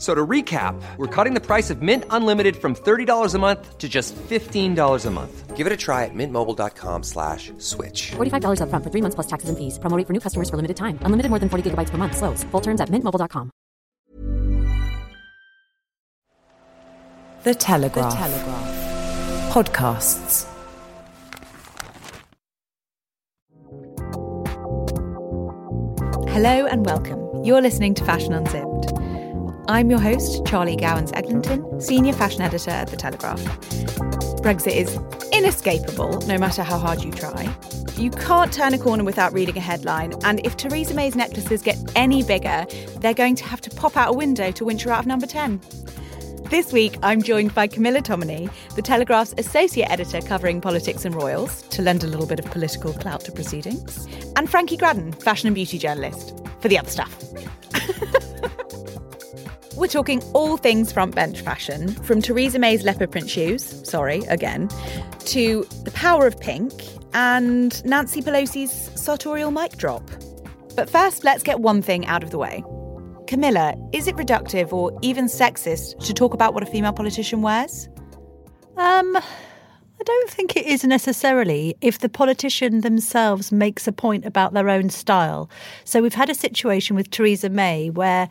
So 0.00 0.14
to 0.14 0.26
recap, 0.26 0.80
we're 0.96 1.14
cutting 1.14 1.34
the 1.34 1.44
price 1.44 1.68
of 1.68 1.82
Mint 1.82 2.04
Unlimited 2.08 2.56
from 2.56 2.74
$30 2.74 3.34
a 3.34 3.38
month 3.38 3.76
to 3.76 3.86
just 3.86 4.16
$15 4.16 5.06
a 5.06 5.10
month. 5.10 5.56
Give 5.56 5.66
it 5.66 5.72
a 5.74 5.76
try 5.76 6.06
at 6.06 6.14
mintmobile.com 6.14 7.02
slash 7.02 7.52
switch. 7.58 8.12
$45 8.12 8.62
upfront 8.62 8.82
for 8.82 8.90
three 8.90 9.02
months 9.02 9.14
plus 9.14 9.26
taxes 9.26 9.50
and 9.50 9.58
fees. 9.58 9.78
Promo 9.78 9.98
rate 9.98 10.06
for 10.06 10.14
new 10.14 10.20
customers 10.20 10.48
for 10.48 10.56
limited 10.56 10.78
time. 10.78 10.98
Unlimited 11.02 11.28
more 11.28 11.38
than 11.38 11.50
40 11.50 11.70
gigabytes 11.70 11.90
per 11.90 11.98
month. 11.98 12.16
Slows. 12.16 12.44
Full 12.44 12.62
terms 12.62 12.80
at 12.80 12.88
mintmobile.com. 12.88 13.50
The 17.44 17.54
Telegraph. 17.54 18.12
The 18.12 18.16
Telegraph. 18.16 19.52
Podcasts. 19.52 20.46
Hello 26.32 26.66
and 26.66 26.86
welcome. 26.86 27.44
You're 27.44 27.60
listening 27.60 27.92
to 27.94 28.04
Fashion 28.04 28.32
Unzipped. 28.32 28.99
I'm 29.70 29.88
your 29.88 30.00
host, 30.00 30.44
Charlie 30.46 30.74
Gowans 30.74 31.12
Eglinton, 31.12 31.80
Senior 31.80 32.12
Fashion 32.12 32.42
Editor 32.42 32.72
at 32.72 32.88
The 32.88 32.96
Telegraph. 32.96 33.40
Brexit 34.42 34.74
is 34.74 34.98
inescapable, 35.32 36.18
no 36.26 36.38
matter 36.38 36.64
how 36.64 36.76
hard 36.76 37.04
you 37.04 37.12
try. 37.12 37.54
You 37.96 38.10
can't 38.10 38.52
turn 38.52 38.74
a 38.74 38.78
corner 38.78 39.04
without 39.04 39.32
reading 39.32 39.56
a 39.56 39.60
headline, 39.60 40.14
and 40.24 40.44
if 40.44 40.56
Theresa 40.56 40.92
May's 40.92 41.14
necklaces 41.14 41.62
get 41.62 41.78
any 41.94 42.24
bigger, 42.24 42.66
they're 42.98 43.14
going 43.14 43.36
to 43.36 43.44
have 43.44 43.60
to 43.60 43.70
pop 43.70 43.96
out 43.96 44.12
a 44.12 44.12
window 44.12 44.50
to 44.50 44.64
winch 44.64 44.82
her 44.82 44.90
out 44.90 44.98
of 44.98 45.06
number 45.06 45.28
10. 45.28 45.60
This 46.46 46.72
week, 46.72 46.96
I'm 47.04 47.22
joined 47.22 47.54
by 47.54 47.68
Camilla 47.68 48.02
Tominey, 48.02 48.50
the 48.74 48.82
Telegraph's 48.82 49.36
associate 49.38 49.88
editor 49.88 50.20
covering 50.20 50.60
politics 50.60 51.04
and 51.04 51.14
royals, 51.14 51.62
to 51.68 51.80
lend 51.80 52.02
a 52.02 52.08
little 52.08 52.26
bit 52.26 52.40
of 52.40 52.46
political 52.46 52.92
clout 52.92 53.20
to 53.20 53.30
proceedings, 53.30 54.08
and 54.34 54.50
Frankie 54.50 54.76
Graddon, 54.76 55.12
fashion 55.12 55.46
and 55.46 55.54
beauty 55.54 55.78
journalist, 55.78 56.36
for 56.58 56.66
the 56.66 56.76
other 56.76 56.90
stuff. 56.90 57.16
We're 59.80 59.86
talking 59.86 60.22
all 60.34 60.58
things 60.58 60.92
front 60.92 61.14
bench 61.14 61.40
fashion, 61.40 61.88
from 62.04 62.20
Theresa 62.20 62.58
May's 62.58 62.82
leopard 62.82 63.10
print 63.10 63.30
shoes, 63.30 63.88
sorry, 63.88 64.18
again, 64.28 64.68
to 65.20 65.64
the 65.84 65.90
power 65.92 66.26
of 66.26 66.38
pink 66.38 66.70
and 67.14 67.82
Nancy 67.86 68.20
Pelosi's 68.20 68.90
sartorial 69.00 69.50
mic 69.50 69.78
drop. 69.78 70.02
But 70.76 70.90
first, 70.90 71.24
let's 71.24 71.42
get 71.42 71.60
one 71.60 71.80
thing 71.80 72.04
out 72.04 72.22
of 72.22 72.30
the 72.30 72.36
way. 72.36 72.62
Camilla, 73.26 73.74
is 73.94 74.06
it 74.06 74.16
reductive 74.16 74.70
or 74.70 74.92
even 75.00 75.24
sexist 75.24 75.98
to 76.04 76.12
talk 76.12 76.34
about 76.34 76.52
what 76.52 76.62
a 76.62 76.66
female 76.66 76.92
politician 76.92 77.40
wears? 77.40 77.88
Um, 78.76 79.16
I 79.16 80.02
don't 80.04 80.30
think 80.30 80.56
it 80.56 80.66
is 80.66 80.84
necessarily 80.84 81.74
if 81.80 82.00
the 82.00 82.10
politician 82.10 82.82
themselves 82.82 83.50
makes 83.50 83.88
a 83.88 83.92
point 83.92 84.26
about 84.26 84.52
their 84.52 84.68
own 84.68 84.90
style. 84.90 85.48
So 85.84 86.02
we've 86.02 86.12
had 86.12 86.28
a 86.28 86.34
situation 86.34 86.96
with 86.96 87.08
Theresa 87.08 87.48
May 87.48 87.88
where 87.88 88.28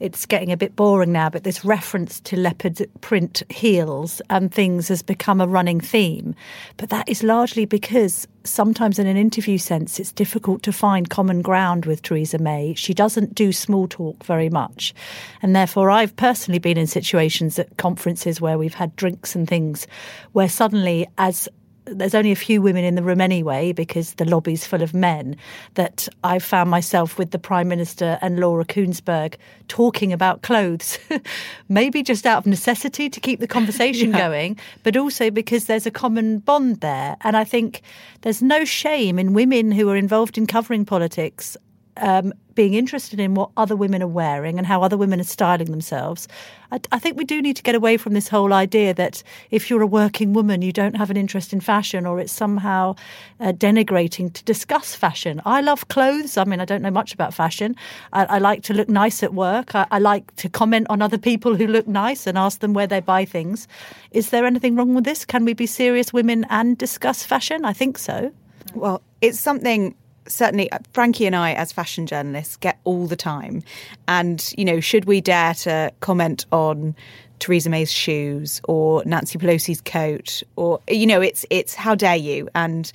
it's 0.00 0.26
getting 0.26 0.50
a 0.50 0.56
bit 0.56 0.74
boring 0.74 1.12
now, 1.12 1.28
but 1.28 1.44
this 1.44 1.64
reference 1.64 2.20
to 2.20 2.36
leopard 2.36 2.84
print 3.02 3.42
heels 3.50 4.22
and 4.30 4.52
things 4.52 4.88
has 4.88 5.02
become 5.02 5.40
a 5.40 5.46
running 5.46 5.80
theme. 5.80 6.34
But 6.78 6.88
that 6.88 7.08
is 7.08 7.22
largely 7.22 7.66
because 7.66 8.26
sometimes, 8.44 8.98
in 8.98 9.06
an 9.06 9.18
interview 9.18 9.58
sense, 9.58 10.00
it's 10.00 10.12
difficult 10.12 10.62
to 10.62 10.72
find 10.72 11.10
common 11.10 11.42
ground 11.42 11.84
with 11.84 12.00
Theresa 12.00 12.38
May. 12.38 12.74
She 12.74 12.94
doesn't 12.94 13.34
do 13.34 13.52
small 13.52 13.86
talk 13.86 14.24
very 14.24 14.48
much. 14.48 14.94
And 15.42 15.54
therefore, 15.54 15.90
I've 15.90 16.16
personally 16.16 16.58
been 16.58 16.78
in 16.78 16.86
situations 16.86 17.58
at 17.58 17.76
conferences 17.76 18.40
where 18.40 18.58
we've 18.58 18.74
had 18.74 18.96
drinks 18.96 19.36
and 19.36 19.46
things 19.46 19.86
where 20.32 20.48
suddenly, 20.48 21.06
as 21.18 21.48
there's 21.84 22.14
only 22.14 22.32
a 22.32 22.36
few 22.36 22.62
women 22.62 22.84
in 22.84 22.94
the 22.94 23.02
room 23.02 23.20
anyway 23.20 23.72
because 23.72 24.14
the 24.14 24.24
lobby's 24.24 24.66
full 24.66 24.82
of 24.82 24.94
men 24.94 25.36
that 25.74 26.08
I 26.22 26.38
found 26.38 26.70
myself 26.70 27.18
with 27.18 27.30
the 27.30 27.38
Prime 27.38 27.68
Minister 27.68 28.18
and 28.20 28.38
Laura 28.38 28.64
Kuenssberg 28.64 29.36
talking 29.68 30.12
about 30.12 30.42
clothes, 30.42 30.98
maybe 31.68 32.02
just 32.02 32.26
out 32.26 32.38
of 32.38 32.46
necessity 32.46 33.08
to 33.08 33.20
keep 33.20 33.40
the 33.40 33.48
conversation 33.48 34.10
yeah. 34.12 34.28
going, 34.28 34.58
but 34.82 34.96
also 34.96 35.30
because 35.30 35.66
there's 35.66 35.86
a 35.86 35.90
common 35.90 36.38
bond 36.38 36.80
there. 36.80 37.16
And 37.22 37.36
I 37.36 37.44
think 37.44 37.82
there's 38.22 38.42
no 38.42 38.64
shame 38.64 39.18
in 39.18 39.32
women 39.32 39.72
who 39.72 39.88
are 39.88 39.96
involved 39.96 40.38
in 40.38 40.46
covering 40.46 40.84
politics 40.84 41.56
um, 41.96 42.32
being 42.54 42.74
interested 42.74 43.18
in 43.18 43.34
what 43.34 43.50
other 43.56 43.76
women 43.76 44.02
are 44.02 44.08
wearing 44.08 44.58
and 44.58 44.66
how 44.66 44.82
other 44.82 44.96
women 44.96 45.20
are 45.20 45.24
styling 45.24 45.70
themselves. 45.70 46.28
I, 46.70 46.80
I, 46.92 46.98
think 46.98 47.16
we 47.16 47.24
do 47.24 47.40
need 47.40 47.56
to 47.56 47.62
get 47.62 47.74
away 47.74 47.96
from 47.96 48.12
this 48.12 48.28
whole 48.28 48.52
idea 48.52 48.92
that 48.94 49.22
if 49.50 49.70
you're 49.70 49.82
a 49.82 49.86
working 49.86 50.32
woman, 50.32 50.62
you 50.62 50.72
don't 50.72 50.96
have 50.96 51.10
an 51.10 51.16
interest 51.16 51.52
in 51.52 51.60
fashion 51.60 52.06
or 52.06 52.20
it's 52.20 52.32
somehow 52.32 52.96
uh, 53.38 53.52
denigrating 53.52 54.32
to 54.32 54.44
discuss 54.44 54.94
fashion. 54.94 55.40
I 55.44 55.60
love 55.60 55.88
clothes. 55.88 56.36
I 56.36 56.44
mean, 56.44 56.60
I 56.60 56.64
don't 56.64 56.82
know 56.82 56.90
much 56.90 57.14
about 57.14 57.32
fashion. 57.32 57.76
I, 58.12 58.24
I 58.26 58.38
like 58.38 58.62
to 58.64 58.74
look 58.74 58.88
nice 58.88 59.22
at 59.22 59.32
work. 59.32 59.74
I, 59.74 59.86
I 59.90 59.98
like 59.98 60.34
to 60.36 60.48
comment 60.48 60.86
on 60.90 61.02
other 61.02 61.18
people 61.18 61.54
who 61.56 61.66
look 61.66 61.88
nice 61.88 62.26
and 62.26 62.36
ask 62.36 62.60
them 62.60 62.74
where 62.74 62.86
they 62.86 63.00
buy 63.00 63.24
things. 63.24 63.68
Is 64.10 64.30
there 64.30 64.44
anything 64.44 64.76
wrong 64.76 64.94
with 64.94 65.04
this? 65.04 65.24
Can 65.24 65.44
we 65.44 65.54
be 65.54 65.66
serious 65.66 66.12
women 66.12 66.44
and 66.50 66.76
discuss 66.76 67.24
fashion? 67.24 67.64
I 67.64 67.72
think 67.72 67.98
so. 67.98 68.32
Well, 68.74 69.02
it's 69.20 69.40
something 69.40 69.94
certainly 70.30 70.70
uh, 70.72 70.78
Frankie 70.92 71.26
and 71.26 71.36
I, 71.36 71.52
as 71.52 71.72
fashion 71.72 72.06
journalists, 72.06 72.56
get 72.56 72.78
all 72.84 73.06
the 73.06 73.16
time. 73.16 73.62
And, 74.08 74.52
you 74.56 74.64
know, 74.64 74.80
should 74.80 75.04
we 75.04 75.20
dare 75.20 75.54
to 75.54 75.92
comment 76.00 76.46
on 76.52 76.94
Theresa 77.38 77.70
May's 77.70 77.92
shoes 77.92 78.60
or 78.68 79.02
Nancy 79.04 79.38
Pelosi's 79.38 79.80
coat 79.80 80.42
or, 80.56 80.80
you 80.88 81.06
know, 81.06 81.20
it's, 81.20 81.44
it's 81.50 81.74
how 81.74 81.94
dare 81.94 82.16
you 82.16 82.48
and 82.54 82.92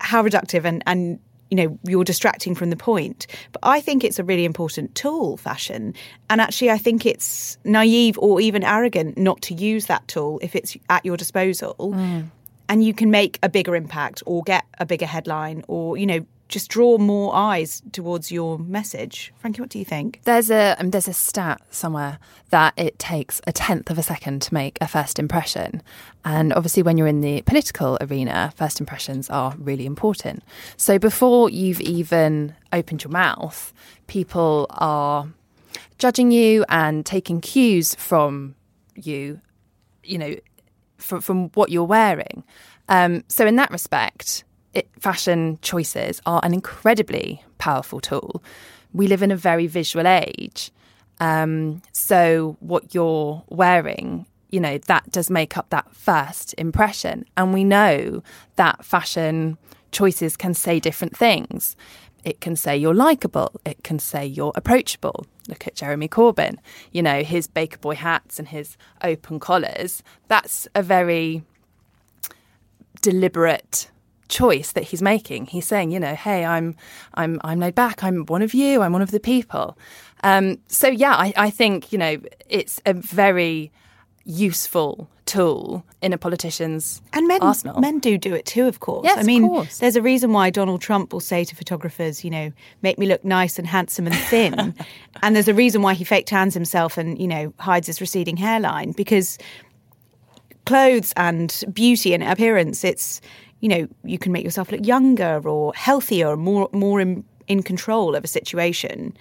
how 0.00 0.22
reductive 0.22 0.64
and, 0.64 0.82
and, 0.86 1.18
you 1.50 1.56
know, 1.56 1.78
you're 1.82 2.04
distracting 2.04 2.54
from 2.54 2.70
the 2.70 2.76
point. 2.76 3.26
But 3.52 3.60
I 3.62 3.80
think 3.80 4.04
it's 4.04 4.18
a 4.18 4.24
really 4.24 4.44
important 4.44 4.94
tool, 4.94 5.36
fashion. 5.36 5.94
And 6.28 6.40
actually, 6.40 6.70
I 6.70 6.78
think 6.78 7.06
it's 7.06 7.56
naive 7.64 8.18
or 8.18 8.40
even 8.40 8.62
arrogant 8.62 9.16
not 9.16 9.40
to 9.42 9.54
use 9.54 9.86
that 9.86 10.06
tool 10.08 10.38
if 10.42 10.54
it's 10.54 10.76
at 10.90 11.04
your 11.04 11.16
disposal. 11.16 11.74
Mm. 11.78 12.28
And 12.68 12.84
you 12.84 12.92
can 12.92 13.10
make 13.10 13.38
a 13.42 13.48
bigger 13.48 13.74
impact 13.74 14.22
or 14.26 14.42
get 14.42 14.64
a 14.78 14.84
bigger 14.84 15.06
headline 15.06 15.64
or, 15.68 15.96
you 15.96 16.06
know, 16.06 16.26
just 16.48 16.70
draw 16.70 16.96
more 16.98 17.34
eyes 17.34 17.82
towards 17.92 18.32
your 18.32 18.58
message. 18.58 19.32
Frankie, 19.38 19.60
what 19.60 19.70
do 19.70 19.78
you 19.78 19.84
think? 19.84 20.20
There's 20.24 20.50
a 20.50 20.76
um, 20.78 20.90
there's 20.90 21.08
a 21.08 21.12
stat 21.12 21.60
somewhere 21.70 22.18
that 22.50 22.72
it 22.76 22.98
takes 22.98 23.40
a 23.46 23.52
tenth 23.52 23.90
of 23.90 23.98
a 23.98 24.02
second 24.02 24.42
to 24.42 24.54
make 24.54 24.78
a 24.80 24.88
first 24.88 25.18
impression, 25.18 25.82
and 26.24 26.52
obviously 26.52 26.82
when 26.82 26.96
you're 26.96 27.06
in 27.06 27.20
the 27.20 27.42
political 27.42 27.98
arena, 28.00 28.52
first 28.56 28.80
impressions 28.80 29.28
are 29.30 29.54
really 29.58 29.86
important. 29.86 30.42
So 30.76 30.98
before 30.98 31.50
you've 31.50 31.80
even 31.82 32.54
opened 32.72 33.04
your 33.04 33.12
mouth, 33.12 33.72
people 34.06 34.66
are 34.70 35.28
judging 35.98 36.30
you 36.30 36.64
and 36.68 37.04
taking 37.04 37.40
cues 37.40 37.94
from 37.94 38.54
you, 38.94 39.40
you 40.02 40.16
know, 40.16 40.34
from 40.96 41.20
from 41.20 41.48
what 41.50 41.70
you're 41.70 41.84
wearing. 41.84 42.42
Um, 42.88 43.22
so 43.28 43.46
in 43.46 43.56
that 43.56 43.70
respect 43.70 44.44
it, 44.74 44.88
fashion 44.98 45.58
choices 45.62 46.20
are 46.26 46.40
an 46.42 46.54
incredibly 46.54 47.42
powerful 47.58 48.00
tool. 48.00 48.42
We 48.92 49.06
live 49.06 49.22
in 49.22 49.30
a 49.30 49.36
very 49.36 49.66
visual 49.66 50.06
age. 50.06 50.70
Um, 51.20 51.82
so, 51.92 52.56
what 52.60 52.94
you're 52.94 53.42
wearing, 53.48 54.26
you 54.50 54.60
know, 54.60 54.78
that 54.78 55.10
does 55.10 55.30
make 55.30 55.56
up 55.56 55.70
that 55.70 55.94
first 55.94 56.54
impression. 56.56 57.24
And 57.36 57.52
we 57.52 57.64
know 57.64 58.22
that 58.56 58.84
fashion 58.84 59.58
choices 59.90 60.36
can 60.36 60.54
say 60.54 60.78
different 60.78 61.16
things. 61.16 61.76
It 62.24 62.40
can 62.40 62.56
say 62.56 62.76
you're 62.76 62.94
likable, 62.94 63.60
it 63.64 63.82
can 63.84 63.98
say 63.98 64.26
you're 64.26 64.52
approachable. 64.54 65.26
Look 65.48 65.66
at 65.66 65.74
Jeremy 65.74 66.08
Corbyn, 66.08 66.58
you 66.92 67.02
know, 67.02 67.22
his 67.22 67.46
Baker 67.46 67.78
Boy 67.78 67.94
hats 67.94 68.38
and 68.38 68.48
his 68.48 68.76
open 69.02 69.40
collars. 69.40 70.02
That's 70.28 70.68
a 70.74 70.82
very 70.82 71.42
deliberate 73.00 73.90
choice 74.28 74.72
that 74.72 74.84
he's 74.84 75.02
making. 75.02 75.46
He's 75.46 75.66
saying, 75.66 75.90
you 75.90 76.00
know, 76.00 76.14
hey, 76.14 76.44
I'm 76.44 76.76
I'm 77.14 77.40
I'm 77.44 77.58
laid 77.58 77.74
back. 77.74 78.04
I'm 78.04 78.26
one 78.26 78.42
of 78.42 78.54
you. 78.54 78.82
I'm 78.82 78.92
one 78.92 79.02
of 79.02 79.10
the 79.10 79.20
people. 79.20 79.76
Um, 80.22 80.58
so 80.68 80.88
yeah, 80.88 81.14
I, 81.14 81.32
I 81.36 81.50
think 81.50 81.92
you 81.92 81.98
know 81.98 82.18
it's 82.48 82.80
a 82.86 82.92
very 82.92 83.70
useful 84.24 85.08
tool 85.28 85.84
in 86.00 86.12
a 86.12 86.18
politician's 86.18 87.02
and 87.12 87.26
men, 87.28 87.40
arsenal. 87.42 87.80
Men 87.80 87.98
do 87.98 88.18
do 88.18 88.34
it 88.34 88.46
too, 88.46 88.66
of 88.66 88.80
course. 88.80 89.04
Yes, 89.04 89.18
I 89.18 89.22
mean, 89.22 89.44
of 89.44 89.50
course. 89.50 89.78
there's 89.78 89.96
a 89.96 90.02
reason 90.02 90.32
why 90.32 90.50
Donald 90.50 90.80
Trump 90.80 91.12
will 91.12 91.20
say 91.20 91.44
to 91.44 91.54
photographers, 91.54 92.24
you 92.24 92.30
know, 92.30 92.52
make 92.82 92.98
me 92.98 93.06
look 93.06 93.24
nice 93.24 93.58
and 93.58 93.66
handsome 93.66 94.06
and 94.06 94.16
thin. 94.16 94.74
and 95.22 95.36
there's 95.36 95.48
a 95.48 95.54
reason 95.54 95.82
why 95.82 95.94
he 95.94 96.04
fake 96.04 96.26
tans 96.26 96.54
himself 96.54 96.98
and, 96.98 97.20
you 97.20 97.28
know, 97.28 97.52
hides 97.58 97.86
his 97.86 98.00
receding 98.00 98.36
hairline 98.36 98.92
because 98.92 99.38
clothes 100.64 101.12
and 101.16 101.64
beauty 101.72 102.14
and 102.14 102.22
appearance, 102.22 102.84
it's, 102.84 103.20
you 103.60 103.68
know, 103.68 103.88
you 104.04 104.18
can 104.18 104.32
make 104.32 104.44
yourself 104.44 104.70
look 104.70 104.86
younger 104.86 105.40
or 105.48 105.74
healthier 105.74 106.28
or 106.28 106.36
more, 106.36 106.68
more 106.72 107.00
in, 107.00 107.24
in 107.46 107.62
control 107.62 108.14
of 108.14 108.24
a 108.24 108.28
situation. 108.28 109.16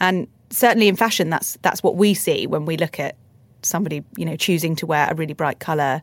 And 0.00 0.26
certainly 0.50 0.88
in 0.88 0.96
fashion, 0.96 1.30
that's 1.30 1.56
that's 1.62 1.82
what 1.82 1.96
we 1.96 2.14
see 2.14 2.46
when 2.46 2.64
we 2.64 2.76
look 2.76 2.98
at 3.00 3.16
somebody, 3.62 4.04
you 4.16 4.24
know, 4.24 4.36
choosing 4.36 4.76
to 4.76 4.86
wear 4.86 5.08
a 5.10 5.14
really 5.14 5.34
bright 5.34 5.58
color. 5.58 6.02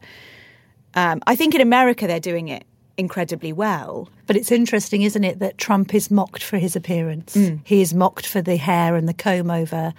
Um, 0.96 1.22
I 1.28 1.36
think 1.36 1.56
in 1.56 1.62
America 1.62 2.08
they're 2.08 2.20
doing 2.20 2.50
it 2.50 2.66
incredibly 2.98 3.54
well. 3.54 4.10
But 4.28 4.36
it's 4.36 4.52
interesting, 4.52 5.02
isn't 5.02 5.24
it, 5.24 5.40
that 5.40 5.58
Trump 5.58 5.94
is 5.94 6.12
mocked 6.12 6.44
for 6.44 6.58
his 6.58 6.76
appearance. 6.76 7.36
He 7.64 7.82
is 7.82 7.94
mocked 7.94 8.26
for 8.26 8.42
the 8.42 8.56
hair 8.56 8.96
and 8.96 9.08
the 9.08 9.14
comb 9.14 9.50
over. 9.50 9.94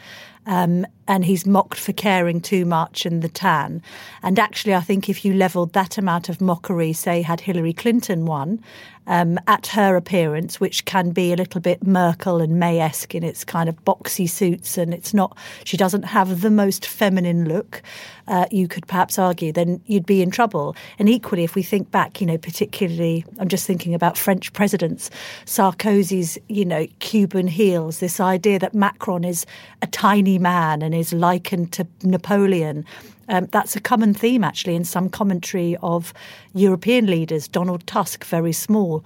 Um, 0.46 0.86
and 1.06 1.24
he's 1.24 1.46
mocked 1.46 1.78
for 1.78 1.92
caring 1.92 2.40
too 2.40 2.64
much 2.64 3.04
and 3.04 3.22
the 3.22 3.28
tan. 3.28 3.82
And 4.22 4.38
actually, 4.38 4.74
I 4.74 4.80
think 4.80 5.08
if 5.08 5.24
you 5.24 5.34
levelled 5.34 5.72
that 5.74 5.98
amount 5.98 6.28
of 6.28 6.40
mockery, 6.40 6.92
say, 6.92 7.22
had 7.22 7.40
Hillary 7.40 7.72
Clinton 7.72 8.24
won, 8.24 8.62
um, 9.06 9.38
at 9.46 9.66
her 9.68 9.96
appearance, 9.96 10.60
which 10.60 10.84
can 10.86 11.10
be 11.10 11.32
a 11.32 11.36
little 11.36 11.60
bit 11.60 11.86
Merkel 11.86 12.40
and 12.40 12.58
May 12.58 12.80
esque 12.80 13.14
in 13.14 13.22
its 13.22 13.44
kind 13.44 13.68
of 13.68 13.84
boxy 13.84 14.28
suits, 14.28 14.78
and 14.78 14.94
it's 14.94 15.12
not, 15.12 15.36
she 15.64 15.76
doesn't 15.76 16.04
have 16.04 16.40
the 16.40 16.50
most 16.50 16.86
feminine 16.86 17.46
look, 17.46 17.82
uh, 18.26 18.46
you 18.50 18.66
could 18.66 18.86
perhaps 18.86 19.18
argue, 19.18 19.52
then 19.52 19.82
you'd 19.84 20.06
be 20.06 20.22
in 20.22 20.30
trouble. 20.30 20.74
And 20.98 21.08
equally, 21.08 21.44
if 21.44 21.54
we 21.54 21.62
think 21.62 21.90
back, 21.90 22.20
you 22.20 22.26
know, 22.26 22.38
particularly, 22.38 23.26
I'm 23.38 23.48
just 23.48 23.66
thinking 23.66 23.94
about 23.94 24.16
French 24.16 24.52
presidents, 24.54 25.10
Sarkozy's, 25.44 26.38
you 26.48 26.64
know, 26.64 26.86
Cuban 27.00 27.46
heels, 27.46 27.98
this 27.98 28.20
idea 28.20 28.58
that 28.58 28.74
Macron 28.74 29.24
is 29.24 29.44
a 29.82 29.86
tiny 29.86 30.33
man 30.38 30.82
and 30.82 30.94
is 30.94 31.12
likened 31.12 31.72
to 31.72 31.86
Napoleon. 32.02 32.84
Um, 33.28 33.46
that's 33.46 33.76
a 33.76 33.80
common 33.80 34.14
theme, 34.14 34.44
actually, 34.44 34.74
in 34.74 34.84
some 34.84 35.08
commentary 35.08 35.76
of 35.82 36.12
European 36.54 37.06
leaders. 37.06 37.48
Donald 37.48 37.86
Tusk, 37.86 38.24
very 38.24 38.52
small. 38.52 39.04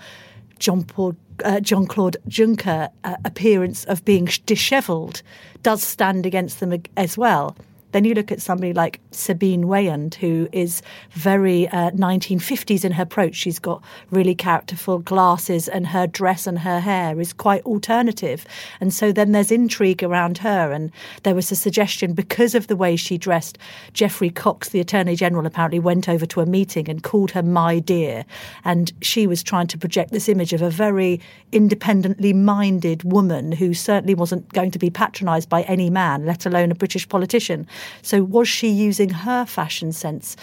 John 0.58 0.82
Paul, 0.84 1.14
uh, 1.44 1.60
John 1.60 1.86
Claude 1.86 2.16
Juncker, 2.28 2.88
uh, 3.04 3.16
appearance 3.24 3.84
of 3.84 4.04
being 4.04 4.28
dishevelled, 4.46 5.22
does 5.62 5.82
stand 5.82 6.26
against 6.26 6.60
them 6.60 6.82
as 6.96 7.16
well. 7.16 7.56
Then 7.92 8.04
you 8.04 8.14
look 8.14 8.30
at 8.30 8.42
somebody 8.42 8.72
like 8.72 9.00
Sabine 9.12 9.64
Weyand, 9.64 10.14
who 10.16 10.48
is 10.52 10.82
very 11.12 11.68
uh, 11.68 11.90
1950s 11.92 12.84
in 12.84 12.92
her 12.92 13.02
approach. 13.02 13.34
She's 13.34 13.58
got 13.58 13.82
really 14.10 14.34
characterful 14.34 14.98
glasses, 14.98 15.68
and 15.68 15.86
her 15.86 16.06
dress 16.06 16.46
and 16.46 16.58
her 16.60 16.80
hair 16.80 17.18
is 17.18 17.32
quite 17.32 17.64
alternative. 17.64 18.44
And 18.80 18.92
so 18.92 19.10
then 19.10 19.32
there's 19.32 19.50
intrigue 19.50 20.02
around 20.02 20.38
her. 20.38 20.70
And 20.72 20.92
there 21.22 21.34
was 21.34 21.50
a 21.50 21.56
suggestion 21.56 22.12
because 22.12 22.54
of 22.54 22.66
the 22.66 22.76
way 22.76 22.94
she 22.96 23.16
dressed, 23.16 23.56
Geoffrey 23.94 24.30
Cox, 24.30 24.68
the 24.68 24.80
Attorney 24.80 25.16
General, 25.16 25.46
apparently 25.46 25.78
went 25.78 26.08
over 26.08 26.26
to 26.26 26.40
a 26.40 26.46
meeting 26.46 26.88
and 26.90 27.02
called 27.02 27.30
her 27.30 27.42
my 27.42 27.78
dear. 27.78 28.24
And 28.64 28.92
she 29.00 29.26
was 29.26 29.42
trying 29.42 29.66
to 29.68 29.78
project 29.78 30.12
this 30.12 30.28
image 30.28 30.52
of 30.52 30.60
a 30.60 30.70
very 30.70 31.20
independently 31.52 32.34
minded 32.34 33.02
woman 33.04 33.52
who 33.52 33.72
certainly 33.72 34.14
wasn't 34.14 34.52
going 34.52 34.70
to 34.72 34.78
be 34.78 34.90
patronised 34.90 35.48
by 35.48 35.62
any 35.62 35.88
man, 35.88 36.26
let 36.26 36.44
alone 36.44 36.70
a 36.70 36.74
British 36.74 37.08
politician. 37.08 37.66
So, 38.02 38.22
was 38.22 38.48
she 38.48 38.68
using 38.68 39.10
her 39.10 39.44
fashion 39.44 39.92
sense 39.92 40.36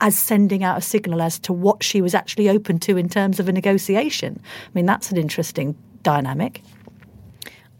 as 0.00 0.18
sending 0.18 0.64
out 0.64 0.78
a 0.78 0.80
signal 0.80 1.20
as 1.20 1.38
to 1.40 1.52
what 1.52 1.82
she 1.82 2.00
was 2.00 2.14
actually 2.14 2.48
open 2.48 2.78
to 2.80 2.96
in 2.96 3.08
terms 3.08 3.40
of 3.40 3.48
a 3.48 3.52
negotiation? 3.52 4.40
I 4.42 4.70
mean, 4.74 4.86
that's 4.86 5.10
an 5.10 5.16
interesting 5.16 5.76
dynamic. 6.02 6.62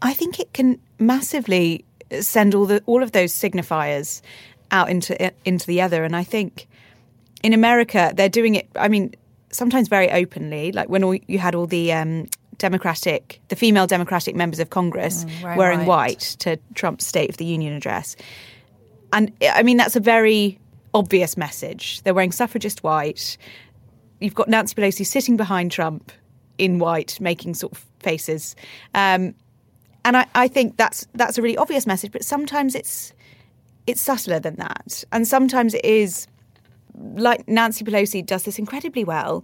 I 0.01 0.13
think 0.13 0.39
it 0.39 0.53
can 0.53 0.79
massively 0.99 1.85
send 2.19 2.55
all 2.55 2.65
the 2.65 2.81
all 2.85 3.03
of 3.03 3.11
those 3.11 3.33
signifiers 3.33 4.21
out 4.71 4.89
into 4.89 5.31
into 5.45 5.67
the 5.67 5.81
other, 5.81 6.03
and 6.03 6.15
I 6.15 6.23
think 6.23 6.67
in 7.43 7.53
America 7.53 8.11
they're 8.15 8.29
doing 8.29 8.55
it. 8.55 8.69
I 8.75 8.87
mean, 8.87 9.13
sometimes 9.51 9.87
very 9.87 10.09
openly, 10.11 10.71
like 10.71 10.89
when 10.89 11.03
all, 11.03 11.15
you 11.27 11.39
had 11.39 11.55
all 11.55 11.67
the 11.67 11.93
um, 11.93 12.27
Democratic, 12.57 13.41
the 13.49 13.55
female 13.55 13.87
Democratic 13.87 14.35
members 14.35 14.59
of 14.59 14.69
Congress 14.69 15.25
Mm, 15.25 15.41
wearing 15.41 15.57
wearing 15.57 15.79
white. 15.79 15.87
white 15.87 16.19
to 16.39 16.57
Trump's 16.73 17.05
State 17.05 17.29
of 17.29 17.37
the 17.37 17.45
Union 17.45 17.73
address, 17.73 18.15
and 19.13 19.31
I 19.41 19.63
mean 19.63 19.77
that's 19.77 19.95
a 19.95 19.99
very 19.99 20.59
obvious 20.93 21.37
message. 21.37 22.01
They're 22.03 22.13
wearing 22.13 22.31
suffragist 22.31 22.83
white. 22.83 23.37
You've 24.19 24.35
got 24.35 24.47
Nancy 24.49 24.75
Pelosi 24.75 25.05
sitting 25.05 25.37
behind 25.37 25.71
Trump 25.71 26.11
in 26.57 26.79
white, 26.79 27.19
making 27.19 27.55
sort 27.55 27.73
of 27.73 27.85
faces. 27.99 28.55
Um, 28.93 29.33
and 30.05 30.17
I, 30.17 30.27
I 30.35 30.47
think 30.47 30.77
that's 30.77 31.07
that's 31.13 31.37
a 31.37 31.41
really 31.41 31.57
obvious 31.57 31.85
message, 31.85 32.11
but 32.11 32.23
sometimes 32.23 32.75
it's 32.75 33.13
it's 33.87 34.01
subtler 34.01 34.39
than 34.39 34.55
that, 34.55 35.03
and 35.11 35.27
sometimes 35.27 35.73
it 35.73 35.85
is 35.85 36.27
like 37.15 37.47
Nancy 37.47 37.83
Pelosi 37.83 38.25
does 38.25 38.43
this 38.43 38.59
incredibly 38.59 39.03
well. 39.03 39.43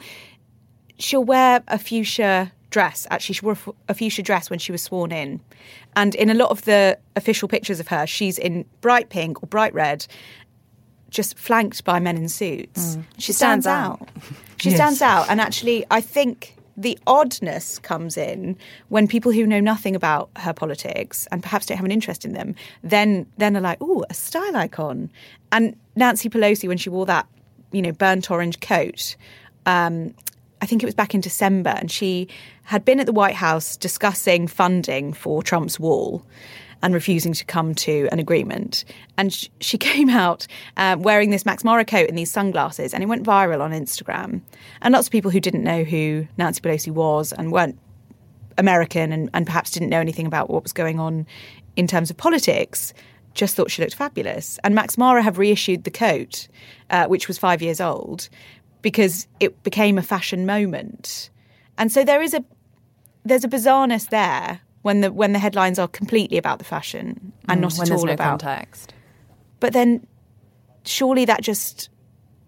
She'll 1.00 1.24
wear 1.24 1.64
a 1.68 1.78
fuchsia 1.78 2.52
dress. 2.78 3.08
Actually, 3.10 3.34
she 3.34 3.46
wore 3.46 3.58
a 3.90 3.94
fuchsia 3.96 4.22
dress 4.22 4.52
when 4.52 4.60
she 4.60 4.72
was 4.72 4.84
sworn 4.84 5.12
in, 5.12 5.40
and 5.96 6.14
in 6.14 6.30
a 6.30 6.36
lot 6.36 6.52
of 6.52 6.62
the 6.66 6.96
official 7.16 7.48
pictures 7.48 7.80
of 7.80 7.88
her, 7.88 8.06
she's 8.06 8.38
in 8.38 8.66
bright 8.82 9.10
pink 9.10 9.42
or 9.42 9.48
bright 9.48 9.74
red, 9.74 10.06
just 11.10 11.40
flanked 11.40 11.84
by 11.84 12.00
men 12.00 12.18
in 12.18 12.30
suits. 12.30 13.00
She 13.18 13.34
stands, 13.34 13.66
stands 13.66 13.68
out. 13.68 14.02
out. 14.02 14.10
She 14.60 14.72
stands 14.72 15.02
out, 15.14 15.28
and 15.30 15.42
actually, 15.42 15.86
I 15.90 16.02
think 16.02 16.56
the 16.78 16.98
oddness 17.08 17.80
comes 17.80 18.16
in 18.16 18.56
when 18.90 19.08
people 19.08 19.32
who 19.32 19.48
know 19.48 19.60
nothing 19.60 19.96
about 19.96 20.30
her 20.36 20.54
politics 20.54 21.28
and 21.32 21.42
perhaps 21.42 21.66
don't 21.66 21.78
have 21.78 21.86
an 21.86 21.92
interest 21.92 22.26
in 22.26 22.34
them 22.34 22.54
then 22.84 23.26
then 23.38 23.58
are 23.58 23.62
like, 23.62 23.80
"Oh, 23.82 24.06
a 24.10 24.14
style 24.14 24.56
icon." 24.56 25.10
And 25.52 25.76
Nancy 25.96 26.30
Pelosi, 26.30 26.68
when 26.68 26.78
she 26.78 26.92
wore 26.92 27.08
that, 27.08 27.26
you 27.72 27.82
know, 27.82 27.92
burnt 27.92 28.30
orange 28.30 28.60
coat, 28.60 29.16
um, 29.66 30.14
think 30.68 30.84
it 30.84 30.86
was 30.86 30.96
back 30.96 31.16
in 31.16 31.22
December, 31.22 31.72
and 31.72 31.90
she 31.90 32.28
had 32.64 32.86
been 32.86 33.00
at 33.00 33.06
the 33.06 33.14
White 33.14 33.36
House 33.36 33.78
discussing 33.78 34.48
funding 34.48 35.14
for 35.14 35.42
Trump's 35.42 35.80
wall 35.80 36.26
and 36.84 36.94
refusing 36.94 37.34
to 37.34 37.46
come 37.46 37.74
to 37.74 38.08
an 38.12 38.20
agreement. 38.20 38.86
And 39.18 39.34
sh- 39.34 39.50
she 39.60 39.78
came 39.90 40.10
out 40.10 40.48
uh, 40.78 40.96
wearing 41.00 41.30
this 41.30 41.46
Max 41.46 41.64
Mara 41.64 41.86
coat 41.86 42.10
and 42.10 42.18
these 42.18 42.32
sunglasses, 42.32 42.94
and 42.94 43.04
it 43.04 43.08
went 43.08 43.26
viral 43.26 43.62
on 43.62 43.72
Instagram. 43.72 44.42
And 44.82 44.94
lots 44.94 45.08
of 45.08 45.12
people 45.12 45.32
who 45.32 45.40
didn't 45.40 45.64
know 45.64 45.84
who 45.84 46.28
Nancy 46.38 46.62
Pelosi 46.62 46.92
was 46.92 47.34
and 47.34 47.52
weren't 47.52 47.80
American 48.58 49.12
and, 49.12 49.30
and 49.34 49.46
perhaps 49.46 49.72
didn't 49.72 49.90
know 49.90 50.00
anything 50.00 50.26
about 50.26 50.50
what 50.50 50.64
was 50.64 50.74
going 50.74 51.00
on 51.00 51.26
in 51.76 51.88
terms 51.88 52.10
of 52.10 52.18
politics 52.18 52.94
just 53.34 53.56
thought 53.56 53.70
she 53.70 53.82
looked 53.82 53.96
fabulous. 53.96 54.60
And 54.64 54.74
Max 54.76 54.98
Mara 54.98 55.22
have 55.22 55.38
reissued 55.38 55.84
the 55.84 55.92
coat, 55.92 56.48
uh, 56.90 57.06
which 57.06 57.28
was 57.28 57.38
five 57.38 57.62
years 57.62 57.80
old, 57.80 58.30
because 58.82 59.28
it 59.40 59.64
became 59.64 59.98
a 59.98 60.02
fashion 60.02 60.46
moment. 60.46 61.30
And 61.78 61.92
so 61.92 62.04
there 62.04 62.22
is 62.22 62.34
a 62.34 62.44
there's 63.26 63.44
a 63.44 63.50
bizarreness 63.50 64.10
there 64.10 64.62
when 64.82 65.02
the 65.02 65.12
when 65.12 65.34
the 65.34 65.40
headlines 65.40 65.80
are 65.80 65.88
completely 65.88 66.38
about 66.38 66.60
the 66.60 66.66
fashion 66.66 67.34
and 67.48 67.60
mm, 67.60 67.64
not 67.64 67.80
at 67.80 67.92
all 67.92 68.06
no 68.06 68.14
about. 68.14 68.40
context. 68.40 68.94
But 69.60 69.74
then, 69.74 70.06
surely 70.86 71.26
that 71.26 71.42
just 71.42 71.90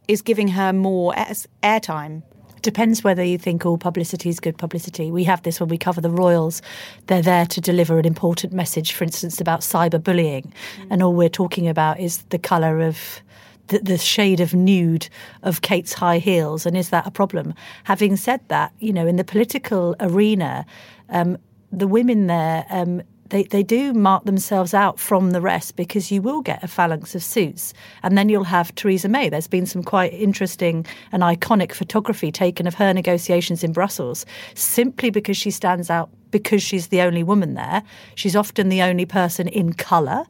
is 0.08 0.22
giving 0.22 0.48
her 0.50 0.74
more 0.74 1.18
air- 1.18 1.36
airtime. 1.64 2.24
Depends 2.62 3.04
whether 3.04 3.24
you 3.24 3.38
think 3.38 3.66
all 3.66 3.78
publicity 3.78 4.28
is 4.28 4.40
good 4.40 4.58
publicity. 4.58 5.12
We 5.12 5.24
have 5.24 5.44
this 5.44 5.60
when 5.60 5.70
we 5.70 5.78
cover 5.78 6.02
the 6.02 6.10
royals. 6.10 6.62
They're 7.08 7.22
there 7.22 7.46
to 7.46 7.62
deliver 7.62 7.98
an 8.00 8.06
important 8.06 8.52
message, 8.52 8.92
for 8.94 9.06
instance, 9.06 9.40
about 9.40 9.62
cyberbullying. 9.62 10.46
Mm. 10.46 10.88
And 10.90 11.04
all 11.04 11.14
we're 11.14 11.30
talking 11.30 11.68
about 11.70 12.00
is 12.00 12.24
the 12.30 12.40
colour 12.40 12.82
of 12.82 13.22
the, 13.70 13.80
the 13.80 13.98
shade 13.98 14.40
of 14.40 14.54
nude 14.54 15.10
of 15.44 15.62
Kate's 15.62 15.94
high 15.94 16.20
heels. 16.20 16.66
And 16.66 16.78
is 16.78 16.90
that 16.90 17.08
a 17.08 17.12
problem? 17.12 17.54
Having 17.86 18.18
said 18.18 18.42
that, 18.50 18.74
you 18.80 18.94
know, 18.94 19.08
in 19.08 19.16
the 19.16 19.24
political 19.24 19.96
arena, 20.00 20.66
um, 21.10 21.38
the 21.72 21.88
women 21.88 22.28
there, 22.28 22.66
um, 22.70 23.02
they, 23.30 23.44
they 23.44 23.64
do 23.64 23.94
mark 23.94 24.26
themselves 24.26 24.74
out 24.74 25.00
from 25.00 25.32
the 25.32 25.42
rest 25.42 25.76
because 25.76 26.12
you 26.12 26.22
will 26.22 26.42
get 26.42 26.64
a 26.64 26.68
phalanx 26.68 27.14
of 27.16 27.24
suits. 27.24 27.74
And 28.04 28.18
then 28.18 28.28
you'll 28.28 28.44
have 28.44 28.74
Theresa 28.76 29.08
May. 29.08 29.30
There's 29.30 29.48
been 29.48 29.66
some 29.66 29.84
quite 29.84 30.14
interesting 30.14 30.86
and 31.12 31.22
iconic 31.22 31.72
photography 31.74 32.32
taken 32.32 32.68
of 32.68 32.74
her 32.76 32.94
negotiations 32.94 33.64
in 33.64 33.72
Brussels 33.72 34.26
simply 34.56 35.10
because 35.10 35.38
she 35.38 35.52
stands 35.52 35.90
out 35.90 36.10
because 36.32 36.62
she's 36.62 36.88
the 36.88 37.02
only 37.02 37.24
woman 37.24 37.54
there. 37.54 37.84
She's 38.16 38.36
often 38.36 38.70
the 38.70 38.82
only 38.82 39.06
person 39.06 39.48
in 39.48 39.74
colour 39.74 40.26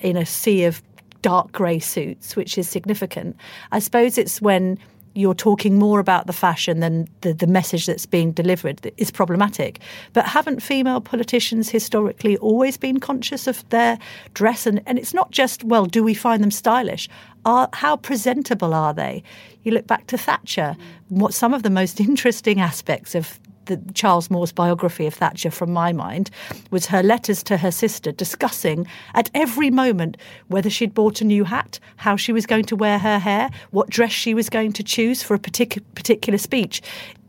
in 0.00 0.16
a 0.16 0.26
sea 0.26 0.64
of 0.64 0.82
dark 1.22 1.52
grey 1.52 1.78
suits, 1.78 2.36
which 2.36 2.58
is 2.58 2.68
significant. 2.68 3.36
I 3.72 3.78
suppose 3.78 4.18
it's 4.18 4.40
when 4.40 4.78
you're 5.14 5.34
talking 5.34 5.78
more 5.78 5.98
about 5.98 6.28
the 6.28 6.32
fashion 6.32 6.78
than 6.78 7.08
the, 7.22 7.32
the 7.32 7.46
message 7.46 7.86
that's 7.86 8.06
being 8.06 8.30
delivered 8.30 8.92
is 8.98 9.10
problematic. 9.10 9.80
But 10.12 10.26
haven't 10.26 10.62
female 10.62 11.00
politicians 11.00 11.68
historically 11.68 12.36
always 12.36 12.76
been 12.76 13.00
conscious 13.00 13.48
of 13.48 13.68
their 13.70 13.98
dress? 14.34 14.64
And, 14.64 14.80
and 14.86 14.96
it's 14.96 15.12
not 15.12 15.32
just, 15.32 15.64
well, 15.64 15.86
do 15.86 16.04
we 16.04 16.14
find 16.14 16.40
them 16.40 16.52
stylish? 16.52 17.08
Are, 17.44 17.68
how 17.72 17.96
presentable 17.96 18.72
are 18.74 18.94
they? 18.94 19.24
You 19.64 19.72
look 19.72 19.88
back 19.88 20.06
to 20.08 20.18
Thatcher, 20.18 20.76
what 21.08 21.34
some 21.34 21.52
of 21.52 21.64
the 21.64 21.70
most 21.70 21.98
interesting 22.08 22.60
aspects 22.60 23.16
of 23.16 23.40
the 23.68 23.80
Charles 23.94 24.30
Moore's 24.30 24.52
biography 24.52 25.06
of 25.06 25.14
Thatcher 25.14 25.50
from 25.50 25.72
my 25.72 25.92
mind 25.92 26.30
was 26.70 26.86
her 26.86 27.02
letters 27.02 27.42
to 27.44 27.56
her 27.56 27.70
sister 27.70 28.10
discussing 28.10 28.86
at 29.14 29.30
every 29.34 29.70
moment 29.70 30.16
whether 30.48 30.68
she'd 30.68 30.94
bought 30.94 31.20
a 31.20 31.24
new 31.24 31.44
hat, 31.44 31.78
how 31.96 32.16
she 32.16 32.32
was 32.32 32.46
going 32.46 32.64
to 32.64 32.76
wear 32.76 32.98
her 32.98 33.18
hair, 33.18 33.50
what 33.70 33.88
dress 33.88 34.12
she 34.12 34.34
was 34.34 34.48
going 34.50 34.72
to 34.72 34.82
choose 34.82 35.22
for 35.22 35.34
a 35.34 35.38
particular 35.38 35.86
particular 35.94 36.38
speech. 36.38 36.82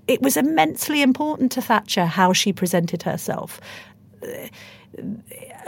It 0.07 0.21
was 0.21 0.35
immensely 0.35 1.03
important 1.03 1.51
to 1.51 1.61
Thatcher 1.61 2.05
how 2.05 2.33
she 2.33 2.51
presented 2.51 3.03
herself. 3.03 3.61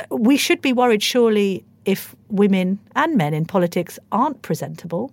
We 0.10 0.36
should 0.36 0.62
be 0.62 0.74
worried, 0.74 1.04
surely, 1.04 1.64
if 1.86 2.16
women 2.30 2.80
and 2.96 3.16
men 3.16 3.34
in 3.34 3.46
politics 3.46 4.00
aren't 4.12 4.42
presentable. 4.42 5.12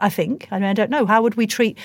I 0.00 0.08
think. 0.08 0.48
I 0.50 0.58
mean, 0.58 0.68
I 0.68 0.72
don't 0.72 0.90
know. 0.90 1.06
How 1.06 1.22
would 1.22 1.34
we 1.34 1.46
treat 1.46 1.78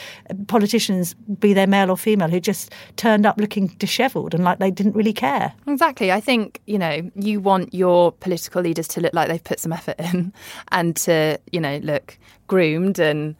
politicians, 0.48 1.14
be 1.14 1.54
they 1.54 1.66
male 1.66 1.92
or 1.92 1.98
female, 1.98 2.30
who 2.30 2.40
just 2.40 2.74
turned 2.96 3.26
up 3.26 3.40
looking 3.40 3.68
dishevelled 3.78 4.34
and 4.34 4.44
like 4.44 4.60
they 4.60 4.72
didn't 4.72 4.96
really 4.96 5.14
care? 5.14 5.54
Exactly. 5.68 6.12
I 6.12 6.20
think, 6.20 6.62
you 6.66 6.78
know, 6.78 7.10
you 7.16 7.40
want 7.40 7.74
your 7.74 8.12
political 8.12 8.62
leaders 8.62 8.88
to 8.90 9.02
look 9.02 9.14
like 9.14 9.28
they've 9.28 9.44
put 9.44 9.60
some 9.60 9.74
effort 9.74 9.96
in 10.00 10.34
and 10.72 10.96
to, 10.98 11.40
you 11.52 11.60
know, 11.60 11.78
look 11.84 12.18
groomed 12.48 13.00
and. 13.00 13.36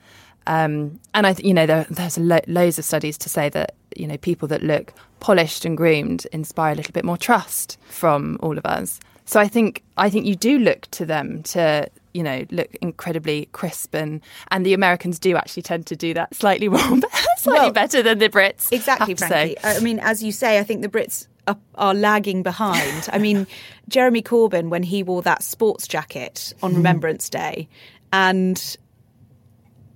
Um, 0.48 1.00
and 1.16 1.26
I, 1.26 1.34
th- 1.34 1.44
you 1.44 1.56
know, 1.56 1.66
there, 1.66 1.88
there's 1.90 2.20
lo- 2.20 2.38
loads 2.46 2.78
of 2.78 2.86
studies 2.86 3.18
to 3.18 3.30
say 3.30 3.50
that 3.50 3.74
you 3.96 4.06
know 4.06 4.18
people 4.18 4.48
that 4.50 4.62
look 4.62 4.94
polished 5.20 5.66
and 5.66 5.76
groomed 5.76 6.28
inspire 6.32 6.74
a 6.74 6.76
little 6.76 6.92
bit 6.92 7.04
more 7.04 7.18
trust 7.18 7.80
from 7.90 8.38
all 8.42 8.56
of 8.56 8.66
us. 8.66 9.00
So 9.26 9.40
I 9.40 9.48
think 9.48 9.84
I 9.98 10.10
think 10.10 10.26
you 10.26 10.36
do 10.36 10.60
look 10.60 10.82
to 10.92 11.06
them 11.06 11.42
to 11.44 11.90
you 12.16 12.24
know 12.24 12.46
look 12.50 12.74
incredibly 12.82 13.48
crisp 13.52 13.94
and 13.94 14.22
and 14.50 14.66
the 14.66 14.74
Americans 14.74 15.20
do 15.20 15.36
actually 15.36 15.64
tend 15.64 15.86
to 15.86 15.96
do 15.96 16.14
that 16.14 16.34
slightly 16.34 16.70
more 16.76 16.80
slightly 17.38 17.66
well, 17.66 17.72
better 17.72 18.02
than 18.02 18.18
the 18.18 18.30
Brits. 18.30 18.72
Exactly, 18.72 19.14
Frankie. 19.16 19.58
I 19.64 19.80
mean, 19.80 20.00
as 20.00 20.24
you 20.24 20.32
say, 20.32 20.58
I 20.58 20.64
think 20.64 20.82
the 20.82 20.90
Brits 20.90 21.28
are, 21.48 21.58
are 21.76 21.94
lagging 21.94 22.42
behind. 22.42 23.10
I 23.12 23.18
mean, 23.18 23.46
Jeremy 23.90 24.22
Corbyn 24.22 24.70
when 24.70 24.84
he 24.84 25.04
wore 25.04 25.22
that 25.24 25.44
sports 25.44 25.88
jacket 25.88 26.54
on 26.64 26.72
hmm. 26.72 26.78
Remembrance 26.78 27.30
Day, 27.30 27.68
and 28.12 28.78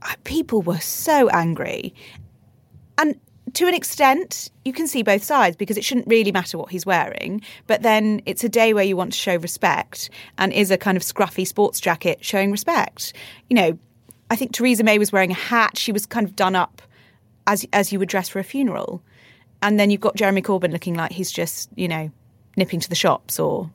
uh, 0.01 0.13
people 0.25 0.61
were 0.61 0.79
so 0.79 1.29
angry. 1.29 1.93
To 3.53 3.67
an 3.67 3.73
extent, 3.73 4.51
you 4.65 4.73
can 4.73 4.87
see 4.87 5.01
both 5.01 5.23
sides 5.23 5.55
because 5.55 5.77
it 5.77 5.85
shouldn't 5.85 6.07
really 6.07 6.31
matter 6.31 6.57
what 6.57 6.71
he's 6.71 6.85
wearing. 6.85 7.41
But 7.67 7.83
then 7.83 8.21
it's 8.25 8.43
a 8.43 8.49
day 8.49 8.73
where 8.73 8.83
you 8.83 8.97
want 8.97 9.13
to 9.13 9.17
show 9.17 9.37
respect, 9.37 10.09
and 10.37 10.51
is 10.51 10.71
a 10.71 10.77
kind 10.77 10.97
of 10.97 11.03
scruffy 11.03 11.47
sports 11.47 11.79
jacket 11.79 12.23
showing 12.23 12.51
respect? 12.51 13.13
You 13.49 13.55
know, 13.55 13.79
I 14.29 14.35
think 14.35 14.51
Theresa 14.51 14.83
May 14.83 14.99
was 14.99 15.11
wearing 15.11 15.31
a 15.31 15.35
hat. 15.35 15.77
She 15.77 15.91
was 15.91 16.05
kind 16.05 16.25
of 16.25 16.35
done 16.35 16.55
up 16.55 16.81
as 17.47 17.65
as 17.73 17.91
you 17.91 17.99
would 17.99 18.09
dress 18.09 18.29
for 18.29 18.39
a 18.39 18.43
funeral, 18.43 19.01
and 19.61 19.79
then 19.79 19.89
you've 19.89 20.01
got 20.01 20.15
Jeremy 20.15 20.41
Corbyn 20.41 20.71
looking 20.71 20.95
like 20.95 21.11
he's 21.11 21.31
just 21.31 21.69
you 21.75 21.87
know 21.87 22.11
nipping 22.55 22.79
to 22.81 22.89
the 22.89 22.95
shops 22.95 23.39
or 23.39 23.71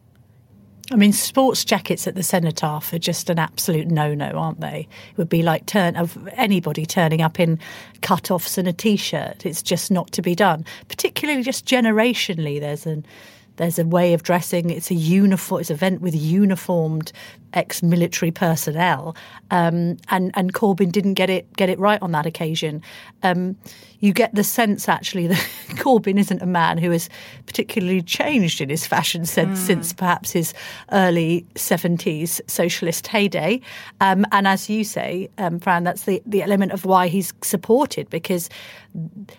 I 0.91 0.97
mean, 0.97 1.13
sports 1.13 1.65
jackets 1.65 2.07
at 2.07 2.15
the 2.15 2.23
cenotaph 2.23 2.93
are 2.93 2.99
just 2.99 3.31
an 3.31 3.39
absolute 3.39 3.89
no-no, 3.89 4.31
aren't 4.33 4.61
they? 4.61 4.87
It 5.13 5.19
would 5.19 5.31
be 5.31 5.43
like 5.43 5.65
turn 5.65 5.97
of 5.97 6.29
anybody 6.33 6.85
turning 6.85 7.23
up 7.23 7.41
in 7.41 7.59
cut-offs 8.03 8.59
and 8.59 8.69
a 8.69 8.73
t-shirt. 8.73 9.47
It's 9.47 9.63
just 9.63 9.91
not 9.91 10.13
to 10.13 10.21
be 10.21 10.35
done. 10.35 10.67
Particularly, 10.89 11.43
just 11.43 11.65
generationally, 11.65 12.61
there's 12.61 12.85
an 12.85 13.07
there's 13.57 13.79
a 13.79 13.85
way 13.85 14.15
of 14.15 14.23
dressing. 14.23 14.71
It's 14.71 14.91
a 14.91 14.95
uniform. 14.95 15.61
It's 15.61 15.71
an 15.71 15.75
event 15.75 16.01
with 16.01 16.15
uniformed 16.15 17.13
ex-military 17.53 18.33
personnel, 18.33 19.15
um, 19.51 19.97
and 20.09 20.33
and 20.35 20.53
Corbyn 20.53 20.91
didn't 20.91 21.15
get 21.15 21.31
it 21.31 21.51
get 21.57 21.69
it 21.69 21.79
right 21.79 22.01
on 22.03 22.13
that 22.13 22.27
occasion. 22.27 22.83
Um, 23.23 23.57
you 24.01 24.13
get 24.13 24.35
the 24.35 24.45
sense 24.45 24.89
actually 24.89 25.27
that 25.29 25.39
Corbyn 25.77 26.19
isn't 26.19 26.43
a 26.43 26.47
man 26.47 26.79
who 26.79 26.91
has 26.91 27.09
particularly 27.47 28.03
changed 28.03 28.61
in 28.61 28.69
his 28.69 28.87
fashion 28.87 29.25
sense 29.25 29.61
mm. 29.61 29.67
since 29.67 29.93
perhaps 29.93 30.33
his 30.33 30.53
early 30.93 31.47
seventies 31.55 32.41
socialist 32.47 33.07
heyday. 33.07 33.61
Um, 34.01 34.27
and 34.33 34.49
as 34.49 34.69
you 34.69 34.85
say, 34.85 35.31
um, 35.39 35.61
Fran, 35.61 35.85
that's 35.85 36.03
the 36.03 36.23
the 36.27 36.43
element 36.43 36.73
of 36.73 36.85
why 36.85 37.09
he's 37.09 37.33
supported 37.43 38.11
because 38.11 38.51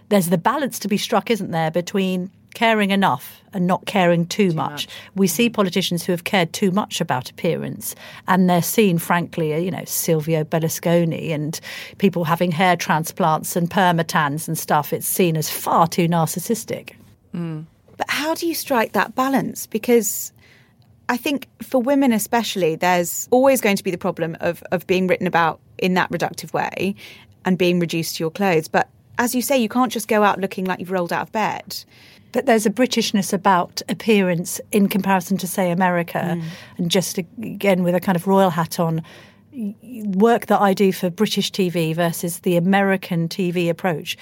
there's 0.10 0.30
the 0.30 0.38
balance 0.38 0.80
to 0.80 0.88
be 0.88 0.98
struck, 0.98 1.30
isn't 1.30 1.52
there, 1.52 1.72
between 1.72 2.30
caring 2.56 2.90
enough 2.90 3.44
and 3.54 3.68
not 3.68 3.86
caring 3.86 4.26
too, 4.26 4.50
too 4.50 4.56
much. 4.56 4.72
much. 4.72 4.88
We 5.16 5.28
see 5.28 5.50
politicians 5.50 6.04
who 6.04 6.12
have 6.12 6.24
cared 6.24 6.52
too 6.52 6.72
much 6.72 7.00
about 7.00 7.30
appearance, 7.30 7.96
and 8.28 8.50
they're 8.50 8.64
seen, 8.64 8.98
frankly, 8.98 9.64
you 9.64 9.72
know, 9.72 9.86
Silvio 9.86 10.44
Berlusconi 10.44 11.30
and 11.30 11.60
people 12.00 12.24
having 12.24 12.52
hair 12.52 12.76
transplants 12.76 13.56
and 13.56 13.70
permatans 13.70 14.48
and 14.48 14.58
stuff. 14.58 14.92
It's 14.92 15.08
seen 15.08 15.38
as 15.38 15.50
far 15.50 15.88
too 15.88 16.08
narcissistic. 16.08 16.94
Mm. 17.34 17.66
But 17.98 18.10
how 18.10 18.34
do 18.34 18.48
you 18.48 18.56
strike 18.56 18.94
that 18.94 19.16
balance? 19.16 19.68
Because 19.68 20.34
I 21.08 21.18
think 21.18 21.48
for 21.62 21.82
women 21.82 22.12
especially, 22.12 22.76
there's 22.76 23.28
always 23.32 23.62
going 23.62 23.78
to 23.78 23.84
be 23.84 23.92
the 23.92 23.98
problem 23.98 24.36
of 24.42 24.64
of 24.72 24.88
being 24.88 25.08
written 25.08 25.28
about 25.28 25.60
in 25.78 25.94
that 25.94 26.12
reductive 26.12 26.52
way 26.52 26.96
and 27.46 27.58
being 27.58 27.80
reduced 27.80 28.18
to 28.18 28.24
your 28.24 28.32
clothes. 28.32 28.68
But 28.68 28.90
as 29.18 29.34
you 29.34 29.42
say, 29.42 29.58
you 29.58 29.70
can't 29.70 29.92
just 29.92 30.08
go 30.08 30.24
out 30.24 30.40
looking 30.40 30.66
like 30.66 30.80
you've 30.80 30.92
rolled 30.92 31.14
out 31.14 31.22
of 31.22 31.32
bed 31.32 31.86
but 32.36 32.48
there's 32.48 32.66
a 32.66 32.70
Britishness 32.70 33.32
about 33.32 33.82
appearance 33.88 34.60
in 34.74 34.90
comparison 34.90 35.38
to, 35.38 35.48
say, 35.48 35.72
America. 35.72 36.36
Mm. 36.38 36.44
And 36.78 36.92
just 36.92 37.18
again, 37.18 37.82
with 37.82 37.96
a 37.96 38.02
kind 38.02 38.18
of 38.18 38.28
royal 38.28 38.50
hat 38.50 38.78
on, 38.78 39.02
work 39.54 40.48
that 40.48 40.60
I 40.60 40.74
do 40.74 40.92
for 40.92 41.10
British 41.10 41.50
TV 41.50 41.96
versus 41.96 42.40
the 42.40 42.58
American 42.58 43.30
TV 43.30 43.70
approach. 43.70 44.18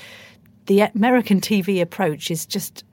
The 0.67 0.82
American 0.82 1.41
TV 1.41 1.82
approach 1.82 2.29
is 2.29 2.46
just 2.46 2.84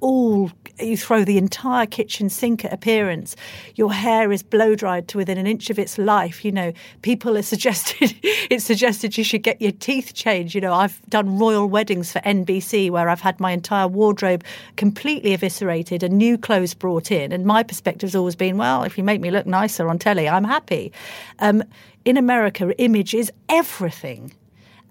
all 0.00 0.50
you 0.80 0.96
throw 0.96 1.24
the 1.24 1.38
entire 1.38 1.86
kitchen 1.86 2.28
sink 2.28 2.64
at 2.64 2.72
appearance. 2.72 3.34
Your 3.74 3.92
hair 3.92 4.30
is 4.30 4.42
blow 4.42 4.74
dried 4.74 5.08
to 5.08 5.18
within 5.18 5.38
an 5.38 5.46
inch 5.46 5.70
of 5.70 5.78
its 5.78 5.98
life. 5.98 6.44
You 6.44 6.52
know, 6.52 6.72
people 7.02 7.36
are 7.36 7.42
suggested 7.48 8.14
it's 8.22 8.64
suggested 8.64 9.18
you 9.18 9.24
should 9.24 9.42
get 9.42 9.60
your 9.60 9.72
teeth 9.72 10.14
changed. 10.14 10.54
You 10.54 10.60
know, 10.60 10.72
I've 10.72 11.00
done 11.08 11.38
royal 11.38 11.68
weddings 11.68 12.12
for 12.12 12.20
NBC 12.20 12.90
where 12.90 13.08
I've 13.08 13.20
had 13.20 13.40
my 13.40 13.52
entire 13.52 13.88
wardrobe 13.88 14.44
completely 14.76 15.34
eviscerated 15.34 16.02
and 16.02 16.16
new 16.16 16.38
clothes 16.38 16.74
brought 16.74 17.10
in. 17.10 17.32
And 17.32 17.44
my 17.44 17.62
perspective 17.62 18.08
has 18.08 18.16
always 18.16 18.36
been, 18.36 18.56
well, 18.56 18.84
if 18.84 18.96
you 18.96 19.04
make 19.04 19.20
me 19.20 19.30
look 19.30 19.46
nicer 19.46 19.88
on 19.88 19.98
telly, 19.98 20.28
I'm 20.28 20.44
happy. 20.44 20.92
Um, 21.40 21.64
in 22.04 22.16
America, 22.16 22.72
image 22.78 23.14
is 23.14 23.32
everything. 23.48 24.32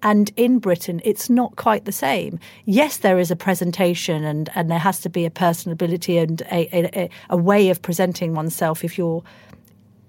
And 0.04 0.32
in 0.36 0.60
Britain, 0.60 1.02
it's 1.04 1.30
not 1.30 1.56
quite 1.56 1.86
the 1.86 1.92
same. 1.92 2.40
Yes, 2.66 2.98
there 2.98 3.20
is 3.20 3.32
a 3.32 3.36
presentation 3.36 4.24
and, 4.24 4.50
and 4.54 4.70
there 4.70 4.80
has 4.80 5.00
to 5.02 5.10
be 5.10 5.26
a 5.26 5.30
personability 5.30 6.22
and 6.22 6.42
a, 6.52 6.70
a, 6.74 7.10
a 7.32 7.38
way 7.38 7.70
of 7.70 7.82
presenting 7.82 8.36
oneself 8.36 8.84
if 8.84 8.98
you're 8.98 9.24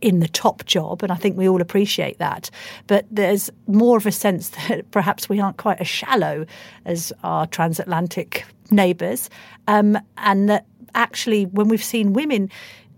in 0.00 0.20
the 0.20 0.28
top 0.28 0.64
job, 0.64 1.02
and 1.02 1.10
I 1.10 1.16
think 1.16 1.36
we 1.36 1.48
all 1.48 1.60
appreciate 1.60 2.18
that. 2.18 2.50
But 2.86 3.06
there's 3.10 3.50
more 3.66 3.96
of 3.96 4.06
a 4.06 4.12
sense 4.12 4.48
that 4.68 4.90
perhaps 4.90 5.28
we 5.28 5.40
aren't 5.40 5.56
quite 5.56 5.80
as 5.80 5.88
shallow 5.88 6.46
as 6.84 7.12
our 7.24 7.46
transatlantic 7.46 8.44
neighbours, 8.70 9.30
um, 9.66 9.98
and 10.18 10.48
that 10.48 10.66
actually, 10.94 11.46
when 11.46 11.68
we've 11.68 11.82
seen 11.82 12.12
women, 12.12 12.50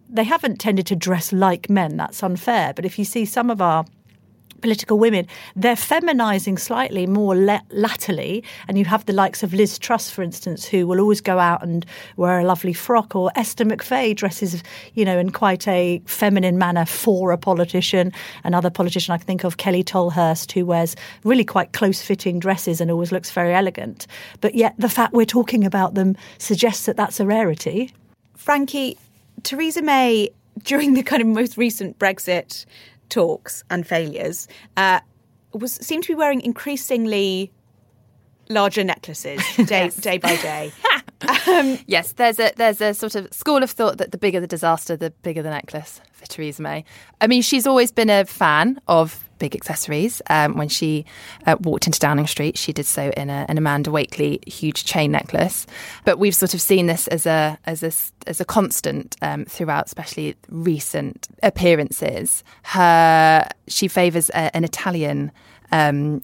they 0.09 0.25
haven't 0.25 0.59
tended 0.59 0.87
to 0.87 0.97
dress 0.97 1.33
like 1.33 1.71
men. 1.71 1.97
That's 1.97 2.23
unfair. 2.23 2.73
But 2.75 2.85
if 2.85 2.99
you 2.99 3.05
see 3.05 3.25
some 3.25 3.51
of 3.51 3.61
our 3.61 3.85
political 4.61 4.99
women, 4.99 5.27
they're 5.57 5.75
feminizing 5.77 6.59
slightly 6.59 7.07
more 7.07 7.37
le- 7.37 7.63
latterly. 7.71 8.45
And 8.69 8.79
you 8.79 8.85
have 8.85 9.07
the 9.07 9.13
likes 9.13 9.43
of 9.43 9.55
Liz 9.55 9.79
Truss, 9.79 10.11
for 10.11 10.23
instance, 10.23 10.65
who 10.65 10.87
will 10.87 11.01
always 11.01 11.21
go 11.21 11.39
out 11.39 11.63
and 11.63 11.85
wear 12.17 12.41
a 12.41 12.45
lovely 12.45 12.73
frock, 12.73 13.15
or 13.15 13.31
Esther 13.37 13.65
McVey 13.65 14.15
dresses, 14.15 14.63
you 14.95 15.05
know, 15.05 15.19
in 15.19 15.31
quite 15.31 15.67
a 15.69 16.03
feminine 16.07 16.59
manner 16.59 16.85
for 16.85 17.33
a 17.33 17.39
politician. 17.39 18.13
Another 18.45 18.71
politician 18.71 19.13
I 19.13 19.19
can 19.19 19.27
think 19.27 19.45
of, 19.45 19.57
Kelly 19.57 19.85
Tolhurst, 19.85 20.53
who 20.53 20.67
wears 20.67 20.97
really 21.25 21.45
quite 21.45 21.73
close 21.73 22.03
fitting 22.03 22.39
dresses 22.39 22.81
and 22.81 22.91
always 22.91 23.13
looks 23.13 23.31
very 23.31 23.55
elegant. 23.55 24.07
But 24.41 24.55
yet 24.55 24.75
the 24.79 24.89
fact 24.89 25.13
we're 25.13 25.25
talking 25.25 25.65
about 25.65 25.95
them 25.95 26.17
suggests 26.39 26.87
that 26.87 26.97
that's 26.97 27.21
a 27.21 27.27
rarity. 27.27 27.93
Frankie, 28.37 28.97
Theresa 29.43 29.83
May, 29.83 30.31
during 30.63 30.95
the 30.95 31.03
kind 31.03 31.23
of 31.23 31.29
most 31.29 31.57
recent 31.57 31.99
Brexit 31.99 32.67
talks 33.11 33.65
and 33.71 33.87
failures 33.87 34.49
uh, 34.77 35.01
was 35.53 35.75
seemed 35.75 36.05
to 36.05 36.09
be 36.09 36.15
wearing 36.15 36.41
increasingly 36.41 37.53
larger 38.49 38.85
necklaces 38.85 39.43
day 39.57 39.85
yes. 39.85 39.97
day 39.97 40.19
by 40.19 40.37
day. 40.37 40.73
um, 41.49 41.79
yes, 41.87 42.13
there's 42.13 42.39
a 42.39 42.53
there's 42.57 42.81
a 42.81 42.95
sort 42.95 43.15
of 43.15 43.33
school 43.33 43.63
of 43.63 43.71
thought 43.71 43.99
that 43.99 44.13
the 44.13 44.19
bigger 44.19 44.41
the 44.41 44.47
disaster, 44.47 44.97
the 44.97 45.11
bigger 45.23 45.43
the 45.43 45.51
necklace 45.51 46.01
for 46.13 46.27
Theresa 46.27 46.63
May. 46.63 46.85
I 47.21 47.27
mean, 47.27 47.43
she's 47.43 47.67
always 47.67 47.93
been 47.93 48.11
a 48.11 48.25
fan 48.25 48.81
of 48.89 49.30
big 49.41 49.57
accessories. 49.57 50.23
Um, 50.31 50.57
when 50.57 50.69
she 50.69 51.05
uh, 51.47 51.57
walked 51.61 51.89
into 51.89 51.99
Downing 51.99 52.29
Street, 52.29 52.57
she 52.57 52.73
did 52.73 52.87
so 52.87 53.11
in 53.17 53.29
a, 53.29 53.45
an 53.49 53.59
Amanda 53.59 53.91
Wakeley 53.91 54.47
huge 54.49 54.85
chain 54.85 55.11
necklace. 55.11 55.67
But 56.05 56.21
we've 56.21 56.35
sort 56.37 56.55
of 56.55 56.61
seen 56.61 56.87
this 56.87 57.09
as 57.09 57.27
a 57.27 57.59
as 57.67 57.83
a 57.83 57.91
as 58.29 58.41
a 58.41 58.45
constant 58.45 59.17
um, 59.21 59.45
throughout, 59.47 59.87
especially 59.87 60.37
recent 60.49 61.27
appearances. 61.43 62.45
Her 62.63 63.49
she 63.67 63.89
favours 63.89 64.31
a, 64.31 64.55
an 64.57 64.63
Italian 64.63 65.33
um, 65.73 66.23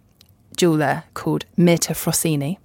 jeweler 0.56 1.02
called 1.14 1.44
Mirta 1.58 1.94
Frosini, 1.94 2.58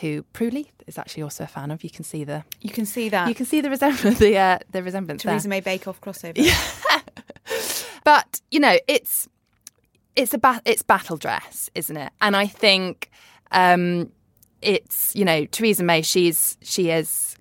who 0.00 0.22
Prue 0.32 0.50
Leith 0.50 0.72
is 0.86 0.98
actually 0.98 1.24
also 1.24 1.42
a 1.42 1.48
fan 1.48 1.72
of. 1.72 1.82
You 1.82 1.90
can 1.90 2.04
see 2.04 2.22
the 2.22 2.44
You 2.60 2.70
can 2.70 2.86
see 2.86 3.08
that. 3.08 3.28
you 3.28 3.34
can 3.34 3.46
see 3.46 3.60
the 3.60 3.70
resemblance 3.70 4.18
the 4.28 4.36
uh, 4.36 4.58
the 4.70 4.82
resemblance 4.82 5.24
there. 5.24 5.32
Theresa 5.32 5.48
May 5.48 5.60
Bake 5.60 5.88
Off 5.88 6.00
crossover. 6.00 6.36
But 8.06 8.40
you 8.52 8.60
know, 8.60 8.78
it's 8.86 9.28
it's 10.16 10.34
a 10.34 10.38
ba- 10.38 10.62
it's 10.64 10.82
battle 10.82 11.16
dress, 11.16 11.70
isn't 11.74 11.96
it? 11.96 12.12
And 12.20 12.34
I 12.34 12.46
think 12.46 13.10
um, 13.52 14.10
it's 14.62 15.14
you 15.14 15.24
know 15.24 15.44
Theresa 15.46 15.84
May. 15.84 16.02
She's 16.02 16.56
she 16.62 16.88
has 16.88 17.35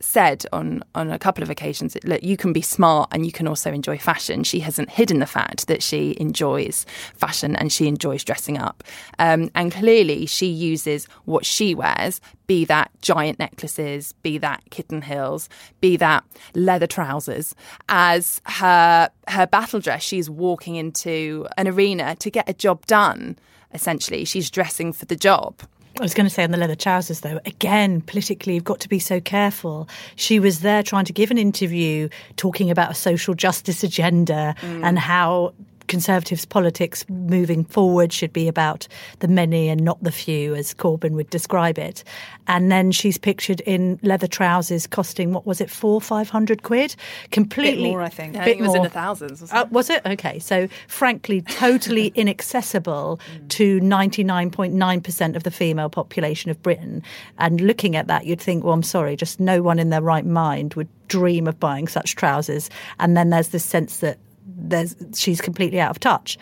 said 0.00 0.44
on 0.52 0.82
on 0.94 1.10
a 1.10 1.18
couple 1.18 1.42
of 1.42 1.50
occasions 1.50 1.96
that 2.04 2.22
you 2.22 2.36
can 2.36 2.52
be 2.52 2.62
smart 2.62 3.08
and 3.12 3.26
you 3.26 3.32
can 3.32 3.46
also 3.46 3.72
enjoy 3.72 3.98
fashion. 3.98 4.44
She 4.44 4.60
hasn't 4.60 4.90
hidden 4.90 5.18
the 5.18 5.26
fact 5.26 5.66
that 5.66 5.82
she 5.82 6.16
enjoys 6.20 6.86
fashion 7.14 7.56
and 7.56 7.72
she 7.72 7.88
enjoys 7.88 8.24
dressing 8.24 8.58
up. 8.58 8.84
Um, 9.18 9.50
and 9.54 9.72
clearly 9.72 10.26
she 10.26 10.46
uses 10.46 11.06
what 11.24 11.44
she 11.44 11.74
wears 11.74 12.20
be 12.46 12.64
that 12.64 12.90
giant 13.02 13.38
necklaces 13.38 14.12
be 14.22 14.38
that 14.38 14.62
kitten 14.70 15.02
heels 15.02 15.48
be 15.80 15.96
that 15.96 16.24
leather 16.54 16.86
trousers 16.86 17.54
as 17.88 18.40
her 18.46 19.10
her 19.28 19.46
battle 19.46 19.80
dress. 19.80 20.02
She's 20.02 20.30
walking 20.30 20.76
into 20.76 21.46
an 21.56 21.68
arena 21.68 22.16
to 22.16 22.30
get 22.30 22.48
a 22.48 22.54
job 22.54 22.86
done 22.86 23.38
essentially. 23.74 24.24
She's 24.24 24.50
dressing 24.50 24.92
for 24.92 25.04
the 25.04 25.16
job 25.16 25.60
I 25.98 26.02
was 26.02 26.14
going 26.14 26.26
to 26.26 26.30
say 26.30 26.44
on 26.44 26.52
the 26.52 26.58
leather 26.58 26.76
trousers, 26.76 27.20
though, 27.20 27.40
again, 27.44 28.02
politically, 28.02 28.54
you've 28.54 28.64
got 28.64 28.80
to 28.80 28.88
be 28.88 28.98
so 28.98 29.20
careful. 29.20 29.88
She 30.16 30.38
was 30.38 30.60
there 30.60 30.82
trying 30.82 31.06
to 31.06 31.12
give 31.12 31.30
an 31.30 31.38
interview 31.38 32.08
talking 32.36 32.70
about 32.70 32.90
a 32.90 32.94
social 32.94 33.34
justice 33.34 33.82
agenda 33.82 34.54
mm. 34.60 34.84
and 34.84 34.98
how 34.98 35.54
Conservatives' 35.88 36.44
politics 36.44 37.04
moving 37.08 37.64
forward 37.64 38.12
should 38.12 38.32
be 38.32 38.48
about 38.48 38.86
the 39.18 39.28
many 39.28 39.68
and 39.68 39.82
not 39.82 40.02
the 40.02 40.12
few, 40.12 40.54
as 40.54 40.74
Corbyn 40.74 41.12
would 41.12 41.30
describe 41.30 41.78
it. 41.78 42.04
And 42.46 42.70
then 42.70 42.92
she's 42.92 43.18
pictured 43.18 43.60
in 43.62 43.98
leather 44.02 44.26
trousers 44.26 44.86
costing, 44.86 45.32
what 45.32 45.46
was 45.46 45.60
it, 45.60 45.70
four, 45.70 46.00
five 46.00 46.28
hundred 46.28 46.62
quid? 46.62 46.94
Completely. 47.30 47.90
more, 47.90 48.02
I 48.02 48.08
think. 48.08 48.36
I 48.36 48.40
bit 48.40 48.44
think 48.44 48.60
it 48.60 48.66
was 48.66 48.74
in 48.74 48.82
the 48.82 48.88
thousands 48.88 49.38
wasn't 49.40 49.60
Uh, 49.60 49.66
was 49.70 49.90
it? 49.90 50.02
Okay. 50.06 50.38
So, 50.38 50.68
frankly, 50.86 51.42
totally 51.42 52.08
inaccessible 52.14 53.20
to 53.50 53.80
99.9% 53.80 55.36
of 55.36 55.42
the 55.42 55.50
female 55.50 55.88
population 55.88 56.50
of 56.50 56.62
Britain. 56.62 57.02
And 57.38 57.60
looking 57.60 57.96
at 57.96 58.06
that, 58.06 58.26
you'd 58.26 58.40
think, 58.40 58.64
well, 58.64 58.74
I'm 58.74 58.82
sorry, 58.82 59.16
just 59.16 59.40
no 59.40 59.62
one 59.62 59.78
in 59.78 59.90
their 59.90 60.02
right 60.02 60.26
mind 60.26 60.74
would 60.74 60.88
dream 61.08 61.46
of 61.46 61.58
buying 61.58 61.88
such 61.88 62.16
trousers. 62.16 62.70
And 62.98 63.16
then 63.16 63.30
there's 63.30 63.48
this 63.48 63.64
sense 63.64 63.98
that 63.98 64.18
there's, 64.58 64.96
she's 65.14 65.40
completely 65.40 65.80
out 65.80 65.90
of 65.90 66.00
touch. 66.00 66.38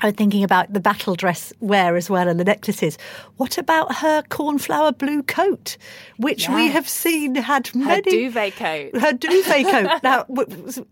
I'm 0.00 0.14
thinking 0.14 0.44
about 0.44 0.72
the 0.72 0.80
battle 0.80 1.16
dress 1.16 1.52
wear 1.60 1.96
as 1.96 2.08
well 2.08 2.28
and 2.28 2.38
the 2.38 2.44
necklaces. 2.44 2.98
What 3.36 3.58
about 3.58 3.96
her 3.96 4.22
cornflower 4.28 4.92
blue 4.92 5.22
coat, 5.24 5.76
which 6.18 6.48
we 6.48 6.68
have 6.68 6.88
seen 6.88 7.34
had 7.34 7.66
her 7.68 7.78
many 7.78 8.02
duvet 8.02 8.54
coat 8.54 8.96
her 8.96 9.12
duvet 9.12 9.66
coat. 9.66 10.00
Now, 10.02 10.26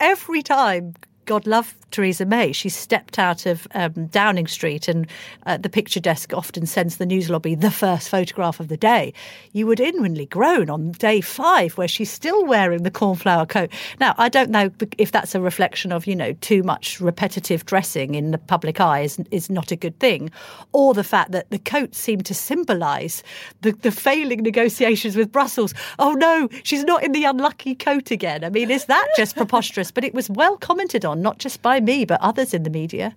every 0.00 0.42
time, 0.42 0.95
God 1.26 1.47
love 1.47 1.75
Theresa 1.90 2.26
May, 2.26 2.52
she 2.52 2.68
stepped 2.68 3.18
out 3.18 3.47
of 3.47 3.66
um, 3.75 4.06
Downing 4.09 4.49
Street, 4.49 4.87
and 4.87 5.06
uh, 5.47 5.56
the 5.56 5.68
picture 5.68 6.00
desk 6.00 6.35
often 6.35 6.66
sends 6.66 6.97
the 6.97 7.06
news 7.06 7.30
lobby 7.30 7.54
the 7.54 7.71
first 7.71 8.09
photograph 8.09 8.61
of 8.61 8.68
the 8.68 8.76
day. 8.76 9.14
You 9.52 9.66
would 9.66 9.80
inwardly 9.80 10.26
groan 10.26 10.68
on 10.68 10.92
day 10.92 11.21
five, 11.21 11.78
where 11.78 11.88
she's 11.88 12.11
still 12.11 12.45
wearing 12.45 12.83
the 12.83 12.90
cornflower 12.90 13.47
coat. 13.47 13.71
Now, 14.00 14.14
I 14.18 14.28
don't 14.28 14.50
know 14.50 14.71
if 14.99 15.12
that's 15.12 15.35
a 15.35 15.40
reflection 15.40 15.92
of 15.92 16.06
you 16.06 16.14
know 16.16 16.33
too 16.35 16.62
much 16.62 17.00
repetitive 17.00 17.64
dressing 17.64 18.14
in 18.14 18.30
the 18.30 18.38
public 18.38 18.80
eye 18.80 19.00
is, 19.00 19.18
is 19.30 19.49
not 19.49 19.71
a 19.71 19.76
good 19.76 19.98
thing, 19.98 20.31
or 20.72 20.92
the 20.92 21.05
fact 21.05 21.31
that 21.33 21.51
the 21.51 21.59
coat 21.59 21.94
seemed 21.94 22.27
to 22.27 22.35
symbolise 22.35 23.22
the, 23.62 23.72
the 23.72 23.90
failing 23.90 24.42
negotiations 24.42 25.16
with 25.16 25.33
Brussels. 25.33 25.72
Oh 25.98 26.12
no, 26.12 26.48
she's 26.62 26.85
not 26.85 27.03
in 27.03 27.12
the 27.12 27.24
unlucky 27.24 27.74
coat 27.74 28.11
again. 28.11 28.44
I 28.44 28.51
mean, 28.51 28.70
is 28.70 28.85
that 28.87 29.09
just 29.16 29.37
preposterous? 29.37 29.90
But 29.90 30.05
it 30.05 30.12
was 30.12 30.29
well 30.29 30.57
commented 30.59 31.05
on, 31.05 31.15
not 31.16 31.38
just 31.38 31.62
by 31.62 31.81
me, 31.81 32.05
but 32.05 32.20
others 32.20 32.55
in 32.55 32.62
the 32.62 32.70
media. 32.70 33.14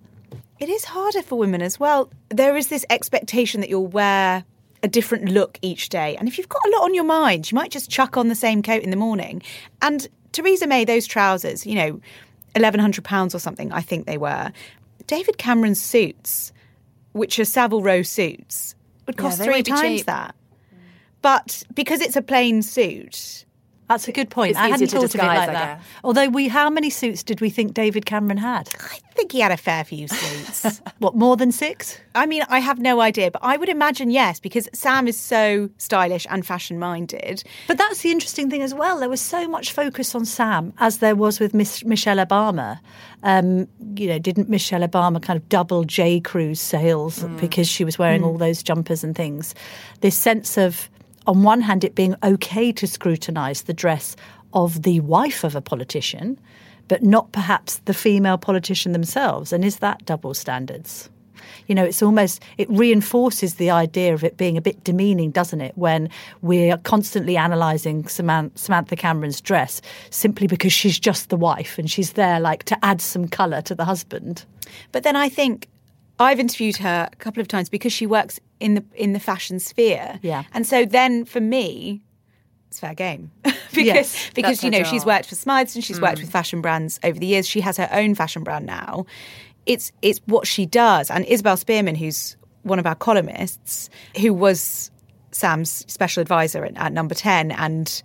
It 0.58 0.68
is 0.68 0.84
harder 0.84 1.22
for 1.22 1.38
women 1.38 1.62
as 1.62 1.80
well. 1.80 2.10
There 2.28 2.56
is 2.56 2.68
this 2.68 2.84
expectation 2.90 3.60
that 3.60 3.70
you'll 3.70 3.86
wear 3.86 4.44
a 4.82 4.88
different 4.88 5.30
look 5.30 5.58
each 5.62 5.88
day. 5.88 6.16
And 6.16 6.28
if 6.28 6.38
you've 6.38 6.48
got 6.48 6.62
a 6.66 6.70
lot 6.70 6.84
on 6.84 6.94
your 6.94 7.04
mind, 7.04 7.50
you 7.50 7.56
might 7.56 7.70
just 7.70 7.90
chuck 7.90 8.16
on 8.16 8.28
the 8.28 8.34
same 8.34 8.62
coat 8.62 8.82
in 8.82 8.90
the 8.90 8.96
morning. 8.96 9.42
And 9.82 10.06
Theresa 10.32 10.66
May, 10.66 10.84
those 10.84 11.06
trousers, 11.06 11.66
you 11.66 11.74
know, 11.74 12.00
£1,100 12.54 13.34
or 13.34 13.38
something, 13.38 13.72
I 13.72 13.80
think 13.80 14.06
they 14.06 14.18
were. 14.18 14.52
David 15.06 15.38
Cameron's 15.38 15.80
suits, 15.80 16.52
which 17.12 17.38
are 17.38 17.44
Savile 17.44 17.82
Row 17.82 18.02
suits, 18.02 18.74
would 19.06 19.16
cost 19.16 19.38
they 19.38 19.44
three 19.44 19.62
times 19.62 20.00
cheap. 20.00 20.06
that. 20.06 20.34
But 21.22 21.64
because 21.74 22.00
it's 22.00 22.16
a 22.16 22.22
plain 22.22 22.62
suit, 22.62 23.44
That's 23.90 24.06
a 24.06 24.12
good 24.12 24.30
point. 24.30 24.50
It's 24.50 24.58
I 24.60 24.68
hadn't 24.68 24.86
to 24.86 24.98
thought 24.98 24.98
of 24.98 25.10
it 25.10 25.12
disguise, 25.14 25.48
like 25.48 25.48
that. 25.48 25.82
Although 26.04 26.28
we, 26.28 26.46
how 26.46 26.70
many 26.70 26.90
suits 26.90 27.24
did 27.24 27.40
we 27.40 27.50
think 27.50 27.74
David 27.74 28.06
Cameron 28.06 28.38
had? 28.38 28.68
I 28.78 28.98
think 29.14 29.32
he 29.32 29.40
had 29.40 29.50
a 29.50 29.56
fair 29.56 29.82
few 29.82 30.06
suits. 30.06 30.80
What 30.98 31.16
more 31.16 31.36
than 31.36 31.50
six? 31.50 31.98
I 32.14 32.26
mean, 32.26 32.44
I 32.48 32.60
have 32.60 32.78
no 32.78 33.00
idea, 33.00 33.30
but 33.32 33.42
I 33.42 33.56
would 33.56 33.68
imagine 33.68 34.10
yes, 34.10 34.38
because 34.38 34.68
Sam 34.72 35.08
is 35.08 35.18
so 35.18 35.70
stylish 35.78 36.26
and 36.30 36.46
fashion 36.46 36.78
minded. 36.78 37.42
But 37.66 37.78
that's 37.78 38.02
the 38.02 38.10
interesting 38.12 38.48
thing 38.48 38.62
as 38.62 38.74
well. 38.74 39.00
There 39.00 39.08
was 39.08 39.20
so 39.20 39.48
much 39.48 39.72
focus 39.72 40.14
on 40.14 40.24
Sam, 40.24 40.72
as 40.78 40.98
there 40.98 41.16
was 41.16 41.40
with 41.40 41.52
Miss 41.52 41.84
Michelle 41.84 42.18
Obama. 42.18 42.78
Um, 43.24 43.66
you 43.96 44.06
know, 44.06 44.18
didn't 44.20 44.48
Michelle 44.48 44.86
Obama 44.86 45.20
kind 45.20 45.36
of 45.36 45.48
double 45.48 45.82
J. 45.82 46.20
Crew's 46.20 46.60
sales 46.60 47.24
because 47.40 47.66
she 47.66 47.84
was 47.84 47.98
wearing 47.98 48.22
all 48.22 48.38
those 48.38 48.62
jumpers 48.62 49.02
and 49.02 49.16
things? 49.16 49.54
This 50.00 50.16
sense 50.16 50.56
of, 50.56 50.88
on 51.26 51.42
one 51.42 51.60
hand, 51.60 51.84
it 51.84 51.94
being 51.94 52.14
okay 52.22 52.72
to 52.72 52.86
scrutinise 52.86 53.62
the 53.62 53.72
dress 53.72 54.16
of 54.52 54.82
the 54.82 55.00
wife 55.00 55.44
of 55.44 55.54
a 55.54 55.60
politician, 55.60 56.38
but 56.88 57.02
not 57.02 57.30
perhaps 57.32 57.78
the 57.84 57.94
female 57.94 58.38
politician 58.38 58.92
themselves. 58.92 59.52
And 59.52 59.64
is 59.64 59.78
that 59.78 60.04
double 60.06 60.34
standards? 60.34 61.08
You 61.66 61.74
know, 61.74 61.84
it's 61.84 62.02
almost, 62.02 62.42
it 62.58 62.68
reinforces 62.68 63.54
the 63.54 63.70
idea 63.70 64.12
of 64.12 64.24
it 64.24 64.36
being 64.36 64.56
a 64.56 64.60
bit 64.60 64.82
demeaning, 64.82 65.30
doesn't 65.30 65.60
it, 65.60 65.76
when 65.76 66.10
we're 66.42 66.76
constantly 66.78 67.36
analysing 67.36 68.08
Saman- 68.08 68.50
Samantha 68.56 68.96
Cameron's 68.96 69.40
dress 69.40 69.80
simply 70.10 70.46
because 70.46 70.72
she's 70.72 70.98
just 70.98 71.28
the 71.28 71.36
wife 71.36 71.78
and 71.78 71.90
she's 71.90 72.14
there 72.14 72.40
like 72.40 72.64
to 72.64 72.84
add 72.84 73.00
some 73.00 73.28
colour 73.28 73.62
to 73.62 73.74
the 73.74 73.84
husband. 73.84 74.44
But 74.92 75.02
then 75.02 75.16
I 75.16 75.28
think 75.28 75.68
I've 76.20 76.38
interviewed 76.38 76.76
her 76.76 77.08
a 77.10 77.16
couple 77.16 77.40
of 77.40 77.48
times 77.48 77.68
because 77.68 77.92
she 77.92 78.06
works 78.06 78.38
in 78.60 78.74
the 78.74 78.84
in 78.94 79.14
the 79.14 79.20
fashion 79.20 79.58
sphere. 79.58 80.18
Yeah. 80.22 80.44
And 80.52 80.66
so 80.66 80.84
then 80.84 81.24
for 81.24 81.40
me, 81.40 82.02
it's 82.68 82.78
fair 82.78 82.94
game. 82.94 83.30
because 83.42 83.56
Yes, 83.76 84.30
because 84.34 84.62
you 84.62 84.70
know, 84.70 84.84
she's 84.84 85.04
worked 85.04 85.26
for 85.26 85.34
Smythson 85.34 85.76
and 85.76 85.84
she's 85.84 86.00
worked 86.00 86.20
with 86.20 86.30
fashion 86.30 86.60
brands 86.60 87.00
over 87.02 87.18
the 87.18 87.26
years. 87.26 87.46
She 87.46 87.60
has 87.62 87.76
her 87.78 87.88
own 87.90 88.14
fashion 88.14 88.44
brand 88.44 88.66
now. 88.66 89.06
It's 89.66 89.92
it's 90.02 90.20
what 90.26 90.46
she 90.46 90.66
does. 90.66 91.10
And 91.10 91.24
Isabel 91.24 91.56
Spearman, 91.56 91.94
who's 91.94 92.36
one 92.62 92.78
of 92.78 92.86
our 92.86 92.94
columnists, 92.94 93.88
who 94.20 94.34
was 94.34 94.90
Sam's 95.32 95.84
special 95.90 96.20
advisor 96.20 96.64
at, 96.64 96.76
at 96.76 96.92
number 96.92 97.14
10 97.14 97.52
and 97.52 98.02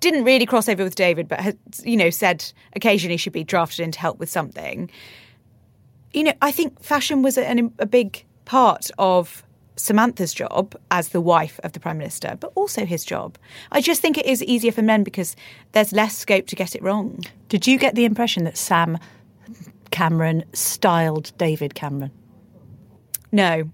didn't 0.00 0.24
really 0.24 0.46
cross 0.46 0.68
over 0.68 0.82
with 0.82 0.94
David, 0.94 1.28
but 1.28 1.40
had, 1.40 1.58
you 1.84 1.96
know, 1.96 2.10
said 2.10 2.52
occasionally 2.74 3.16
she'd 3.16 3.32
be 3.32 3.44
drafted 3.44 3.80
in 3.80 3.92
to 3.92 3.98
help 3.98 4.18
with 4.18 4.28
something. 4.28 4.90
You 6.16 6.24
know, 6.24 6.32
I 6.40 6.50
think 6.50 6.82
fashion 6.82 7.20
was 7.20 7.36
a, 7.36 7.70
a 7.78 7.84
big 7.84 8.24
part 8.46 8.90
of 8.98 9.44
Samantha's 9.76 10.32
job 10.32 10.74
as 10.90 11.10
the 11.10 11.20
wife 11.20 11.60
of 11.62 11.72
the 11.72 11.78
Prime 11.78 11.98
Minister, 11.98 12.38
but 12.40 12.52
also 12.54 12.86
his 12.86 13.04
job. 13.04 13.36
I 13.70 13.82
just 13.82 14.00
think 14.00 14.16
it 14.16 14.24
is 14.24 14.42
easier 14.42 14.72
for 14.72 14.80
men 14.80 15.04
because 15.04 15.36
there's 15.72 15.92
less 15.92 16.16
scope 16.16 16.46
to 16.46 16.56
get 16.56 16.74
it 16.74 16.82
wrong. 16.82 17.20
Did 17.50 17.66
you 17.66 17.78
get 17.78 17.96
the 17.96 18.06
impression 18.06 18.44
that 18.44 18.56
Sam 18.56 18.98
Cameron 19.90 20.44
styled 20.54 21.32
David 21.36 21.74
Cameron? 21.74 22.12
No, 23.30 23.70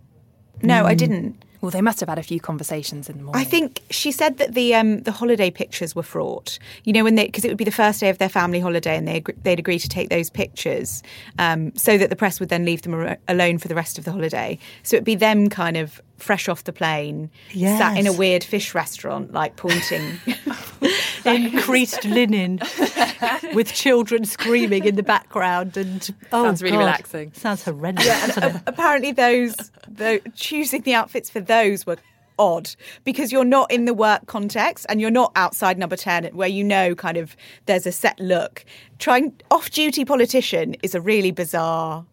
no, 0.62 0.84
I 0.84 0.94
hmm. 0.94 0.96
didn't. 0.96 1.44
Well, 1.62 1.70
they 1.70 1.80
must 1.80 2.00
have 2.00 2.08
had 2.08 2.18
a 2.18 2.24
few 2.24 2.40
conversations 2.40 3.08
in 3.08 3.18
the 3.18 3.22
morning. 3.22 3.40
I 3.40 3.44
think 3.44 3.82
she 3.88 4.10
said 4.10 4.38
that 4.38 4.54
the 4.54 4.74
um, 4.74 5.02
the 5.02 5.12
holiday 5.12 5.48
pictures 5.48 5.94
were 5.94 6.02
fraught. 6.02 6.58
You 6.82 6.92
know, 6.92 7.04
when 7.04 7.14
they 7.14 7.26
because 7.26 7.44
it 7.44 7.48
would 7.48 7.56
be 7.56 7.64
the 7.64 7.70
first 7.70 8.00
day 8.00 8.08
of 8.08 8.18
their 8.18 8.28
family 8.28 8.58
holiday, 8.58 8.96
and 8.96 9.06
they 9.06 9.20
agr- 9.20 9.40
they'd 9.44 9.60
agree 9.60 9.78
to 9.78 9.88
take 9.88 10.10
those 10.10 10.28
pictures, 10.28 11.04
um, 11.38 11.72
so 11.76 11.96
that 11.96 12.10
the 12.10 12.16
press 12.16 12.40
would 12.40 12.48
then 12.48 12.64
leave 12.64 12.82
them 12.82 12.94
ar- 12.94 13.16
alone 13.28 13.58
for 13.58 13.68
the 13.68 13.76
rest 13.76 13.96
of 13.96 14.04
the 14.04 14.10
holiday. 14.10 14.58
So 14.82 14.96
it'd 14.96 15.04
be 15.04 15.14
them 15.14 15.48
kind 15.48 15.76
of 15.76 16.02
fresh 16.18 16.48
off 16.48 16.64
the 16.64 16.72
plane, 16.72 17.30
sat 17.78 17.96
in 17.96 18.06
a 18.06 18.12
weird 18.12 18.42
fish 18.42 18.74
restaurant, 18.74 19.32
like 19.32 19.56
pointing. 19.56 20.18
in 21.26 21.58
creased 21.60 22.04
linen 22.04 22.60
with 23.54 23.72
children 23.72 24.24
screaming 24.24 24.84
in 24.84 24.96
the 24.96 25.02
background. 25.02 25.76
And 25.76 26.14
oh, 26.32 26.44
Sounds 26.44 26.62
really 26.62 26.76
God. 26.76 26.80
relaxing. 26.80 27.32
Sounds 27.34 27.64
horrendous. 27.64 28.06
doesn't 28.06 28.56
it? 28.56 28.62
apparently 28.66 29.12
those 29.12 29.54
the 29.88 30.20
choosing 30.34 30.82
the 30.82 30.94
outfits 30.94 31.28
for 31.30 31.40
those 31.40 31.86
were 31.86 31.96
odd 32.38 32.74
because 33.04 33.30
you're 33.30 33.44
not 33.44 33.70
in 33.70 33.84
the 33.84 33.92
work 33.94 34.26
context 34.26 34.86
and 34.88 35.00
you're 35.00 35.10
not 35.10 35.30
outside 35.36 35.78
number 35.78 35.96
10 35.96 36.24
where 36.34 36.48
you 36.48 36.64
know 36.64 36.94
kind 36.94 37.18
of 37.18 37.36
there's 37.66 37.86
a 37.86 37.92
set 37.92 38.18
look 38.18 38.64
trying 38.98 39.32
off-duty 39.50 40.04
politician 40.06 40.74
is 40.82 40.94
a 40.94 41.00
really 41.00 41.30
bizarre 41.30 42.06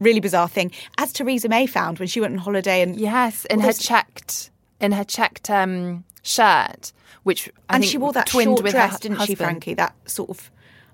really 0.00 0.20
bizarre 0.20 0.48
thing 0.48 0.72
as 0.96 1.12
theresa 1.12 1.50
may 1.50 1.66
found 1.66 1.98
when 1.98 2.08
she 2.08 2.18
went 2.18 2.32
on 2.32 2.38
holiday 2.38 2.80
and 2.80 2.98
Yes, 2.98 3.44
in 3.44 3.58
Well, 3.58 3.66
her 3.68 3.72
checked 3.74 4.50
in 4.80 4.92
her 4.92 5.04
checked 5.04 5.50
um, 5.50 6.02
shirt, 6.22 6.92
which 7.22 7.48
I 7.68 7.74
and 7.74 7.82
think 7.82 7.90
she 7.90 7.98
wore 7.98 8.12
that 8.12 8.26
twinned 8.26 8.50
short 8.50 8.62
with 8.62 8.72
dress 8.72 8.92
her 8.92 8.98
didn't 8.98 9.20
she 9.26 9.34
frankie 9.34 9.74
that 9.74 9.94
sort 10.08 10.30
of 10.30 10.50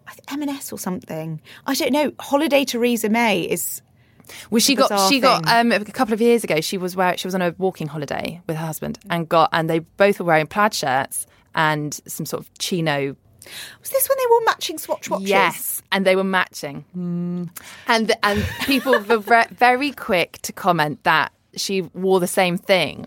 I 0.07 0.13
think 0.13 0.33
M&S 0.49 0.73
or 0.73 0.79
something. 0.79 1.41
I 1.67 1.75
don't 1.75 1.93
know. 1.93 2.13
Holiday 2.19 2.65
Theresa 2.65 3.09
May 3.11 3.43
is 3.43 3.83
Well, 4.51 4.61
she 4.61 4.75
got 4.75 5.09
she 5.11 5.21
got 5.21 5.47
um, 5.49 5.71
a 5.73 5.85
couple 5.85 6.15
of 6.15 6.21
years 6.21 6.45
ago. 6.45 6.61
She 6.61 6.79
was 6.79 6.97
where 6.97 7.17
she 7.17 7.27
was 7.27 7.35
on 7.35 7.43
a 7.43 7.55
walking 7.59 7.87
holiday 7.87 8.41
with 8.47 8.57
her 8.57 8.67
husband, 8.67 8.99
and 9.11 9.29
got 9.29 9.51
and 9.53 9.69
they 9.69 9.81
both 9.81 10.19
were 10.19 10.27
wearing 10.27 10.47
plaid 10.47 10.75
shirts 10.75 11.27
and 11.55 11.93
some 12.07 12.27
sort 12.27 12.43
of 12.43 12.59
chino. 12.59 13.17
Was 13.81 13.91
this 13.91 14.09
when 14.09 14.19
they 14.19 14.27
wore 14.31 14.41
matching 14.45 14.79
swatch 14.79 15.09
watches? 15.09 15.29
Yes, 15.29 15.83
and 15.93 16.05
they 16.07 16.17
were 16.17 16.25
matching, 16.25 16.85
and 17.87 18.13
and 18.23 18.47
people 18.65 18.99
were 19.01 19.47
very 19.51 19.93
quick 19.93 20.39
to 20.43 20.53
comment 20.53 21.05
that 21.05 21.33
she 21.55 21.83
wore 21.83 22.21
the 22.21 22.27
same 22.27 22.59
thing. 22.59 23.07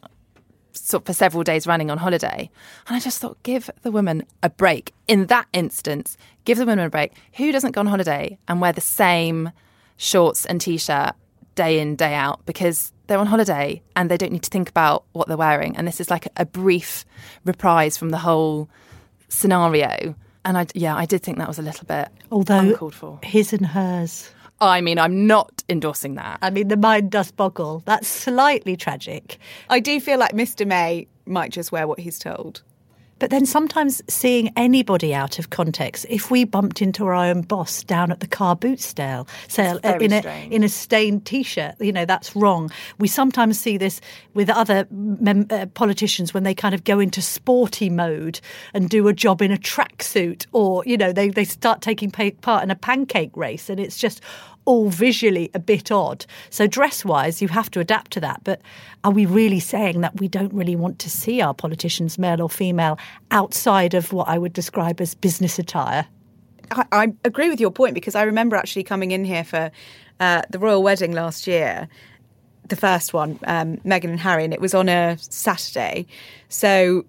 Sort 0.74 1.06
for 1.06 1.14
several 1.14 1.44
days 1.44 1.68
running 1.68 1.92
on 1.92 1.98
holiday, 1.98 2.50
and 2.88 2.96
I 2.96 3.00
just 3.00 3.20
thought, 3.20 3.42
give 3.44 3.70
the 3.82 3.92
woman 3.92 4.24
a 4.42 4.50
break. 4.50 4.94
In 5.08 5.26
that 5.28 5.48
instance, 5.52 6.18
give 6.46 6.58
the 6.58 6.66
woman 6.66 6.86
a 6.86 6.90
break. 6.90 7.14
Who 7.34 7.52
doesn't 7.52 7.72
go 7.74 7.82
on 7.82 7.88
holiday 7.88 8.38
and 8.48 8.62
wear 8.62 8.72
the 8.72 8.82
same 8.82 9.52
shorts 9.98 10.46
and 10.46 10.60
t-shirt 10.60 11.14
day 11.56 11.80
in 11.80 11.96
day 11.96 12.14
out 12.14 12.46
because 12.46 12.92
they're 13.08 13.20
on 13.20 13.28
holiday 13.28 13.82
and 13.96 14.10
they 14.10 14.18
don't 14.18 14.32
need 14.32 14.44
to 14.44 14.50
think 14.50 14.70
about 14.70 15.04
what 15.12 15.28
they're 15.28 15.38
wearing 15.38 15.76
and 15.78 15.88
this 15.88 16.00
is 16.00 16.10
like 16.10 16.28
a 16.38 16.46
brief 16.46 17.06
reprise 17.46 17.98
from 17.98 18.10
the 18.10 18.18
whole 18.18 18.70
scenario 19.30 20.16
and 20.46 20.58
I 20.58 20.66
yeah 20.74 20.96
I 20.96 21.06
did 21.06 21.22
think 21.22 21.38
that 21.38 21.48
was 21.48 21.60
a 21.60 21.62
little 21.62 21.86
bit 21.86 22.08
Although 22.32 22.60
uncalled 22.60 22.96
for 22.96 23.20
his 23.22 23.54
and 23.54 23.66
hers. 23.66 24.32
I 24.62 24.82
mean 24.82 24.98
I'm 25.00 25.28
not 25.28 25.64
endorsing 25.68 26.16
that 26.16 26.40
I 26.42 26.50
mean, 26.50 26.70
the 26.70 26.78
mind 26.78 27.12
does 27.12 27.32
boggle. 27.32 27.84
That's 27.86 28.08
slightly 28.08 28.76
tragic. 28.76 29.38
I 29.70 29.80
do 29.80 30.00
feel 30.00 30.20
like 30.20 30.34
Mr. 30.34 30.66
May 30.66 31.08
might 31.26 31.52
just 31.52 31.72
wear 31.72 31.88
what 31.88 32.00
he's 32.00 32.20
told. 32.20 32.62
But 33.20 33.30
then 33.30 33.46
sometimes 33.46 34.02
seeing 34.10 34.52
anybody 34.56 35.14
out 35.14 35.38
of 35.38 35.52
context, 35.52 36.08
if 36.10 36.32
we 36.32 36.44
bumped 36.44 36.82
into 36.82 37.06
our 37.06 37.14
own 37.14 37.44
boss 37.44 37.84
down 37.84 38.12
at 38.12 38.20
the 38.20 38.26
car 38.26 38.56
boot 38.56 38.80
sale, 38.80 39.28
sale 39.48 39.78
uh, 39.84 39.92
very 39.92 40.06
in 40.06 40.14
a 40.14 40.48
in 40.50 40.64
a 40.64 40.70
stained 40.70 41.24
t-shirt, 41.24 41.76
you 41.80 41.92
know 41.92 42.04
that's 42.04 42.36
wrong. 42.36 42.72
We 42.98 43.08
sometimes 43.08 43.60
see 43.60 43.78
this 43.78 44.02
with 44.34 44.50
other 44.50 44.88
mem- 44.90 45.46
uh, 45.52 45.68
politicians 45.68 46.34
when 46.34 46.42
they 46.42 46.56
kind 46.56 46.74
of 46.74 46.84
go 46.84 47.00
into 47.00 47.22
sporty 47.22 47.92
mode 47.92 48.42
and 48.74 48.90
do 48.90 49.08
a 49.08 49.14
job 49.14 49.44
in 49.44 49.52
a 49.52 49.58
tracksuit, 49.58 50.48
or 50.52 50.84
you 50.88 50.98
know 50.98 51.14
they 51.14 51.30
they 51.30 51.46
start 51.46 51.82
taking 51.82 52.10
pa- 52.10 52.32
part 52.42 52.64
in 52.64 52.72
a 52.72 52.76
pancake 52.76 53.38
race, 53.38 53.70
and 53.70 53.80
it's 53.80 53.98
just 53.98 54.20
all 54.72 54.90
visually 54.90 55.52
a 55.54 55.60
bit 55.60 55.92
odd. 55.92 56.26
So 56.50 56.66
dress 56.66 57.04
wise, 57.04 57.42
you 57.42 57.50
have 57.50 57.70
to 57.72 57.82
adapt 57.82 58.12
to 58.12 58.22
that. 58.22 58.42
But 58.46 58.62
are 59.04 59.12
we 59.12 59.26
really 59.26 59.60
saying 59.60 60.00
that 60.00 60.18
we 60.22 60.30
don't 60.30 60.54
really 60.54 60.78
want 60.78 60.98
to 61.00 61.10
see 61.10 61.42
our 61.42 61.54
politicians, 61.54 62.18
male 62.18 62.42
or 62.42 62.50
female, 62.50 62.98
outside 63.32 63.94
of 63.94 64.14
what 64.14 64.30
I 64.30 64.38
would 64.38 64.54
describe 64.54 65.02
as 65.02 65.14
business 65.14 65.60
attire? 65.60 66.08
I, 66.72 66.86
I 66.94 67.14
agree 67.26 67.50
with 67.50 67.60
your 67.60 67.72
point 67.72 67.96
because 67.96 68.16
I 68.16 68.24
remember 68.24 68.56
actually 68.56 68.84
coming 68.84 69.12
in 69.12 69.26
here 69.26 69.44
for 69.44 69.72
uh, 70.22 70.44
the 70.50 70.58
royal 70.58 70.82
wedding 70.82 71.12
last 71.12 71.48
year, 71.48 71.90
the 72.70 72.78
first 72.78 73.14
one, 73.14 73.38
um, 73.44 73.76
Meghan 73.86 74.12
and 74.12 74.20
Harry, 74.22 74.46
and 74.46 74.54
it 74.54 74.62
was 74.62 74.74
on 74.74 74.88
a 74.88 75.18
Saturday. 75.20 76.08
So 76.48 77.06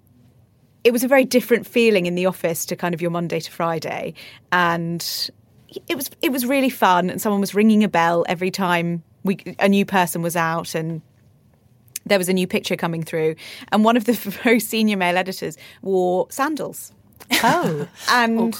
it 0.82 0.92
was 0.92 1.04
a 1.04 1.08
very 1.08 1.24
different 1.24 1.64
feeling 1.64 2.06
in 2.06 2.16
the 2.16 2.26
office 2.26 2.66
to 2.66 2.74
kind 2.74 2.92
of 2.92 3.00
your 3.00 3.12
Monday 3.12 3.38
to 3.38 3.50
Friday, 3.52 4.14
and 4.50 5.30
it 5.88 5.96
was 5.96 6.10
it 6.20 6.30
was 6.30 6.46
really 6.46 6.70
fun. 6.70 7.10
And 7.10 7.20
someone 7.20 7.40
was 7.40 7.54
ringing 7.54 7.84
a 7.84 7.88
bell 7.88 8.24
every 8.28 8.50
time 8.50 9.02
we 9.24 9.38
a 9.58 9.68
new 9.68 9.84
person 9.84 10.22
was 10.22 10.36
out, 10.36 10.74
and 10.74 11.02
there 12.06 12.18
was 12.18 12.28
a 12.28 12.32
new 12.32 12.46
picture 12.46 12.76
coming 12.76 13.02
through, 13.02 13.36
and 13.70 13.84
one 13.84 13.96
of 13.96 14.04
the 14.04 14.12
very 14.42 14.60
senior 14.60 14.96
male 14.96 15.16
editors 15.16 15.56
wore 15.82 16.26
sandals. 16.30 16.92
Oh, 17.44 17.88
And 18.10 18.52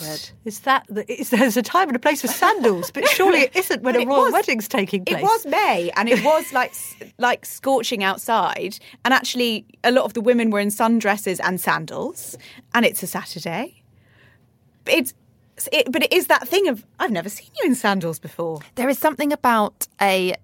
is 0.45 0.61
that 0.61 0.87
the, 0.89 1.11
is, 1.13 1.31
there's 1.31 1.57
a 1.57 1.63
time 1.63 1.89
and 1.89 1.97
a 1.97 1.99
place 1.99 2.21
for 2.21 2.29
sandals, 2.29 2.91
but 2.91 3.07
surely 3.09 3.41
it 3.41 3.57
isn't 3.57 3.83
when 3.83 3.97
a 3.97 4.07
royal 4.07 4.23
was- 4.23 4.33
wedding's 4.33 4.69
taking 4.69 5.05
place. 5.05 5.19
It 5.19 5.23
was 5.23 5.47
May, 5.47 5.91
and 5.97 6.09
it 6.09 6.25
was 6.25 6.53
like 6.53 6.73
like 7.19 7.45
scorching 7.45 8.05
outside. 8.05 8.79
And 9.05 9.13
actually, 9.13 9.67
a 9.85 9.91
lot 9.91 10.05
of 10.05 10.15
the 10.15 10.21
women 10.21 10.51
were 10.51 10.61
in 10.61 10.69
sundresses 10.69 11.41
and 11.43 11.61
sandals. 11.61 12.39
And 12.73 12.87
it's 12.87 13.03
a 13.03 13.07
Saturday. 13.07 13.83
But 14.85 15.13
It's 15.67 15.87
it, 15.87 15.93
but 15.93 16.03
it 16.03 16.13
is 16.13 16.27
that 16.27 16.49
thing 16.49 16.69
of 16.69 16.85
I've 16.99 17.11
never 17.11 17.29
seen 17.29 17.49
you 17.63 17.69
in 17.69 17.75
sandals 17.75 18.19
before. 18.19 18.61
there 18.75 18.89
is 18.89 18.99
something 18.99 19.33
about 19.33 19.87
a 20.01 20.35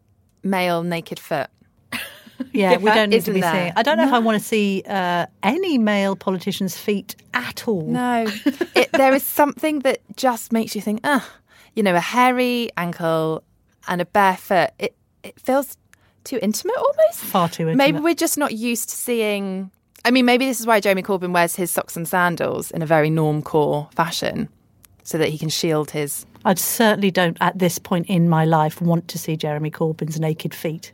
male 0.42 0.82
naked 0.82 1.18
foot 1.18 1.48
Yeah, 2.52 2.76
we 2.76 2.90
don't 2.90 3.10
need 3.10 3.24
to 3.24 3.32
be 3.32 3.40
there? 3.40 3.52
seeing. 3.52 3.72
I 3.76 3.82
don't 3.82 3.96
know 3.96 4.06
if 4.06 4.12
I 4.12 4.20
want 4.20 4.40
to 4.40 4.44
see 4.44 4.84
uh, 4.86 5.26
any 5.42 5.76
male 5.78 6.14
politician's 6.14 6.76
feet 6.78 7.16
at 7.34 7.66
all. 7.66 7.82
No, 7.86 8.26
it, 8.76 8.92
there 8.92 9.12
is 9.14 9.24
something 9.24 9.80
that 9.80 9.98
just 10.16 10.52
makes 10.52 10.74
you 10.76 10.80
think, 10.80 11.00
ah, 11.04 11.28
you 11.74 11.82
know, 11.82 11.94
a 11.96 12.00
hairy 12.00 12.70
ankle 12.76 13.42
and 13.88 14.00
a 14.00 14.06
bare 14.06 14.36
foot. 14.36 14.70
It 14.78 14.94
it 15.24 15.38
feels 15.40 15.76
too 16.24 16.38
intimate, 16.40 16.76
almost. 16.76 17.20
Far 17.20 17.48
too 17.48 17.62
intimate. 17.64 17.76
Maybe 17.76 17.98
we're 17.98 18.14
just 18.14 18.38
not 18.38 18.52
used 18.54 18.90
to 18.90 18.96
seeing. 18.96 19.70
I 20.04 20.12
mean, 20.12 20.24
maybe 20.24 20.46
this 20.46 20.60
is 20.60 20.66
why 20.66 20.78
Jeremy 20.80 21.02
Corbyn 21.02 21.32
wears 21.32 21.56
his 21.56 21.70
socks 21.72 21.96
and 21.96 22.06
sandals 22.06 22.70
in 22.70 22.82
a 22.82 22.86
very 22.86 23.10
norm 23.10 23.42
core 23.42 23.88
fashion, 23.96 24.48
so 25.08 25.16
that 25.16 25.30
he 25.30 25.38
can 25.38 25.48
shield 25.48 25.90
his. 25.90 26.26
I 26.44 26.52
certainly 26.52 27.10
don't, 27.10 27.38
at 27.40 27.58
this 27.58 27.78
point 27.78 28.08
in 28.08 28.28
my 28.28 28.44
life, 28.44 28.82
want 28.82 29.08
to 29.08 29.18
see 29.18 29.38
Jeremy 29.38 29.70
Corbyn's 29.70 30.20
naked 30.20 30.52
feet, 30.52 30.92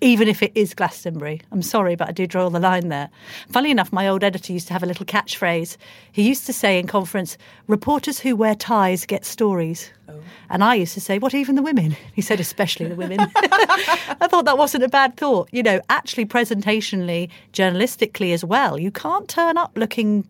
even 0.00 0.26
if 0.26 0.42
it 0.42 0.50
is 0.56 0.74
Glastonbury. 0.74 1.42
I'm 1.52 1.62
sorry, 1.62 1.94
but 1.94 2.08
I 2.08 2.10
do 2.10 2.26
draw 2.26 2.48
the 2.48 2.58
line 2.58 2.88
there. 2.88 3.08
Funnily 3.50 3.70
enough, 3.70 3.92
my 3.92 4.08
old 4.08 4.24
editor 4.24 4.52
used 4.52 4.66
to 4.66 4.72
have 4.72 4.82
a 4.82 4.86
little 4.86 5.06
catchphrase. 5.06 5.76
He 6.10 6.22
used 6.26 6.44
to 6.46 6.52
say 6.52 6.76
in 6.76 6.88
conference, 6.88 7.38
reporters 7.68 8.18
who 8.18 8.34
wear 8.34 8.56
ties 8.56 9.06
get 9.06 9.24
stories. 9.24 9.92
Oh. 10.08 10.18
And 10.50 10.64
I 10.64 10.74
used 10.74 10.94
to 10.94 11.00
say, 11.00 11.20
what, 11.20 11.32
even 11.32 11.54
the 11.54 11.62
women? 11.62 11.96
He 12.14 12.20
said, 12.20 12.40
especially 12.40 12.88
the 12.88 12.96
women. 12.96 13.20
I 13.36 14.26
thought 14.28 14.44
that 14.46 14.58
wasn't 14.58 14.82
a 14.82 14.88
bad 14.88 15.16
thought. 15.16 15.48
You 15.52 15.62
know, 15.62 15.80
actually, 15.88 16.26
presentationally, 16.26 17.28
journalistically 17.52 18.34
as 18.34 18.44
well, 18.44 18.76
you 18.76 18.90
can't 18.90 19.28
turn 19.28 19.56
up 19.56 19.70
looking 19.76 20.28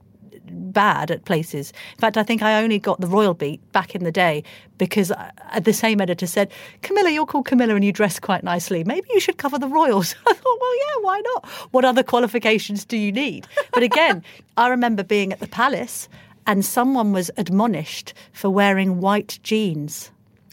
bad 0.51 1.11
at 1.11 1.25
places. 1.25 1.73
In 1.95 2.01
fact, 2.01 2.17
I 2.17 2.23
think 2.23 2.43
I 2.43 2.63
only 2.63 2.79
got 2.79 3.01
the 3.01 3.07
royal 3.07 3.35
beat 3.35 3.61
back 3.73 3.95
in 3.95 4.05
the 4.05 4.13
day 4.13 4.43
because 4.79 5.11
uh, 5.11 5.31
the 5.61 5.73
same 5.73 6.01
editor 6.01 6.27
said, 6.27 6.51
Camilla, 6.83 7.11
you're 7.11 7.27
called 7.27 7.47
Camilla 7.47 7.75
and 7.75 7.85
you 7.85 7.93
dress 7.93 8.19
quite 8.19 8.43
nicely. 8.43 8.85
Maybe 8.85 9.07
you 9.13 9.21
should 9.21 9.39
cover 9.39 9.59
the 9.59 9.69
royals. 9.69 10.15
I 10.27 10.33
thought, 10.33 10.59
well, 10.61 10.79
yeah, 10.79 11.03
why 11.03 11.23
not? 11.35 11.47
What 11.71 11.85
other 11.85 12.03
qualifications 12.03 12.85
do 12.85 12.97
you 12.97 13.13
need? 13.13 13.47
But 13.73 13.83
again, 13.83 14.25
I 14.57 14.69
remember 14.69 15.05
being 15.05 15.33
at 15.33 15.41
the 15.41 15.49
palace 15.49 16.09
and 16.47 16.65
someone 16.65 17.13
was 17.13 17.31
admonished 17.37 18.15
for 18.33 18.51
wearing 18.51 19.01
white 19.01 19.39
jeans. 19.43 20.11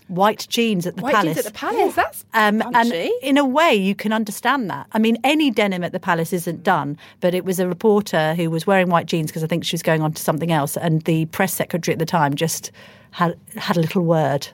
White 0.09 0.47
jeans 0.49 0.85
at 0.85 0.95
the 0.95 1.03
White 1.03 1.13
palace. 1.13 1.35
jeans 1.35 1.45
at 1.45 1.53
the 1.53 1.57
palace. 1.57 1.95
That's 1.95 2.25
Um, 2.33 2.61
and 2.73 2.91
in 3.21 3.37
a 3.37 3.45
way, 3.45 3.75
you 3.75 3.95
can 3.95 4.11
understand 4.11 4.69
that. 4.69 4.87
I 4.91 4.99
mean, 4.99 5.17
any 5.23 5.51
denim 5.51 5.83
at 5.83 5.91
the 5.91 5.99
palace 5.99 6.33
isn't 6.33 6.63
done, 6.63 6.97
but 7.21 7.33
it 7.33 7.45
was 7.45 7.59
a 7.59 7.67
reporter 7.67 8.33
who 8.33 8.49
was 8.49 8.65
wearing 8.67 8.89
white 8.89 9.05
jeans 9.05 9.29
because 9.29 9.43
I 9.43 9.47
think 9.47 9.63
she 9.63 9.75
was 9.75 9.83
going 9.83 10.01
on 10.01 10.11
to 10.13 10.21
something 10.21 10.51
else, 10.51 10.75
and 10.77 11.03
the 11.03 11.25
press 11.27 11.53
secretary 11.53 11.93
at 11.93 11.99
the 11.99 12.05
time 12.05 12.33
just 12.33 12.71
had 13.11 13.37
had 13.55 13.77
a 13.77 13.81
little 13.81 14.03
word. 14.03 14.47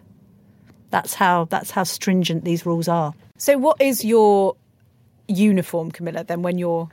That's 0.91 1.13
how 1.13 1.45
that's 1.45 1.71
how 1.71 1.83
stringent 1.83 2.45
these 2.45 2.65
rules 2.65 2.87
are. 2.87 3.13
So, 3.37 3.57
what 3.57 3.81
is 3.81 4.05
your 4.05 4.55
uniform, 5.27 5.91
Camilla? 5.91 6.23
Then, 6.23 6.41
when 6.41 6.57
you're 6.57 6.89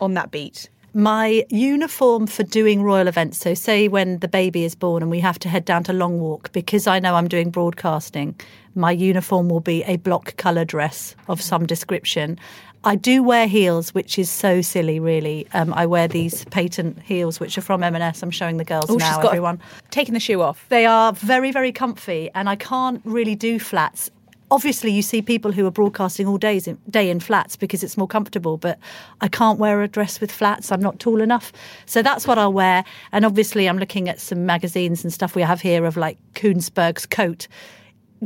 on 0.00 0.14
that 0.14 0.30
beat, 0.30 0.68
My 0.96 1.44
uniform 1.50 2.26
for 2.26 2.42
doing 2.42 2.82
royal 2.82 3.06
events, 3.06 3.36
so 3.36 3.52
say 3.52 3.86
when 3.86 4.20
the 4.20 4.28
baby 4.28 4.64
is 4.64 4.74
born 4.74 5.02
and 5.02 5.10
we 5.10 5.20
have 5.20 5.38
to 5.40 5.48
head 5.50 5.66
down 5.66 5.84
to 5.84 5.92
Long 5.92 6.20
Walk, 6.20 6.50
because 6.52 6.86
I 6.86 7.00
know 7.00 7.16
I'm 7.16 7.28
doing 7.28 7.50
broadcasting, 7.50 8.34
my 8.74 8.92
uniform 8.92 9.50
will 9.50 9.60
be 9.60 9.82
a 9.82 9.96
block 9.98 10.38
colour 10.38 10.64
dress 10.64 11.14
of 11.28 11.42
some 11.42 11.66
description. 11.66 12.38
I 12.84 12.96
do 12.96 13.22
wear 13.22 13.46
heels, 13.46 13.92
which 13.92 14.18
is 14.18 14.30
so 14.30 14.62
silly, 14.62 14.98
really. 14.98 15.46
Um, 15.52 15.74
I 15.74 15.84
wear 15.84 16.08
these 16.08 16.46
patent 16.46 17.02
heels, 17.02 17.40
which 17.40 17.58
are 17.58 17.60
from 17.60 17.82
M&S. 17.82 18.22
I'm 18.22 18.30
showing 18.30 18.56
the 18.56 18.64
girls 18.64 18.88
oh, 18.88 18.94
now, 18.94 19.06
she's 19.06 19.22
got 19.22 19.26
everyone. 19.26 19.60
taking 19.90 20.14
the 20.14 20.20
shoe 20.20 20.40
off. 20.40 20.64
They 20.70 20.86
are 20.86 21.12
very, 21.12 21.52
very 21.52 21.72
comfy, 21.72 22.30
and 22.34 22.48
I 22.48 22.56
can't 22.56 23.02
really 23.04 23.34
do 23.34 23.58
flats 23.58 24.10
obviously 24.50 24.90
you 24.90 25.02
see 25.02 25.20
people 25.22 25.52
who 25.52 25.66
are 25.66 25.70
broadcasting 25.70 26.26
all 26.26 26.38
days 26.38 26.66
in, 26.66 26.78
day 26.88 27.10
in 27.10 27.20
flats 27.20 27.56
because 27.56 27.82
it's 27.82 27.96
more 27.96 28.06
comfortable 28.06 28.56
but 28.56 28.78
i 29.20 29.28
can't 29.28 29.58
wear 29.58 29.82
a 29.82 29.88
dress 29.88 30.20
with 30.20 30.30
flats. 30.30 30.70
I'm 30.70 30.80
not 30.80 31.00
tall 31.00 31.20
enough. 31.20 31.52
So 31.86 32.02
that's 32.02 32.26
what 32.26 32.38
i'll 32.38 32.52
wear. 32.52 32.84
And 33.12 33.24
obviously 33.24 33.68
i'm 33.68 33.78
looking 33.78 34.08
at 34.08 34.20
some 34.20 34.46
magazines 34.46 35.04
and 35.04 35.12
stuff 35.12 35.34
we 35.34 35.42
have 35.42 35.60
here 35.60 35.84
of 35.84 35.96
like 35.96 36.18
Kuenssberg's 36.34 37.06
coat 37.06 37.48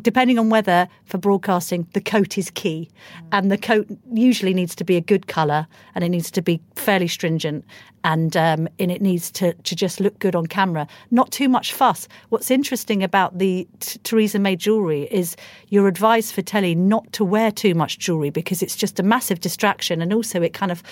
depending 0.01 0.39
on 0.39 0.51
whether 0.51 0.89
for 1.05 1.19
broadcasting 1.19 1.87
the 1.93 2.01
coat 2.01 2.39
is 2.39 2.51
key. 2.51 2.89
And 3.33 3.51
the 3.51 3.59
coat 3.59 3.87
usually 4.13 4.55
needs 4.55 4.75
to 4.77 4.85
be 4.85 4.97
a 4.97 5.01
good 5.01 5.27
colour 5.27 5.67
and 5.95 6.05
it 6.05 6.09
needs 6.09 6.31
to 6.33 6.43
be 6.43 6.61
fairly 6.77 7.09
stringent 7.09 7.65
and 8.03 8.37
um, 8.37 8.69
and 8.79 8.91
it 8.91 9.03
needs 9.03 9.31
to, 9.33 9.53
to 9.53 9.77
just 9.77 10.01
look 10.01 10.19
good 10.19 10.35
on 10.35 10.47
camera. 10.47 10.87
Not 11.11 11.31
too 11.31 11.49
much 11.49 11.73
fuss. 11.73 12.09
What's 12.31 12.51
interesting 12.51 13.03
about 13.03 13.39
the 13.39 13.69
t- 13.81 13.99
Theresa 14.05 14.39
May 14.39 14.57
jewellery 14.57 15.03
is 15.11 15.37
you're 15.69 15.89
advised 15.89 16.35
for 16.35 16.43
telly 16.43 16.75
not 16.75 17.13
to 17.15 17.25
wear 17.25 17.51
too 17.51 17.75
much 17.75 17.99
jewellery 17.99 18.31
because 18.31 18.63
it's 18.63 18.77
just 18.77 18.99
a 18.99 19.03
massive 19.03 19.41
distraction 19.41 20.01
and 20.01 20.13
also 20.13 20.41
it 20.41 20.55
kind 20.55 20.73
of 20.73 20.83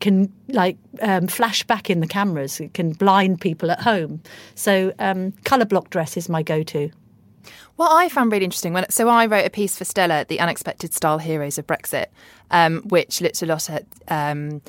can 0.00 0.32
like 0.48 0.76
um, 1.00 1.26
flash 1.26 1.64
back 1.64 1.90
in 1.90 2.00
the 2.00 2.06
cameras. 2.06 2.60
It 2.60 2.74
can 2.74 2.92
blind 2.92 3.40
people 3.40 3.70
at 3.70 3.80
home. 3.80 4.22
So 4.54 4.92
um, 4.98 5.32
colour 5.44 5.64
block 5.64 5.90
dress 5.90 6.16
is 6.16 6.28
my 6.28 6.42
go-to 6.42 6.90
what 7.76 7.90
I 7.90 8.08
found 8.08 8.32
really 8.32 8.44
interesting 8.44 8.72
when 8.72 8.88
so 8.90 9.08
I 9.08 9.26
wrote 9.26 9.46
a 9.46 9.50
piece 9.50 9.76
for 9.76 9.84
Stella, 9.84 10.24
the 10.28 10.40
unexpected 10.40 10.92
style 10.92 11.18
heroes 11.18 11.58
of 11.58 11.66
Brexit, 11.66 12.06
um, 12.50 12.82
which 12.82 13.20
looked 13.20 13.42
a 13.42 13.46
lot 13.46 13.70
at 13.70 13.84
um, 14.08 14.62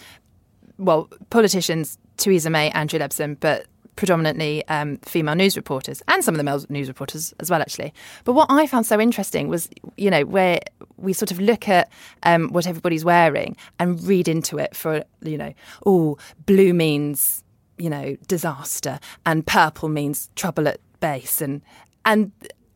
well 0.78 1.10
politicians, 1.30 1.98
Theresa 2.18 2.50
May, 2.50 2.70
Andrea 2.72 3.08
Leadsom, 3.08 3.40
but 3.40 3.68
predominantly 3.96 4.68
um, 4.68 4.98
female 4.98 5.36
news 5.36 5.56
reporters 5.56 6.02
and 6.08 6.24
some 6.24 6.34
of 6.34 6.38
the 6.38 6.44
male 6.44 6.64
news 6.70 6.88
reporters 6.88 7.34
as 7.40 7.50
well, 7.50 7.62
actually. 7.62 7.94
But 8.24 8.34
what 8.34 8.48
I 8.50 8.66
found 8.68 8.86
so 8.86 9.00
interesting 9.00 9.48
was, 9.48 9.70
you 9.98 10.10
know, 10.10 10.26
where 10.26 10.60
we 10.98 11.14
sort 11.14 11.32
of 11.32 11.40
look 11.40 11.70
at 11.70 11.92
um, 12.24 12.50
what 12.50 12.68
everybody's 12.68 13.06
wearing 13.06 13.56
and 13.80 14.02
read 14.04 14.28
into 14.28 14.58
it 14.58 14.76
for, 14.76 15.04
you 15.22 15.38
know, 15.38 15.54
oh, 15.86 16.18
blue 16.46 16.74
means, 16.74 17.44
you 17.78 17.90
know, 17.90 18.16
disaster 18.28 19.00
and 19.26 19.46
purple 19.46 19.90
means 19.90 20.30
trouble 20.36 20.68
at 20.68 20.80
base 21.00 21.42
and 21.42 21.62
and 22.06 22.32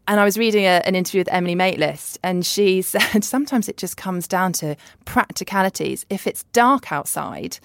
and 0.07 0.19
I 0.19 0.25
was 0.25 0.37
reading 0.37 0.63
a, 0.63 0.81
an 0.85 0.95
interview 0.95 1.19
with 1.19 1.31
Emily 1.31 1.55
Maitlis, 1.55 2.17
and 2.23 2.45
she 2.45 2.81
said 2.83 3.23
sometimes 3.23 3.67
it 3.67 3.77
just 3.77 3.97
comes 3.97 4.27
down 4.27 4.53
to 4.53 4.75
practicalities. 5.05 6.05
If 6.09 6.27
it's 6.27 6.43
dark 6.53 6.91
outside, 6.91 7.59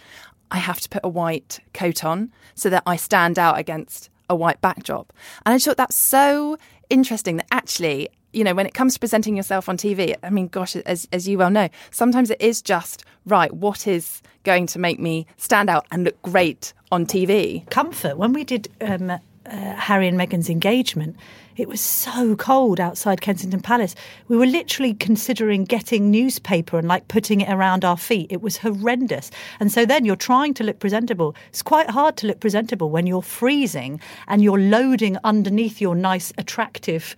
I 0.51 0.59
have 0.59 0.81
to 0.81 0.89
put 0.89 1.01
a 1.05 1.09
white 1.09 1.61
coat 1.73 2.05
on 2.05 2.33
so 2.55 2.69
that 2.71 2.83
I 2.87 2.97
stand 2.97 3.39
out 3.39 3.59
against 3.59 4.11
a 4.29 4.37
white 4.37 4.61
backdrop. 4.61 5.13
And 5.47 5.55
I 5.55 5.59
thought 5.59 5.77
that's 5.77 5.97
so 5.97 6.59
interesting 6.91 7.37
that 7.37 7.47
actually, 7.51 8.09
you 8.33 8.45
know, 8.45 8.55
when 8.55 8.67
it 8.67 8.75
comes 8.75 8.95
to 8.95 9.01
presenting 9.01 9.37
yourself 9.37 9.69
on 9.69 9.77
TV, 9.77 10.15
I 10.23 10.31
mean, 10.31 10.49
gosh, 10.49 10.77
as, 10.77 11.09
as 11.13 11.29
you 11.29 11.39
well 11.39 11.51
know, 11.51 11.69
sometimes 11.91 12.31
it 12.31 12.41
is 12.41 12.61
just 12.61 13.05
right. 13.25 13.53
What 13.53 13.87
is 13.87 14.21
going 14.43 14.67
to 14.69 14.79
make 14.79 14.99
me 14.99 15.27
stand 15.37 15.71
out 15.71 15.87
and 15.91 16.05
look 16.05 16.21
great 16.23 16.73
on 16.91 17.07
TV? 17.07 17.69
Comfort. 17.71 18.19
When 18.19 18.33
we 18.33 18.45
did 18.45 18.69
um, 18.81 19.19
uh, 19.47 19.75
Harry 19.75 20.09
and 20.09 20.19
Meghan's 20.19 20.49
engagement, 20.49 21.17
it 21.57 21.69
was 21.69 21.81
so 21.81 22.35
cold 22.37 22.81
outside 22.81 23.21
Kensington 23.21 23.61
Palace. 23.61 23.95
We 24.29 24.37
were 24.37 24.47
literally 24.47 24.95
considering 24.95 25.65
getting 25.65 26.11
newspaper 26.11 26.79
and 26.79 26.89
like 26.89 27.09
putting 27.09 27.43
it 27.43 27.51
around 27.51 27.85
our 27.85 27.97
feet. 27.97 28.29
It 28.31 28.41
was 28.41 28.59
horrendous. 28.59 29.31
And 29.61 29.71
so 29.71 29.85
then 29.85 30.05
you're 30.05 30.17
trying 30.17 30.55
to 30.55 30.65
look 30.65 30.79
presentable. 30.79 31.35
It's 31.49 31.63
quite 31.63 31.91
hard 31.91 32.17
to 32.19 32.27
look 32.27 32.41
presentable 32.41 32.91
when 32.91 33.07
you're 33.07 33.23
freezing 33.23 34.01
and 34.29 34.43
you're 34.43 34.59
loading 34.59 35.19
underneath 35.25 35.81
your 35.81 35.95
nice, 35.95 36.33
attractive, 36.39 37.15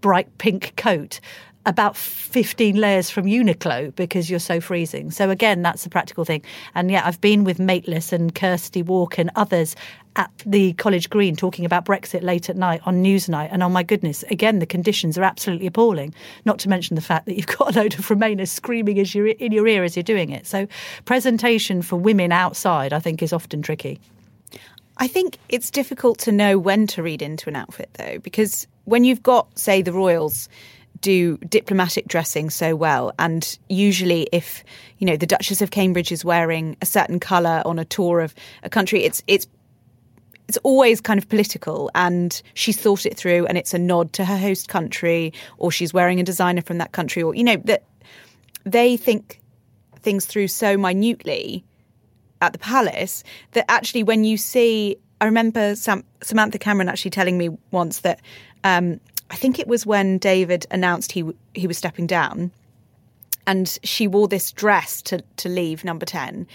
bright 0.00 0.38
pink 0.38 0.74
coat 0.76 1.20
about 1.66 1.96
15 1.96 2.76
layers 2.76 3.10
from 3.10 3.26
Uniqlo 3.26 3.94
because 3.94 4.30
you're 4.30 4.38
so 4.38 4.60
freezing. 4.60 5.10
So 5.10 5.28
again, 5.30 5.62
that's 5.62 5.84
a 5.84 5.90
practical 5.90 6.24
thing. 6.24 6.42
And 6.74 6.90
yeah, 6.90 7.02
I've 7.04 7.20
been 7.20 7.44
with 7.44 7.58
Maitlis 7.58 8.12
and 8.12 8.34
Kirsty 8.34 8.82
Wark 8.82 9.18
and 9.18 9.30
others 9.36 9.76
at 10.16 10.30
the 10.44 10.72
College 10.74 11.10
Green 11.10 11.36
talking 11.36 11.64
about 11.64 11.84
Brexit 11.84 12.22
late 12.22 12.48
at 12.48 12.56
night 12.56 12.80
on 12.84 13.02
Newsnight. 13.04 13.48
And 13.52 13.62
oh 13.62 13.68
my 13.68 13.82
goodness, 13.82 14.22
again, 14.24 14.58
the 14.58 14.66
conditions 14.66 15.18
are 15.18 15.22
absolutely 15.22 15.66
appalling. 15.66 16.14
Not 16.44 16.58
to 16.60 16.68
mention 16.68 16.94
the 16.94 17.02
fact 17.02 17.26
that 17.26 17.36
you've 17.36 17.46
got 17.58 17.76
a 17.76 17.80
load 17.80 17.98
of 17.98 18.08
Remainers 18.08 18.48
screaming 18.48 18.98
as 18.98 19.14
you're 19.14 19.28
in 19.28 19.52
your 19.52 19.66
ear 19.66 19.84
as 19.84 19.96
you're 19.96 20.02
doing 20.02 20.30
it. 20.30 20.46
So 20.46 20.66
presentation 21.04 21.82
for 21.82 21.96
women 21.96 22.32
outside, 22.32 22.92
I 22.92 23.00
think, 23.00 23.22
is 23.22 23.32
often 23.32 23.60
tricky. 23.60 24.00
I 24.96 25.08
think 25.08 25.38
it's 25.48 25.70
difficult 25.70 26.18
to 26.20 26.32
know 26.32 26.58
when 26.58 26.86
to 26.88 27.02
read 27.02 27.22
into 27.22 27.48
an 27.48 27.56
outfit, 27.56 27.88
though, 27.94 28.18
because 28.18 28.66
when 28.84 29.04
you've 29.04 29.22
got, 29.22 29.58
say, 29.58 29.80
the 29.80 29.94
Royals 29.94 30.48
do 31.00 31.36
diplomatic 31.38 32.06
dressing 32.06 32.50
so 32.50 32.76
well. 32.76 33.12
And 33.18 33.58
usually, 33.68 34.28
if 34.32 34.64
you 34.98 35.06
know 35.06 35.16
the 35.16 35.26
Duchess 35.26 35.62
of 35.62 35.70
Cambridge 35.70 36.12
is 36.12 36.24
wearing 36.24 36.76
a 36.82 36.86
certain 36.86 37.20
colour 37.20 37.62
on 37.64 37.78
a 37.78 37.84
tour 37.84 38.20
of 38.20 38.34
a 38.62 38.70
country, 38.70 39.04
it's 39.04 39.22
it's 39.26 39.46
it's 40.48 40.58
always 40.64 41.00
kind 41.00 41.16
of 41.16 41.28
political 41.28 41.92
and 41.94 42.42
she's 42.54 42.76
thought 42.76 43.06
it 43.06 43.16
through 43.16 43.46
and 43.46 43.56
it's 43.56 43.72
a 43.72 43.78
nod 43.78 44.12
to 44.12 44.24
her 44.24 44.36
host 44.36 44.68
country 44.68 45.32
or 45.58 45.70
she's 45.70 45.94
wearing 45.94 46.18
a 46.18 46.24
designer 46.24 46.60
from 46.60 46.78
that 46.78 46.90
country 46.90 47.22
or 47.22 47.36
you 47.36 47.44
know 47.44 47.54
that 47.66 47.84
they 48.64 48.96
think 48.96 49.40
things 50.00 50.26
through 50.26 50.48
so 50.48 50.76
minutely 50.76 51.64
at 52.42 52.52
the 52.52 52.58
palace 52.58 53.22
that 53.52 53.64
actually 53.68 54.02
when 54.02 54.24
you 54.24 54.36
see 54.36 54.96
I 55.20 55.26
remember 55.26 55.76
Sam, 55.76 56.02
Samantha 56.20 56.58
Cameron 56.58 56.88
actually 56.88 57.12
telling 57.12 57.38
me 57.38 57.50
once 57.70 58.00
that 58.00 58.20
um, 58.64 59.00
I 59.30 59.36
think 59.36 59.58
it 59.58 59.68
was 59.68 59.86
when 59.86 60.18
David 60.18 60.66
announced 60.70 61.12
he 61.12 61.24
he 61.54 61.66
was 61.66 61.78
stepping 61.78 62.06
down, 62.06 62.50
and 63.46 63.78
she 63.82 64.06
wore 64.06 64.28
this 64.28 64.52
dress 64.52 65.00
to 65.02 65.22
to 65.36 65.48
leave 65.48 65.84
Number 65.84 66.04
Ten, 66.04 66.46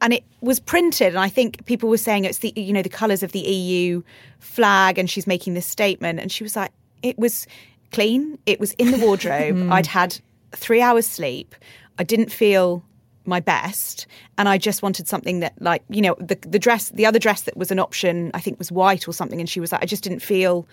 and 0.00 0.12
it 0.12 0.24
was 0.40 0.60
printed. 0.60 1.08
And 1.08 1.18
I 1.18 1.28
think 1.28 1.64
people 1.66 1.88
were 1.88 1.98
saying 1.98 2.24
it's 2.24 2.38
the 2.38 2.52
you 2.54 2.72
know 2.72 2.82
the 2.82 2.88
colours 2.88 3.22
of 3.22 3.32
the 3.32 3.40
EU 3.40 4.02
flag, 4.38 4.98
and 4.98 5.08
she's 5.08 5.26
making 5.26 5.54
this 5.54 5.66
statement, 5.66 6.20
and 6.20 6.30
she 6.30 6.44
was 6.44 6.54
like, 6.54 6.70
it 7.02 7.18
was 7.18 7.46
clean, 7.92 8.38
it 8.46 8.60
was 8.60 8.72
in 8.74 8.90
the 8.90 8.98
wardrobe. 8.98 9.56
Hmm. 9.56 9.72
I'd 9.72 9.86
had 9.86 10.18
three 10.52 10.82
hours 10.82 11.06
sleep. 11.06 11.54
I 11.98 12.04
didn't 12.04 12.30
feel 12.30 12.84
my 13.24 13.40
best 13.40 14.06
and 14.38 14.48
I 14.48 14.56
just 14.56 14.82
wanted 14.82 15.08
something 15.08 15.40
that 15.40 15.60
like 15.60 15.82
you 15.88 16.00
know 16.00 16.14
the 16.20 16.38
the 16.42 16.58
dress 16.58 16.90
the 16.90 17.06
other 17.06 17.18
dress 17.18 17.42
that 17.42 17.56
was 17.56 17.72
an 17.72 17.80
option 17.80 18.30
I 18.34 18.40
think 18.40 18.58
was 18.58 18.70
white 18.70 19.08
or 19.08 19.12
something 19.12 19.40
and 19.40 19.48
she 19.48 19.58
was 19.58 19.72
like 19.72 19.82
I 19.82 19.86
just 19.86 20.04
didn't 20.04 20.20
feel 20.20 20.66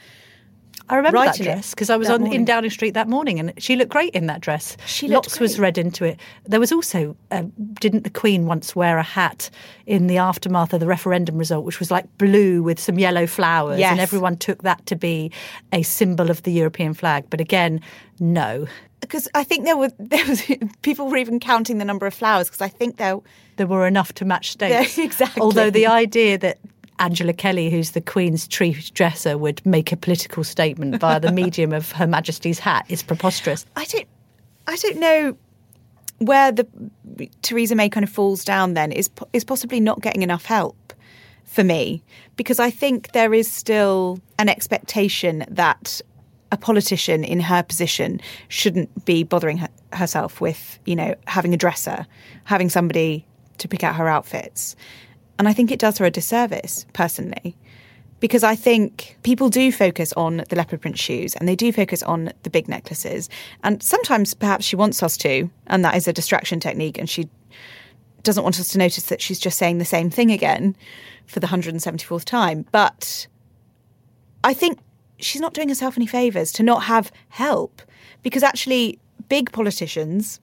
I 0.89 0.97
remember 0.97 1.19
that 1.19 1.37
dress 1.37 1.71
because 1.71 1.89
I 1.89 1.95
was 1.95 2.09
on 2.09 2.21
morning. 2.21 2.41
in 2.41 2.45
Downing 2.45 2.69
Street 2.69 2.93
that 2.93 3.07
morning, 3.07 3.39
and 3.39 3.53
she 3.57 3.75
looked 3.75 3.91
great 3.91 4.13
in 4.13 4.27
that 4.27 4.41
dress. 4.41 4.75
She 4.85 5.07
lots 5.07 5.39
was 5.39 5.57
read 5.57 5.77
into 5.77 6.03
it. 6.03 6.19
There 6.45 6.59
was 6.59 6.71
also 6.71 7.15
uh, 7.31 7.43
didn't 7.79 8.03
the 8.03 8.09
Queen 8.09 8.47
once 8.47 8.75
wear 8.75 8.97
a 8.97 9.03
hat 9.03 9.49
in 9.85 10.07
the 10.07 10.17
aftermath 10.17 10.73
of 10.73 10.81
the 10.81 10.85
referendum 10.85 11.37
result, 11.37 11.65
which 11.65 11.79
was 11.79 11.89
like 11.89 12.05
blue 12.17 12.61
with 12.61 12.79
some 12.79 12.99
yellow 12.99 13.25
flowers, 13.25 13.79
yes. 13.79 13.91
and 13.91 14.01
everyone 14.01 14.35
took 14.35 14.63
that 14.63 14.85
to 14.87 14.95
be 14.95 15.31
a 15.71 15.83
symbol 15.83 16.29
of 16.29 16.43
the 16.43 16.51
European 16.51 16.93
flag. 16.93 17.25
But 17.29 17.39
again, 17.39 17.79
no. 18.19 18.67
Because 18.99 19.27
I 19.33 19.43
think 19.43 19.65
there 19.65 19.77
were 19.77 19.91
there 19.99 20.25
was 20.27 20.43
people 20.81 21.09
were 21.09 21.17
even 21.17 21.39
counting 21.39 21.77
the 21.77 21.85
number 21.85 22.05
of 22.05 22.13
flowers 22.13 22.47
because 22.47 22.61
I 22.61 22.69
think 22.69 22.97
there 22.97 23.19
there 23.55 23.67
were 23.67 23.87
enough 23.87 24.13
to 24.15 24.25
match 24.25 24.51
states. 24.51 24.97
Yeah, 24.97 25.03
exactly. 25.05 25.41
Although 25.41 25.69
the 25.69 25.87
idea 25.87 26.37
that 26.39 26.59
Angela 26.99 27.33
Kelly, 27.33 27.69
who's 27.69 27.91
the 27.91 28.01
Queen's 28.01 28.47
chief 28.47 28.93
dresser, 28.93 29.37
would 29.37 29.65
make 29.65 29.91
a 29.91 29.97
political 29.97 30.43
statement 30.43 30.99
via 30.99 31.19
the 31.19 31.31
medium 31.41 31.73
of 31.73 31.91
Her 31.91 32.07
Majesty's 32.07 32.59
hat 32.59 32.85
is 32.89 33.03
preposterous. 33.03 33.65
I 33.75 33.85
don't, 33.85 34.07
I 34.67 34.75
don't 34.77 34.97
know 34.97 35.37
where 36.19 36.51
the 36.51 36.67
Theresa 37.41 37.75
May 37.75 37.89
kind 37.89 38.03
of 38.03 38.09
falls 38.09 38.43
down. 38.45 38.73
Then 38.73 38.91
is 38.91 39.09
is 39.33 39.43
possibly 39.43 39.79
not 39.79 40.01
getting 40.01 40.21
enough 40.21 40.45
help 40.45 40.93
for 41.45 41.63
me 41.63 42.03
because 42.35 42.59
I 42.59 42.69
think 42.69 43.11
there 43.11 43.33
is 43.33 43.51
still 43.51 44.19
an 44.39 44.49
expectation 44.49 45.45
that 45.49 46.01
a 46.51 46.57
politician 46.57 47.23
in 47.23 47.39
her 47.39 47.63
position 47.63 48.21
shouldn't 48.47 49.05
be 49.05 49.23
bothering 49.23 49.57
her, 49.57 49.69
herself 49.91 50.39
with 50.39 50.79
you 50.85 50.95
know 50.95 51.15
having 51.27 51.53
a 51.53 51.57
dresser, 51.57 52.05
having 52.43 52.69
somebody 52.69 53.25
to 53.57 53.67
pick 53.67 53.83
out 53.83 53.95
her 53.95 54.07
outfits. 54.07 54.75
And 55.39 55.47
I 55.47 55.53
think 55.53 55.71
it 55.71 55.79
does 55.79 55.97
her 55.97 56.05
a 56.05 56.11
disservice, 56.11 56.85
personally, 56.93 57.55
because 58.19 58.43
I 58.43 58.55
think 58.55 59.17
people 59.23 59.49
do 59.49 59.71
focus 59.71 60.13
on 60.13 60.43
the 60.49 60.55
leopard 60.55 60.81
print 60.81 60.97
shoes 60.97 61.35
and 61.35 61.47
they 61.47 61.55
do 61.55 61.71
focus 61.71 62.03
on 62.03 62.31
the 62.43 62.49
big 62.49 62.67
necklaces. 62.67 63.29
And 63.63 63.81
sometimes 63.81 64.33
perhaps 64.33 64.65
she 64.65 64.75
wants 64.75 65.01
us 65.03 65.17
to, 65.17 65.49
and 65.67 65.83
that 65.83 65.95
is 65.95 66.07
a 66.07 66.13
distraction 66.13 66.59
technique, 66.59 66.97
and 66.97 67.09
she 67.09 67.27
doesn't 68.21 68.43
want 68.43 68.59
us 68.59 68.69
to 68.69 68.77
notice 68.77 69.05
that 69.07 69.21
she's 69.21 69.39
just 69.39 69.57
saying 69.57 69.79
the 69.79 69.85
same 69.85 70.09
thing 70.09 70.31
again 70.31 70.75
for 71.25 71.39
the 71.39 71.47
174th 71.47 72.23
time. 72.23 72.65
But 72.71 73.27
I 74.43 74.53
think 74.53 74.79
she's 75.19 75.41
not 75.41 75.53
doing 75.53 75.69
herself 75.69 75.97
any 75.97 76.07
favours 76.07 76.51
to 76.53 76.63
not 76.63 76.83
have 76.83 77.11
help 77.29 77.81
because 78.21 78.43
actually, 78.43 78.99
big 79.29 79.51
politicians 79.51 80.39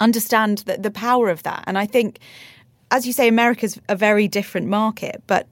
understand 0.00 0.58
the, 0.58 0.76
the 0.78 0.90
power 0.90 1.28
of 1.28 1.42
that. 1.44 1.64
And 1.66 1.78
I 1.78 1.86
think 1.86 2.18
as 2.92 3.06
you 3.06 3.12
say, 3.12 3.26
America's 3.26 3.80
a 3.88 3.96
very 3.96 4.28
different 4.28 4.68
market, 4.68 5.22
but 5.26 5.48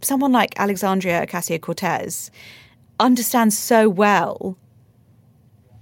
someone 0.00 0.32
like 0.32 0.58
Alexandria 0.58 1.24
Ocasio 1.26 1.60
Cortez 1.60 2.30
understands 2.98 3.56
so 3.56 3.88
well 3.88 4.56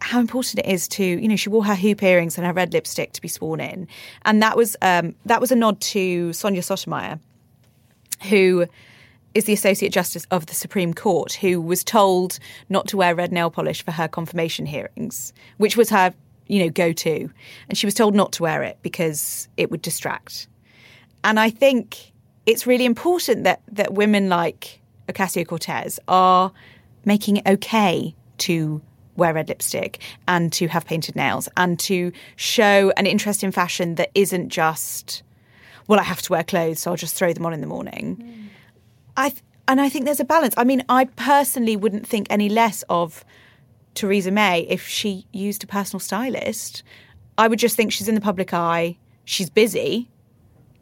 how 0.00 0.20
important 0.20 0.58
it 0.60 0.66
is 0.66 0.86
to 0.86 1.04
you 1.04 1.26
know 1.26 1.36
she 1.36 1.48
wore 1.48 1.64
her 1.64 1.74
hoop 1.74 2.02
earrings 2.02 2.38
and 2.38 2.46
her 2.46 2.52
red 2.52 2.72
lipstick 2.72 3.12
to 3.12 3.20
be 3.20 3.28
sworn 3.28 3.60
in, 3.60 3.86
and 4.24 4.42
that 4.42 4.56
was 4.56 4.76
um, 4.82 5.14
that 5.24 5.40
was 5.40 5.52
a 5.52 5.56
nod 5.56 5.80
to 5.80 6.32
Sonia 6.32 6.62
Sotomayor, 6.62 7.20
who 8.28 8.66
is 9.34 9.44
the 9.44 9.52
Associate 9.52 9.92
Justice 9.92 10.26
of 10.32 10.46
the 10.46 10.54
Supreme 10.54 10.94
Court, 10.94 11.34
who 11.34 11.60
was 11.60 11.84
told 11.84 12.40
not 12.68 12.88
to 12.88 12.96
wear 12.96 13.14
red 13.14 13.32
nail 13.32 13.50
polish 13.50 13.84
for 13.84 13.92
her 13.92 14.08
confirmation 14.08 14.66
hearings, 14.66 15.32
which 15.58 15.76
was 15.76 15.90
her 15.90 16.12
you 16.48 16.64
know 16.64 16.70
go 16.70 16.92
to, 16.92 17.30
and 17.68 17.78
she 17.78 17.86
was 17.86 17.94
told 17.94 18.16
not 18.16 18.32
to 18.32 18.42
wear 18.42 18.64
it 18.64 18.78
because 18.82 19.48
it 19.56 19.70
would 19.70 19.82
distract. 19.82 20.48
And 21.24 21.38
I 21.38 21.50
think 21.50 22.12
it's 22.46 22.66
really 22.66 22.84
important 22.84 23.44
that 23.44 23.60
that 23.72 23.94
women 23.94 24.28
like 24.28 24.80
Ocasio 25.08 25.46
Cortez 25.46 25.98
are 26.08 26.52
making 27.04 27.38
it 27.38 27.46
okay 27.46 28.14
to 28.38 28.80
wear 29.16 29.34
red 29.34 29.48
lipstick 29.48 30.00
and 30.28 30.52
to 30.52 30.68
have 30.68 30.86
painted 30.86 31.16
nails 31.16 31.48
and 31.56 31.78
to 31.80 32.12
show 32.36 32.92
an 32.96 33.06
interest 33.06 33.42
in 33.42 33.50
fashion 33.50 33.96
that 33.96 34.10
isn't 34.14 34.48
just, 34.48 35.22
well, 35.88 35.98
I 35.98 36.04
have 36.04 36.22
to 36.22 36.32
wear 36.32 36.44
clothes, 36.44 36.80
so 36.80 36.92
I'll 36.92 36.96
just 36.96 37.16
throw 37.16 37.32
them 37.32 37.44
on 37.44 37.52
in 37.52 37.60
the 37.60 37.66
morning. 37.66 38.16
Mm. 38.16 38.48
I 39.16 39.28
th- 39.30 39.42
and 39.66 39.80
I 39.80 39.88
think 39.90 40.06
there's 40.06 40.20
a 40.20 40.24
balance. 40.24 40.54
I 40.56 40.64
mean, 40.64 40.82
I 40.88 41.04
personally 41.04 41.76
wouldn't 41.76 42.06
think 42.06 42.26
any 42.30 42.48
less 42.48 42.82
of 42.88 43.24
Theresa 43.94 44.30
May 44.30 44.60
if 44.60 44.86
she 44.86 45.26
used 45.32 45.62
a 45.62 45.66
personal 45.66 46.00
stylist. 46.00 46.82
I 47.36 47.48
would 47.48 47.58
just 47.58 47.76
think 47.76 47.92
she's 47.92 48.08
in 48.08 48.14
the 48.14 48.20
public 48.20 48.54
eye. 48.54 48.96
She's 49.24 49.50
busy. 49.50 50.08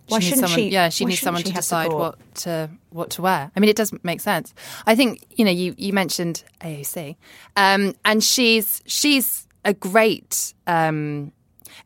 Why 0.08 0.20
she 0.20 0.26
shouldn't 0.30 0.48
someone, 0.48 0.58
she? 0.58 0.68
Yeah, 0.68 0.88
she 0.88 1.04
needs 1.04 1.20
someone 1.20 1.42
she 1.42 1.50
to 1.50 1.54
decide 1.54 1.86
support? 1.86 2.18
what 2.18 2.34
to 2.36 2.70
what 2.90 3.10
to 3.10 3.22
wear. 3.22 3.50
I 3.54 3.60
mean, 3.60 3.68
it 3.68 3.76
does 3.76 3.92
make 4.02 4.20
sense. 4.20 4.54
I 4.86 4.94
think 4.94 5.24
you 5.36 5.44
know 5.44 5.50
you 5.50 5.74
you 5.76 5.92
mentioned 5.92 6.44
AOC, 6.60 7.16
um, 7.56 7.94
and 8.04 8.22
she's 8.22 8.82
she's 8.86 9.46
a 9.64 9.74
great 9.74 10.54
um, 10.66 11.32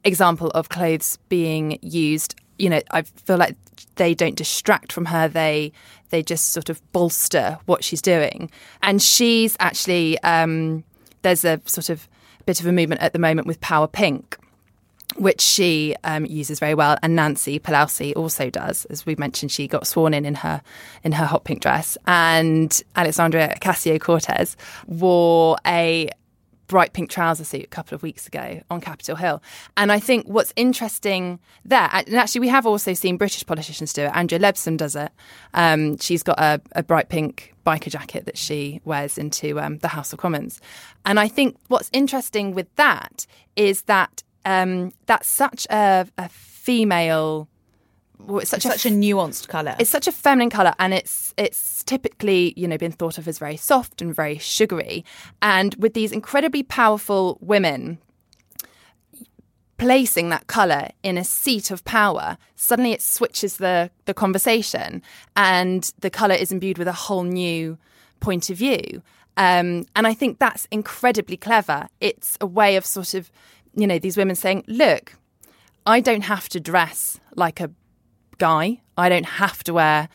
example 0.05 0.49
of 0.49 0.69
clothes 0.69 1.19
being 1.29 1.79
used. 1.83 2.35
You 2.59 2.69
know, 2.69 2.81
I 2.91 3.03
feel 3.03 3.39
like 3.39 3.57
they 3.97 4.15
don't 4.15 4.37
distract 4.37 4.93
from 4.93 5.07
her. 5.07 5.29
They 5.29 5.73
they 6.11 6.23
just 6.23 6.51
sort 6.51 6.69
of 6.69 6.81
bolster 6.93 7.59
what 7.67 7.83
she's 7.83 8.03
doing, 8.03 8.51
and 8.83 9.01
she's 9.01 9.57
actually 9.61 10.19
um, 10.23 10.85
there's 11.23 11.45
a 11.45 11.61
sort 11.65 11.89
of 11.89 12.09
bit 12.47 12.61
of 12.61 12.67
a 12.67 12.73
movement 12.73 13.01
at 13.01 13.13
the 13.13 13.19
moment 13.19 13.47
with 13.47 13.61
Power 13.61 13.87
Pink 13.87 14.37
which 15.17 15.41
she 15.41 15.95
um, 16.05 16.25
uses 16.27 16.59
very 16.59 16.75
well, 16.75 16.97
and 17.03 17.17
Nancy 17.17 17.59
Pelosi 17.59 18.15
also 18.17 18.51
does. 18.51 18.85
As 18.87 19.05
we 19.05 19.17
mentioned, 19.17 19.53
she 19.53 19.67
got 19.67 19.87
sworn 19.87 20.15
in 20.15 20.25
in 20.25 20.37
her 20.37 20.63
in 21.03 21.13
her 21.13 21.27
hot 21.27 21.45
pink 21.45 21.63
dress, 21.63 21.99
and 22.07 22.83
Alexandria 22.97 23.55
Ocasio 23.61 24.01
Cortez 24.01 24.57
wore 24.87 25.57
a 25.67 26.11
bright 26.71 26.93
pink 26.93 27.11
trouser 27.11 27.43
suit 27.43 27.65
a 27.65 27.67
couple 27.67 27.97
of 27.97 28.03
weeks 28.05 28.29
ago 28.29 28.63
on 28.71 28.81
Capitol 28.81 29.17
Hill. 29.17 29.43
And 29.77 29.91
I 29.91 29.99
think 29.99 30.27
what's 30.27 30.53
interesting 30.55 31.41
there, 31.65 31.91
and 31.93 32.15
actually 32.15 32.43
we 32.43 32.49
have 32.49 32.65
also 32.65 32.95
seen 32.95 33.17
British 33.17 33.45
politicians 33.45 33.93
do 33.93 34.03
it. 34.03 34.13
Andrea 34.15 34.39
Leadsom 34.39 34.77
does 34.77 34.95
it. 34.95 35.11
Um, 35.53 35.99
she's 35.99 36.23
got 36.23 36.39
a, 36.39 36.61
a, 36.73 36.85
bright 36.85 37.09
pink 37.09 37.55
biker 37.67 37.91
jacket 37.91 38.27
that 38.27 38.39
she 38.39 38.81
wears 38.85 39.19
into 39.19 39.59
um, 39.59 39.79
the 39.79 39.89
House 39.89 40.13
of 40.13 40.21
Commons. 40.21 40.61
And 41.05 41.19
I 41.19 41.27
think 41.27 41.57
what's 41.67 41.91
interesting 41.93 42.55
with 42.55 42.73
that 42.77 43.27
is 43.57 43.83
that 43.83 44.23
um, 44.45 44.93
that's 45.07 45.29
such 45.29 45.67
a, 45.71 46.07
a 46.19 46.29
female. 46.29 47.49
Well, 48.19 48.41
it's 48.41 48.51
such, 48.51 48.67
it's 48.67 48.75
a, 48.75 48.79
such 48.79 48.93
a 48.93 48.95
nuanced 48.95 49.49
color. 49.49 49.75
It's 49.79 49.91
such 49.91 50.07
a 50.07 50.13
feminine 50.13 50.51
color, 50.51 50.75
and 50.79 50.93
it's 50.93 51.33
it's 51.37 51.83
typically 51.85 52.53
you 52.57 52.69
know 52.69 52.77
been 52.77 52.93
thought 52.93 53.19
of 53.19 53.27
as 53.27 53.39
very 53.39 53.57
soft 53.57 54.03
and 54.03 54.15
very 54.15 54.39
sugary. 54.39 55.05
And 55.41 55.75
with 55.77 55.95
these 55.95 56.13
incredibly 56.13 56.63
powerful 56.63 57.39
women 57.41 57.99
placing 59.79 60.29
that 60.29 60.47
color 60.47 60.91
in 61.03 61.17
a 61.17 61.25
seat 61.25 61.71
of 61.71 61.83
power, 61.87 62.37
suddenly 62.55 62.93
it 62.93 63.01
switches 63.01 63.57
the 63.57 63.91
the 64.05 64.13
conversation, 64.13 65.03
and 65.37 65.93
the 66.01 66.11
color 66.11 66.35
is 66.35 66.53
imbued 66.53 66.77
with 66.77 66.89
a 66.89 66.93
whole 66.93 67.25
new 67.25 67.79
point 68.21 68.51
of 68.51 68.59
view. 68.59 69.03
Um, 69.37 69.87
and 69.97 70.07
I 70.07 70.13
think 70.13 70.39
that's 70.39 70.69
incredibly 70.71 71.39
clever. 71.39 71.89
It's 72.01 72.37
a 72.43 72.47
way 72.47 72.77
of 72.77 72.85
sort 72.85 73.15
of 73.15 73.33
you 73.75 73.87
know, 73.87 73.99
these 73.99 74.17
women 74.17 74.37
saying, 74.37 74.65
look, 74.67 75.15
I 75.87 76.01
don't 76.01 76.23
have 76.23 76.49
to 76.51 76.61
dress 76.61 77.19
like 77.37 77.61
a 77.61 77.71
guy. 78.39 78.81
I 78.97 79.09
don't 79.09 79.27
have 79.27 79.63
to 79.65 79.75
wear 79.75 80.09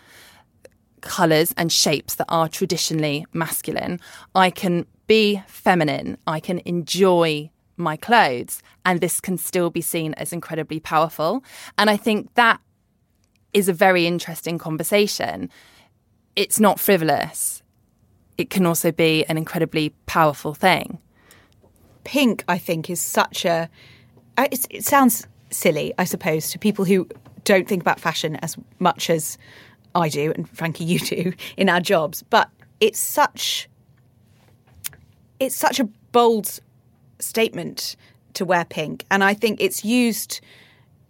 colours 1.01 1.53
and 1.57 1.71
shapes 1.71 2.15
that 2.15 2.25
are 2.29 2.49
traditionally 2.49 3.25
masculine. 3.33 3.99
I 4.33 4.49
can 4.49 4.85
be 5.07 5.41
feminine. 5.47 6.17
I 6.25 6.39
can 6.39 6.61
enjoy 6.65 7.51
my 7.77 7.95
clothes. 7.95 8.61
And 8.85 9.01
this 9.01 9.19
can 9.19 9.37
still 9.37 9.69
be 9.69 9.81
seen 9.81 10.13
as 10.15 10.33
incredibly 10.33 10.79
powerful. 10.79 11.43
And 11.77 11.89
I 11.89 11.97
think 11.97 12.33
that 12.35 12.59
is 13.53 13.69
a 13.69 13.73
very 13.73 14.05
interesting 14.05 14.57
conversation. 14.57 15.49
It's 16.35 16.59
not 16.59 16.79
frivolous, 16.79 17.63
it 18.37 18.49
can 18.49 18.65
also 18.65 18.91
be 18.91 19.23
an 19.25 19.37
incredibly 19.37 19.91
powerful 20.05 20.53
thing 20.53 20.99
pink, 22.05 22.45
I 22.47 22.57
think, 22.57 22.89
is 22.89 23.01
such 23.01 23.43
a. 23.43 23.69
It 24.37 24.85
sounds 24.85 25.27
silly, 25.49 25.93
I 25.97 26.05
suppose, 26.05 26.49
to 26.51 26.59
people 26.59 26.85
who 26.85 27.07
don't 27.43 27.67
think 27.67 27.81
about 27.81 27.99
fashion 27.99 28.37
as 28.37 28.57
much 28.79 29.09
as 29.09 29.37
I 29.93 30.09
do, 30.09 30.31
and 30.31 30.49
frankly, 30.49 30.85
you 30.85 30.99
do 30.99 31.33
in 31.57 31.67
our 31.67 31.81
jobs. 31.81 32.23
But 32.23 32.49
it's 32.79 32.99
such. 32.99 33.67
It's 35.39 35.55
such 35.55 35.81
a 35.81 35.85
bold 36.13 36.59
statement 37.19 37.97
to 38.35 38.45
wear 38.45 38.63
pink, 38.63 39.05
and 39.11 39.23
I 39.23 39.33
think 39.33 39.59
it's 39.61 39.83
used 39.83 40.39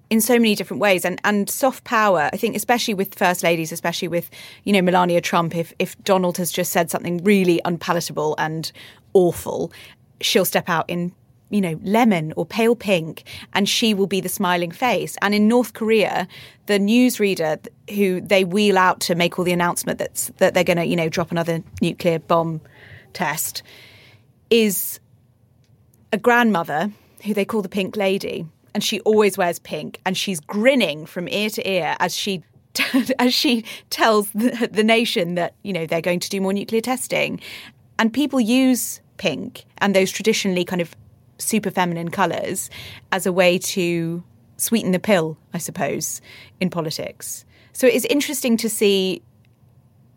in 0.10 0.22
so 0.22 0.36
many 0.36 0.56
different 0.56 0.82
ways 0.82 1.04
and 1.04 1.20
and 1.24 1.50
soft 1.50 1.84
power 1.84 2.30
i 2.32 2.38
think 2.38 2.56
especially 2.56 2.94
with 2.94 3.16
first 3.16 3.42
ladies 3.42 3.72
especially 3.72 4.08
with 4.08 4.30
you 4.64 4.72
know 4.72 4.82
melania 4.82 5.20
trump 5.20 5.56
if 5.56 5.74
if 5.80 5.98
donald 6.04 6.38
has 6.38 6.52
just 6.52 6.72
said 6.72 6.92
something 6.92 7.24
really 7.24 7.60
unpalatable 7.66 8.36
and 8.38 8.72
awful 9.14 9.72
she'll 10.22 10.46
step 10.46 10.70
out 10.70 10.90
in 10.90 11.14
you 11.50 11.62
know, 11.62 11.80
lemon 11.84 12.34
or 12.36 12.46
pale 12.46 12.76
pink, 12.76 13.24
and 13.54 13.70
she 13.70 13.94
will 13.94 14.08
be 14.08 14.20
the 14.20 14.30
smiling 14.30 14.72
face. 14.72 15.16
And 15.22 15.34
in 15.34 15.48
North 15.48 15.74
Korea, 15.74 16.28
the 16.66 16.80
newsreader 16.80 17.66
who 17.92 18.20
they 18.22 18.44
wheel 18.44 18.78
out 18.78 19.00
to 19.02 19.16
make 19.16 19.38
all 19.38 19.46
the 19.46 19.54
announcement 19.54 20.00
that's, 20.00 20.32
that 20.38 20.54
they're 20.54 20.64
going 20.64 20.78
to, 20.78 20.86
you 20.86 20.96
know, 20.96 21.08
drop 21.08 21.32
another 21.32 21.64
nuclear 21.82 22.20
bomb 22.20 22.62
test 23.14 23.62
is 24.50 25.00
a 26.12 26.18
grandmother 26.18 26.92
who 27.24 27.34
they 27.34 27.46
call 27.46 27.62
the 27.62 27.70
Pink 27.70 27.96
Lady. 27.96 28.46
And 28.74 28.84
she 28.84 29.00
always 29.02 29.38
wears 29.38 29.58
pink, 29.60 30.02
and 30.06 30.18
she's 30.18 30.42
grinning 30.42 31.06
from 31.06 31.30
ear 31.30 31.50
to 31.52 31.70
ear 31.70 31.96
as 32.00 32.14
she 32.14 32.44
as 33.20 33.34
she 33.34 33.64
tells 33.90 34.30
the, 34.32 34.68
the 34.70 34.84
nation 34.84 35.36
that 35.36 35.54
you 35.64 35.72
know 35.72 35.86
they're 35.86 36.02
going 36.02 36.20
to 36.20 36.30
do 36.30 36.42
more 36.42 36.52
nuclear 36.52 36.82
testing. 36.82 37.40
And 37.98 38.12
people 38.12 38.42
use 38.42 39.00
pink 39.18 39.66
and 39.78 39.96
those 39.96 40.12
traditionally 40.12 40.66
kind 40.66 40.82
of 40.82 40.96
super 41.38 41.72
feminine 41.72 42.10
colours 42.10 42.70
as 43.12 43.26
a 43.26 43.32
way 43.32 43.58
to 43.58 44.24
sweeten 44.58 44.92
the 44.92 45.00
pill, 45.00 45.38
I 45.54 45.58
suppose, 45.58 46.22
in 46.60 46.70
politics. 46.70 47.46
So 47.74 47.88
it 47.88 47.94
is 47.94 48.06
interesting 48.06 48.58
to 48.58 48.70
see 48.70 49.22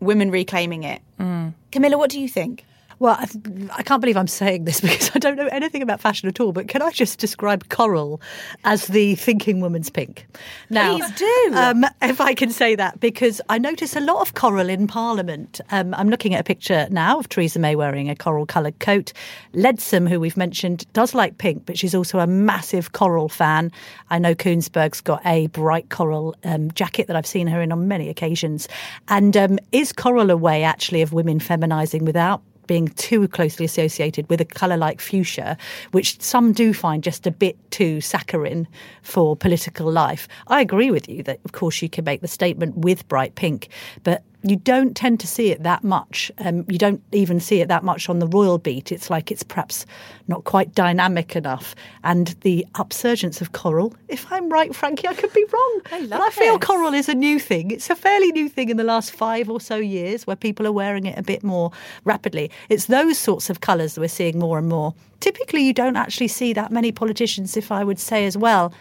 women 0.01 0.31
reclaiming 0.31 0.85
it. 0.85 1.03
Mm. 1.19 1.55
Camilla, 1.73 1.99
what 1.99 2.11
do 2.11 2.21
you 2.21 2.29
think? 2.29 2.65
Well, 3.01 3.17
I've, 3.19 3.37
I 3.73 3.83
can 3.83 3.95
not 3.95 4.01
believe 4.01 4.17
I'm 4.17 4.27
saying 4.27 4.65
this 4.65 4.81
because 4.83 5.11
I 5.15 5.19
don't 5.19 5.37
know 5.37 5.49
anything 5.49 5.83
about 5.83 6.01
fashion 6.01 6.29
at 6.29 6.41
all. 6.41 6.53
But 6.53 6.69
can 6.69 6.83
I 6.83 6.91
just 6.91 7.19
describe 7.19 7.69
coral 7.69 8.21
as 8.65 8.87
the 8.87 9.15
thinking 9.15 9.61
woman's 9.61 9.91
pink? 9.91 10.27
Now, 10.71 10.97
please 10.97 11.11
do. 11.13 11.53
Um, 11.55 11.85
if 12.03 12.21
I 12.21 12.35
can 12.35 12.51
say 12.51 12.75
that, 12.75 13.01
because 13.01 13.41
I 13.49 13.59
notice 13.59 13.97
a 13.97 14.01
lot 14.01 14.21
of 14.21 14.35
coral 14.35 14.69
in 14.69 14.87
Parliament. 14.87 15.61
Um, 15.71 15.95
I'm 15.95 16.09
looking 16.09 16.35
at 16.35 16.41
a 16.41 16.45
picture 16.45 16.89
now 16.91 17.19
of 17.19 17.29
Theresa 17.29 17.59
May 17.59 17.77
wearing 17.77 18.11
a 18.11 18.17
coral-coloured 18.17 18.79
coat. 18.81 19.13
Leadsom, 19.55 20.09
who 20.09 20.21
we've 20.21 20.37
mentioned, 20.37 20.87
does 20.93 21.15
like 21.15 21.39
pink, 21.39 21.67
but 21.67 21.79
she's 21.79 21.95
also 21.95 22.19
a 22.19 22.27
massive 22.27 22.93
coral 22.93 23.29
fan. 23.29 23.71
I 24.11 24.19
know 24.19 24.35
Kuenssberg's 24.35 25.01
got 25.01 25.25
a 25.25 25.47
bright 25.49 25.91
coral 25.91 26.35
um, 26.45 26.71
jacket 26.73 27.07
that 27.07 27.17
I've 27.17 27.27
seen 27.27 27.47
her 27.47 27.61
in 27.61 27.73
on 27.73 27.89
many 27.89 28.09
occasions. 28.09 28.69
And 29.09 29.37
um, 29.37 29.59
is 29.73 29.93
coral 29.93 30.31
a 30.31 30.37
way 30.37 30.63
actually 30.63 31.03
of 31.03 31.13
women 31.13 31.41
feminising 31.41 32.05
without 32.05 32.43
being 32.69 32.87
too 32.91 33.27
closely 33.27 33.65
associated 33.65 34.31
with 34.31 34.41
a 34.41 34.45
colour 34.45 34.77
like 34.77 35.01
fuchsia, 35.01 35.57
which 35.91 36.21
some 36.21 36.53
do 36.53 36.73
find 36.73 37.03
just 37.03 37.27
a 37.27 37.33
bit 37.33 37.57
too 37.73 38.01
saccharine 38.01 38.69
for 39.03 39.35
political 39.35 39.91
life. 39.91 40.29
I 40.47 40.61
agree 40.61 40.93
with 40.93 41.09
you 41.09 41.25
that, 41.25 41.41
of 41.45 41.51
course, 41.51 41.83
you 41.83 41.89
can 41.89 42.05
make 42.05 42.21
the 42.21 42.29
statement 42.29 42.77
with 42.77 43.09
bright 43.09 43.35
pink, 43.35 43.71
but 44.05 44.23
you 44.43 44.57
don't 44.57 44.97
tend 44.97 45.19
to 45.21 45.27
see 45.27 45.51
it 45.51 45.65
that 45.65 45.83
much. 45.83 46.31
Um, 46.39 46.65
you 46.69 46.79
don't 46.79 47.03
even 47.13 47.41
see 47.41 47.61
it 47.61 47.69
that 47.69 47.83
much 47.83 48.09
on 48.09 48.21
the 48.21 48.27
royal 48.27 48.59
beat. 48.59 48.93
It's 48.93 49.11
like 49.11 49.33
it's 49.33 49.43
perhaps 49.43 49.85
not 50.29 50.45
quite 50.45 50.75
dynamic 50.75 51.35
enough. 51.35 51.75
And 52.05 52.29
the 52.43 52.65
upsurgence 52.75 53.41
of 53.41 53.53
coral, 53.53 53.95
if 54.07 54.31
I'm 54.31 54.49
right, 54.49 54.75
Frankie, 54.75 55.09
I 55.09 55.15
could 55.15 55.33
be 55.33 55.45
wrong. 55.53 55.81
I 55.91 56.01
love 56.01 56.11
but 56.11 56.23
I 56.23 56.31
feel 56.31 56.59
this. 56.59 56.67
coral 56.67 56.95
is 56.95 57.09
a 57.09 57.15
new 57.15 57.41
thing. 57.41 57.73
It's 57.73 57.91
a 57.91 57.97
fairly 57.97 58.31
new 58.31 58.49
thing 58.49 58.69
in 58.69 58.77
the 58.77 58.85
last 58.85 59.11
five 59.11 59.51
or 59.51 59.61
so 59.61 59.77
years 59.77 60.27
where 60.27 60.37
people 60.37 60.67
are 60.67 60.73
wearing 60.73 61.07
it 61.07 61.19
a 61.19 61.23
bit 61.23 61.43
more 61.43 61.73
rapidly. 62.05 62.51
It's 62.69 62.87
those 62.87 63.19
sorts 63.19 63.51
of 63.51 63.61
colours 63.61 63.95
that 63.95 64.01
we're 64.01 64.09
seeing 64.09 64.39
more 64.39 64.59
and 64.59 64.69
more. 64.69 64.95
Typically, 65.19 65.65
you 65.65 65.73
don't 65.73 65.97
actually 65.97 66.29
see 66.29 66.53
that 66.53 66.71
many 66.71 66.93
politicians, 66.93 67.57
if 67.57 67.73
I 67.73 67.83
would 67.83 67.99
say 67.99 68.25
as 68.25 68.37
well, 68.37 68.73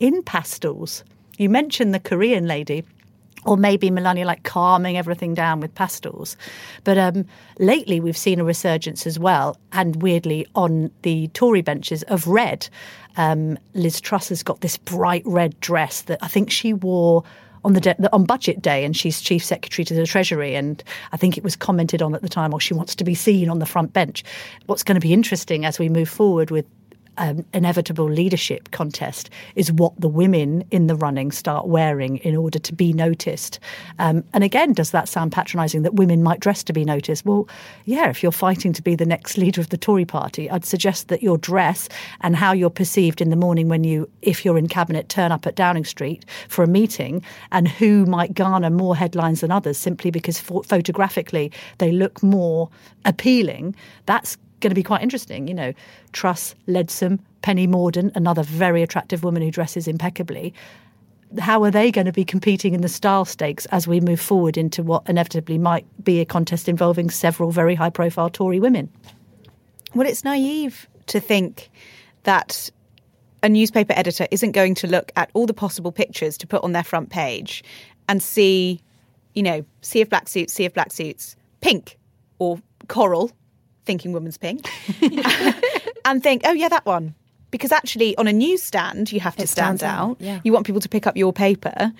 in 0.00 0.22
pastels. 0.22 1.02
You 1.38 1.48
mentioned 1.48 1.94
the 1.94 2.00
Korean 2.00 2.46
lady 2.46 2.84
or 3.48 3.56
maybe 3.56 3.90
Melania 3.90 4.26
like 4.26 4.42
calming 4.42 4.98
everything 4.98 5.32
down 5.32 5.60
with 5.60 5.74
pastels. 5.74 6.36
But 6.84 6.98
um, 6.98 7.24
lately 7.58 7.98
we've 7.98 8.16
seen 8.16 8.40
a 8.40 8.44
resurgence 8.44 9.06
as 9.06 9.18
well, 9.18 9.56
and 9.72 10.02
weirdly 10.02 10.46
on 10.54 10.90
the 11.00 11.28
Tory 11.28 11.62
benches 11.62 12.02
of 12.04 12.26
red. 12.26 12.68
Um, 13.16 13.58
Liz 13.72 14.02
Truss 14.02 14.28
has 14.28 14.42
got 14.42 14.60
this 14.60 14.76
bright 14.76 15.22
red 15.24 15.58
dress 15.60 16.02
that 16.02 16.18
I 16.22 16.28
think 16.28 16.50
she 16.50 16.74
wore 16.74 17.24
on 17.64 17.72
the 17.72 17.80
de- 17.80 18.12
on 18.12 18.24
budget 18.24 18.60
day, 18.60 18.84
and 18.84 18.94
she's 18.94 19.20
chief 19.20 19.42
secretary 19.42 19.84
to 19.86 19.94
the 19.94 20.06
Treasury. 20.06 20.54
And 20.54 20.84
I 21.12 21.16
think 21.16 21.38
it 21.38 21.42
was 21.42 21.56
commented 21.56 22.02
on 22.02 22.14
at 22.14 22.20
the 22.20 22.28
time, 22.28 22.52
or 22.52 22.60
she 22.60 22.74
wants 22.74 22.94
to 22.96 23.04
be 23.04 23.14
seen 23.14 23.48
on 23.48 23.60
the 23.60 23.66
front 23.66 23.94
bench. 23.94 24.24
What's 24.66 24.82
going 24.82 24.94
to 24.94 25.00
be 25.00 25.14
interesting 25.14 25.64
as 25.64 25.78
we 25.78 25.88
move 25.88 26.08
forward 26.08 26.50
with 26.50 26.66
um, 27.18 27.44
inevitable 27.52 28.10
leadership 28.10 28.70
contest 28.70 29.28
is 29.54 29.70
what 29.70 29.92
the 30.00 30.08
women 30.08 30.64
in 30.70 30.86
the 30.86 30.96
running 30.96 31.30
start 31.30 31.66
wearing 31.66 32.18
in 32.18 32.36
order 32.36 32.58
to 32.58 32.72
be 32.72 32.92
noticed. 32.92 33.58
Um, 33.98 34.24
and 34.32 34.42
again, 34.42 34.72
does 34.72 34.92
that 34.92 35.08
sound 35.08 35.32
patronising 35.32 35.82
that 35.82 35.94
women 35.94 36.22
might 36.22 36.40
dress 36.40 36.62
to 36.64 36.72
be 36.72 36.84
noticed? 36.84 37.26
Well, 37.26 37.48
yeah, 37.84 38.08
if 38.08 38.22
you're 38.22 38.32
fighting 38.32 38.72
to 38.72 38.82
be 38.82 38.94
the 38.94 39.06
next 39.06 39.36
leader 39.38 39.60
of 39.60 39.68
the 39.68 39.76
Tory 39.76 40.04
party, 40.04 40.50
I'd 40.50 40.64
suggest 40.64 41.08
that 41.08 41.22
your 41.22 41.38
dress 41.38 41.88
and 42.20 42.36
how 42.36 42.52
you're 42.52 42.70
perceived 42.70 43.20
in 43.20 43.30
the 43.30 43.36
morning 43.36 43.68
when 43.68 43.84
you, 43.84 44.08
if 44.22 44.44
you're 44.44 44.58
in 44.58 44.68
cabinet, 44.68 45.08
turn 45.08 45.32
up 45.32 45.46
at 45.46 45.56
Downing 45.56 45.84
Street 45.84 46.24
for 46.48 46.62
a 46.62 46.68
meeting 46.68 47.22
and 47.52 47.68
who 47.68 48.06
might 48.06 48.34
garner 48.34 48.70
more 48.70 48.96
headlines 48.96 49.40
than 49.40 49.50
others 49.50 49.76
simply 49.76 50.10
because 50.10 50.38
pho- 50.38 50.62
photographically 50.62 51.52
they 51.78 51.90
look 51.90 52.22
more 52.22 52.68
appealing. 53.04 53.74
That's 54.06 54.36
going 54.60 54.70
to 54.70 54.74
be 54.74 54.82
quite 54.82 55.02
interesting. 55.02 55.48
You 55.48 55.54
know, 55.54 55.72
Truss, 56.12 56.54
Leadsom, 56.66 57.20
Penny 57.42 57.66
Mordaunt, 57.66 58.12
another 58.14 58.42
very 58.42 58.82
attractive 58.82 59.24
woman 59.24 59.42
who 59.42 59.50
dresses 59.50 59.88
impeccably. 59.88 60.54
How 61.38 61.62
are 61.62 61.70
they 61.70 61.90
going 61.90 62.06
to 62.06 62.12
be 62.12 62.24
competing 62.24 62.74
in 62.74 62.80
the 62.80 62.88
style 62.88 63.24
stakes 63.24 63.66
as 63.66 63.86
we 63.86 64.00
move 64.00 64.20
forward 64.20 64.56
into 64.56 64.82
what 64.82 65.08
inevitably 65.08 65.58
might 65.58 65.86
be 66.02 66.20
a 66.20 66.24
contest 66.24 66.68
involving 66.68 67.10
several 67.10 67.50
very 67.50 67.74
high 67.74 67.90
profile 67.90 68.30
Tory 68.30 68.60
women? 68.60 68.90
Well, 69.94 70.06
it's 70.06 70.24
naive 70.24 70.88
to 71.06 71.20
think 71.20 71.70
that 72.24 72.70
a 73.42 73.48
newspaper 73.48 73.92
editor 73.96 74.26
isn't 74.30 74.52
going 74.52 74.74
to 74.76 74.86
look 74.86 75.12
at 75.16 75.30
all 75.34 75.46
the 75.46 75.54
possible 75.54 75.92
pictures 75.92 76.36
to 76.38 76.46
put 76.46 76.64
on 76.64 76.72
their 76.72 76.84
front 76.84 77.10
page 77.10 77.62
and 78.08 78.22
see, 78.22 78.80
you 79.34 79.42
know, 79.42 79.64
sea 79.82 80.00
of 80.00 80.08
black 80.08 80.28
suits, 80.28 80.52
sea 80.52 80.64
of 80.64 80.74
black 80.74 80.92
suits, 80.92 81.36
pink 81.60 81.98
or 82.38 82.60
coral, 82.88 83.30
thinking 83.88 84.12
woman's 84.12 84.38
pink, 84.38 84.68
and 86.04 86.22
think, 86.22 86.42
oh, 86.44 86.52
yeah, 86.52 86.68
that 86.68 86.86
one. 86.86 87.14
Because 87.50 87.72
actually, 87.72 88.14
on 88.18 88.26
a 88.28 88.32
newsstand, 88.32 89.10
you 89.10 89.20
have 89.20 89.34
to 89.36 89.44
It 89.44 89.48
stand 89.48 89.82
out, 89.82 90.10
out. 90.10 90.16
yeah. 90.20 90.40
You 90.44 90.52
want 90.52 90.66
people 90.66 90.82
to 90.82 90.88
pick 90.88 91.06
up 91.06 91.16
your 91.16 91.32
paper. 91.32 91.92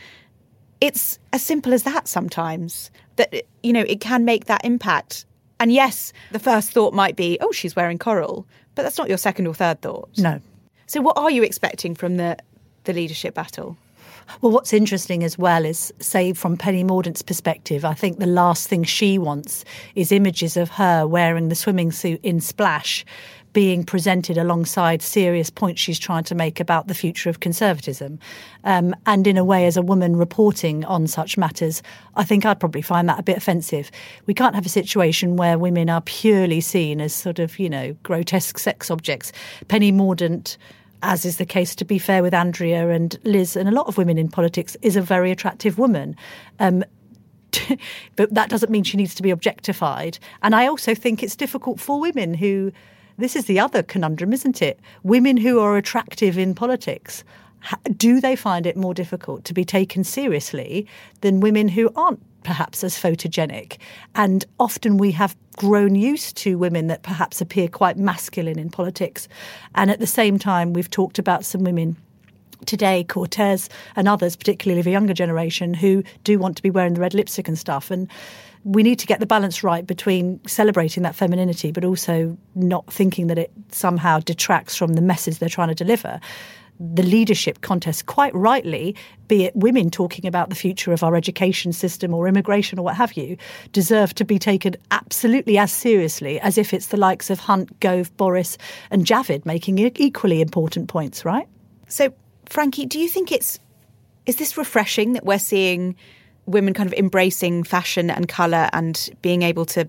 It's 0.81 1.19
as 1.33 1.43
simple 1.43 1.73
as 1.73 1.83
that 1.85 2.07
sometimes, 2.07 2.91
that, 3.17 3.35
you 3.63 3.73
know, 3.73 3.81
it 3.89 4.01
can 4.01 4.25
make 4.25 4.45
that 4.45 4.65
impact. 4.65 5.25
And 5.59 5.73
yes, 5.73 6.13
the 6.31 6.39
first 6.39 6.71
thought 6.71 6.93
might 6.95 7.17
be, 7.17 7.39
oh, 7.41 7.51
she's 7.51 7.75
wearing 7.75 7.99
coral, 7.99 8.47
but 8.75 8.83
that's 8.83 8.99
not 8.99 9.09
your 9.09 9.19
second 9.19 9.47
or 9.49 9.55
third 9.55 9.81
thought. 9.81 10.11
No. 10.19 10.41
So, 10.87 11.01
what 11.01 11.17
are 11.17 11.31
you 11.31 11.43
expecting 11.43 11.95
from 11.97 12.17
the, 12.19 12.37
the 12.85 12.93
leadership 12.93 13.35
battle? 13.35 13.77
Well, 14.41 14.53
what's 14.53 14.73
interesting 14.73 15.25
as 15.25 15.39
well 15.39 15.65
is, 15.65 15.93
say, 16.01 16.33
from 16.33 16.57
Penny 16.57 16.85
Mordaunt's 16.85 17.23
perspective, 17.23 17.85
I 17.85 17.95
think 17.95 18.19
the 18.19 18.27
last 18.27 18.69
thing 18.69 18.85
she 18.85 19.19
wants 19.19 19.65
is 19.95 20.13
images 20.13 20.57
of 20.57 20.71
her 20.71 21.07
wearing 21.07 21.49
the 21.49 21.55
swimming 21.55 21.93
suit 21.93 22.21
in 22.23 22.41
Splash 22.41 23.05
being 23.53 23.83
presented 23.83 24.39
alongside 24.39 25.03
serious 25.03 25.51
points 25.51 25.81
she's 25.81 25.99
trying 25.99 26.25
to 26.25 26.35
make 26.35 26.61
about 26.61 26.87
the 26.87 26.95
future 26.95 27.31
of 27.31 27.41
conservatism. 27.41 28.19
Um, 28.65 28.95
and 29.07 29.27
in 29.27 29.37
a 29.37 29.45
way, 29.45 29.67
as 29.67 29.77
a 29.77 29.83
woman 29.83 30.17
reporting 30.17 30.85
on 30.85 31.07
such 31.07 31.37
matters, 31.37 31.83
I 32.15 32.25
think 32.25 32.45
I'd 32.45 32.61
probably 32.61 32.83
find 32.83 33.09
that 33.09 33.19
a 33.19 33.23
bit 33.23 33.37
offensive. 33.37 33.91
We 34.27 34.35
can't 34.35 34.55
have 34.55 34.67
a 34.67 34.69
situation 34.69 35.37
where 35.37 35.59
women 35.59 35.89
are 35.89 36.03
purely 36.03 36.61
seen 36.61 37.01
as 37.01 37.15
sort 37.15 37.39
of, 37.39 37.59
you 37.59 37.71
know, 37.71 37.97
grotesque 38.03 38.59
sex 38.59 38.91
objects. 38.91 39.33
Penny 39.69 39.91
Mordaunt 39.91 40.57
as 41.03 41.25
is 41.25 41.37
the 41.37 41.47
case, 41.47 41.75
to 41.77 41.85
be 41.85 41.99
fair, 41.99 42.23
with 42.23 42.35
Andrea 42.35 42.91
and 42.91 43.19
Liz 43.25 43.57
and 43.57 43.69
a 43.69 43.73
lot 43.73 43.87
of 43.87 43.97
women 43.97 44.19
in 44.19 44.29
politics, 44.29 44.77
is 44.83 44.97
a 44.97 45.03
very 45.03 45.31
attractive 45.31 45.79
woman. 45.79 46.17
Um, 46.59 46.85
but 48.17 48.33
that 48.35 48.51
doesn't 48.51 48.71
mean 48.71 48.85
she 48.85 48.97
needs 48.97 49.15
to 49.15 49.23
be 49.23 49.31
objectified. 49.31 50.19
And 50.43 50.55
I 50.55 50.67
also 50.67 50.95
think 50.95 51.23
it's 51.23 51.37
difficult 51.37 51.81
for 51.81 52.01
women 52.01 52.35
who, 52.35 52.73
this 53.17 53.37
is 53.37 53.47
the 53.47 53.61
other 53.61 53.83
conundrum, 53.83 54.33
isn't 54.33 54.63
it? 54.63 54.81
Women 55.03 55.37
who 55.37 55.61
are 55.61 55.77
attractive 55.77 56.39
in 56.39 56.55
politics. 56.55 57.25
Do 57.97 58.21
they 58.21 58.37
find 58.37 58.67
it 58.67 58.77
more 58.77 58.95
difficult 58.95 59.45
to 59.45 59.55
be 59.55 59.65
taken 59.65 60.05
seriously 60.05 60.87
than 61.23 61.41
women 61.41 61.69
who 61.69 61.91
aren't 61.97 62.23
perhaps 62.43 62.85
as 62.85 62.95
photogenic? 62.95 63.79
And 64.15 64.45
often 64.59 64.97
we 64.97 65.13
have 65.13 65.37
grown 65.57 65.95
used 65.95 66.37
to 66.39 66.57
women 66.57 66.87
that 66.87 67.03
perhaps 67.03 67.41
appear 67.41 67.69
quite 67.69 67.97
masculine 67.97 68.59
in 68.59 68.71
politics. 68.71 69.29
And 69.75 69.91
at 69.91 69.99
the 69.99 70.07
same 70.07 70.39
time, 70.39 70.73
we've 70.73 70.91
talked 70.91 71.19
about 71.19 71.45
some 71.45 71.65
women 71.65 71.97
today, 72.67 73.05
Cortez 73.05 73.69
and 73.97 74.09
others, 74.09 74.37
particularly 74.37 74.89
a 74.89 74.93
younger 74.93 75.15
generation, 75.15 75.75
who 75.75 76.03
do 76.25 76.39
want 76.39 76.57
to 76.57 76.63
be 76.63 76.71
wearing 76.71 76.95
the 76.95 77.01
red 77.01 77.15
lipstick 77.15 77.49
and 77.49 77.59
stuff. 77.59 77.91
And 77.91 78.09
we 78.65 78.83
need 78.83 78.99
to 78.99 79.07
get 79.07 79.21
the 79.21 79.27
balance 79.27 79.63
right 79.63 79.87
between 79.87 80.41
celebrating 80.47 81.03
that 81.03 81.15
femininity, 81.15 81.73
but 81.73 81.85
also 81.85 82.37
not 82.55 82.87
thinking 82.93 83.29
that 83.29 83.39
it 83.39 83.53
somehow 83.71 84.21
detracts 84.21 84.77
from 84.77 84.95
the 84.95 85.01
message 85.01 85.39
they're 85.39 85.49
trying 85.49 85.69
to 85.69 85.75
deliver. 85.75 86.21
The 86.81 87.03
leadership 87.03 87.61
contest, 87.61 88.07
quite 88.07 88.35
rightly, 88.35 88.95
be 89.27 89.45
it 89.45 89.57
women 89.57 89.91
talking 89.91 90.27
about 90.27 90.49
the 90.49 90.55
future 90.55 90.93
of 90.93 91.03
our 91.03 91.17
education 91.17 91.73
system 91.73 92.15
or 92.15 92.29
immigration 92.29 92.79
or 92.79 92.83
what 92.83 92.97
have 92.97 93.15
you, 93.15 93.37
deserve 93.73 94.15
to 94.15 94.25
be 94.25 94.39
taken 94.39 94.77
absolutely 94.91 95.59
as 95.59 95.73
seriously 95.73 96.39
as 96.41 96.57
if 96.57 96.73
it's 96.73 96.87
the 96.87 96.97
likes 96.97 97.31
of 97.31 97.41
Hunt, 97.41 97.81
Gove, 97.81 98.17
Boris, 98.17 98.59
and 98.91 99.05
Javid 99.05 99.45
making 99.45 99.79
equally 99.79 100.41
important 100.41 100.89
points, 100.89 101.25
right? 101.25 101.49
So, 101.89 102.13
Frankie, 102.47 102.87
do 102.87 102.99
you 102.99 103.09
think 103.09 103.33
it's 103.33 103.59
is 104.27 104.37
this 104.37 104.59
refreshing 104.59 105.15
that 105.15 105.25
we're 105.25 105.39
seeing 105.39 105.97
women 106.45 106.75
kind 106.75 106.87
of 106.87 106.93
embracing 106.93 107.65
fashion 107.65 108.11
and 108.11 108.29
colour 108.29 108.69
and 108.75 109.09
being 109.23 109.43
able 109.43 109.65
to 109.65 109.89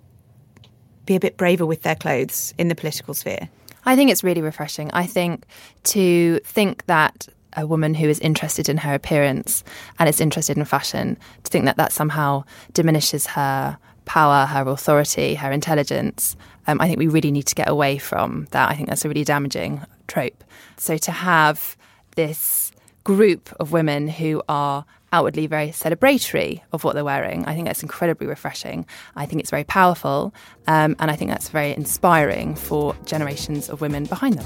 be 1.05 1.15
a 1.15 1.19
bit 1.19 1.35
braver 1.35 1.65
with 1.65 1.81
their 1.81 1.95
clothes 1.95 2.53
in 2.57 2.69
the 2.69 2.75
political 2.75 3.13
sphere? 3.13 3.49
I 3.85 3.95
think 3.95 4.11
it's 4.11 4.23
really 4.23 4.41
refreshing. 4.41 4.91
I 4.91 5.05
think 5.05 5.45
to 5.85 6.39
think 6.43 6.85
that 6.85 7.27
a 7.57 7.65
woman 7.65 7.93
who 7.93 8.07
is 8.07 8.19
interested 8.19 8.69
in 8.69 8.77
her 8.77 8.93
appearance 8.93 9.63
and 9.97 10.07
is 10.07 10.21
interested 10.21 10.57
in 10.57 10.65
fashion, 10.65 11.17
to 11.43 11.51
think 11.51 11.65
that 11.65 11.77
that 11.77 11.91
somehow 11.91 12.43
diminishes 12.73 13.25
her 13.27 13.77
power, 14.05 14.45
her 14.45 14.67
authority, 14.67 15.35
her 15.35 15.51
intelligence, 15.51 16.35
um, 16.67 16.79
I 16.81 16.87
think 16.87 16.99
we 16.99 17.07
really 17.07 17.31
need 17.31 17.47
to 17.47 17.55
get 17.55 17.69
away 17.69 17.97
from 17.97 18.47
that. 18.51 18.69
I 18.69 18.75
think 18.75 18.89
that's 18.89 19.05
a 19.05 19.07
really 19.07 19.23
damaging 19.23 19.81
trope. 20.07 20.43
So 20.77 20.97
to 20.97 21.11
have 21.11 21.75
this 22.15 22.71
group 23.03 23.49
of 23.59 23.71
women 23.71 24.07
who 24.07 24.41
are 24.47 24.85
outwardly 25.11 25.47
very 25.47 25.69
celebratory 25.69 26.61
of 26.71 26.83
what 26.83 26.93
they're 26.93 27.05
wearing. 27.05 27.45
I 27.45 27.53
think 27.53 27.67
that's 27.67 27.83
incredibly 27.83 28.27
refreshing. 28.27 28.85
I 29.15 29.25
think 29.25 29.41
it's 29.41 29.49
very 29.49 29.63
powerful, 29.63 30.33
um, 30.67 30.95
and 30.99 31.11
I 31.11 31.15
think 31.15 31.31
that's 31.31 31.49
very 31.49 31.71
inspiring 31.71 32.55
for 32.55 32.95
generations 33.05 33.69
of 33.69 33.81
women 33.81 34.05
behind 34.05 34.35
them. 34.35 34.45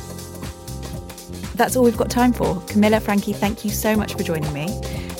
That's 1.55 1.75
all 1.75 1.83
we've 1.83 1.97
got 1.97 2.09
time 2.09 2.33
for. 2.33 2.59
Camilla, 2.67 2.99
Frankie, 2.99 3.33
thank 3.33 3.63
you 3.63 3.71
so 3.71 3.95
much 3.95 4.13
for 4.13 4.23
joining 4.23 4.51
me. 4.53 4.67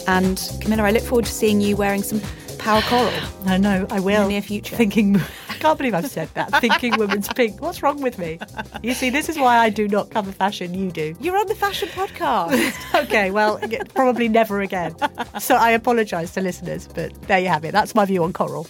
And 0.07 0.41
Camilla, 0.61 0.83
I 0.83 0.91
look 0.91 1.03
forward 1.03 1.25
to 1.25 1.31
seeing 1.31 1.61
you 1.61 1.75
wearing 1.75 2.01
some 2.01 2.21
power 2.63 2.81
coral. 2.83 3.11
I 3.45 3.57
know, 3.57 3.85
I 3.89 3.99
will. 3.99 4.21
In 4.21 4.27
the 4.27 4.33
near 4.33 4.41
future. 4.41 4.75
Thinking, 4.75 5.17
I 5.49 5.53
can't 5.55 5.77
believe 5.77 5.93
I've 5.93 6.09
said 6.09 6.29
that. 6.33 6.61
Thinking 6.61 6.97
women's 6.97 7.27
pink. 7.27 7.61
What's 7.61 7.83
wrong 7.83 8.01
with 8.01 8.17
me? 8.17 8.39
You 8.81 8.93
see, 8.93 9.09
this 9.09 9.29
is 9.29 9.37
why 9.37 9.57
I 9.57 9.69
do 9.69 9.87
not 9.87 10.09
cover 10.09 10.31
fashion. 10.31 10.73
You 10.73 10.89
do. 10.91 11.15
You're 11.19 11.37
on 11.37 11.47
the 11.47 11.55
fashion 11.55 11.89
podcast. 11.89 12.73
okay, 13.03 13.31
well, 13.31 13.59
probably 13.93 14.29
never 14.29 14.61
again. 14.61 14.95
So 15.39 15.55
I 15.55 15.71
apologise 15.71 16.33
to 16.33 16.41
listeners, 16.41 16.87
but 16.87 17.13
there 17.23 17.39
you 17.39 17.49
have 17.49 17.65
it. 17.65 17.73
That's 17.73 17.93
my 17.95 18.05
view 18.05 18.23
on 18.23 18.33
coral. 18.33 18.67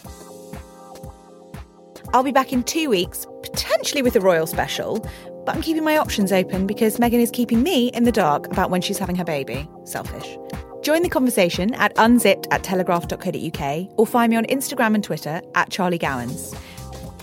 I'll 2.14 2.24
be 2.24 2.32
back 2.32 2.52
in 2.52 2.64
two 2.64 2.89
weeks, 2.89 3.26
potentially 3.41 4.02
with 4.02 4.16
a 4.16 4.20
royal 4.20 4.46
special, 4.46 5.00
but 5.46 5.56
I'm 5.56 5.62
keeping 5.62 5.84
my 5.84 5.98
options 5.98 6.32
open 6.32 6.68
because 6.68 6.98
Meghan 6.98 7.22
is 7.22 7.32
keeping 7.32 7.64
me 7.64 7.88
in 7.89 8.04
the 8.04 8.12
dark 8.12 8.48
about 8.48 8.70
when 8.70 8.82
she's 8.82 8.98
having 8.98 9.16
her 9.16 9.24
baby. 9.24 9.68
Selfish. 9.84 10.38
Join 10.84 11.01
the 11.01 11.09
conversation 11.09 11.73
at 11.75 11.93
unzipped 11.95 12.47
at 12.51 12.61
telegraph.co.uk 12.61 13.88
or 13.97 14.05
find 14.05 14.29
me 14.29 14.36
on 14.36 14.43
Instagram 14.47 14.95
and 14.95 15.03
Twitter 15.03 15.41
at 15.55 15.69
Charlie 15.69 15.97
Gowans. 15.97 16.53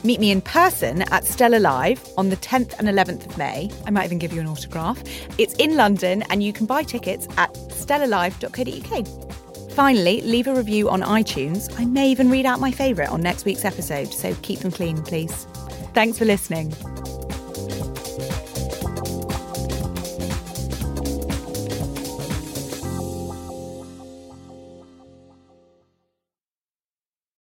Meet 0.02 0.18
me 0.18 0.30
in 0.30 0.40
person 0.40 1.02
at 1.12 1.26
Stella 1.26 1.58
Live 1.58 2.02
on 2.16 2.30
the 2.30 2.38
10th 2.38 2.78
and 2.78 2.88
11th 2.88 3.26
of 3.26 3.36
May. 3.36 3.70
I 3.84 3.90
might 3.90 4.06
even 4.06 4.18
give 4.18 4.32
you 4.32 4.40
an 4.40 4.46
autograph. 4.46 5.02
It's 5.38 5.52
in 5.56 5.76
London 5.76 6.22
and 6.30 6.42
you 6.42 6.54
can 6.54 6.64
buy 6.64 6.84
tickets 6.84 7.28
at 7.36 7.52
stellalive.co.uk. 7.52 9.72
Finally, 9.72 10.22
leave 10.22 10.46
a 10.46 10.54
review 10.54 10.88
on 10.88 11.02
iTunes. 11.02 11.70
I 11.78 11.84
may 11.84 12.11
even 12.11 12.30
read 12.30 12.46
out 12.46 12.61
my 12.61 12.70
favourite 12.70 13.11
on 13.11 13.20
next 13.20 13.44
week's 13.44 13.66
episode, 13.66 14.08
so 14.08 14.34
keep 14.36 14.61
them 14.61 14.70
clean, 14.70 15.02
please. 15.02 15.44
Thanks 15.92 16.18
for 16.18 16.24
listening. 16.24 16.72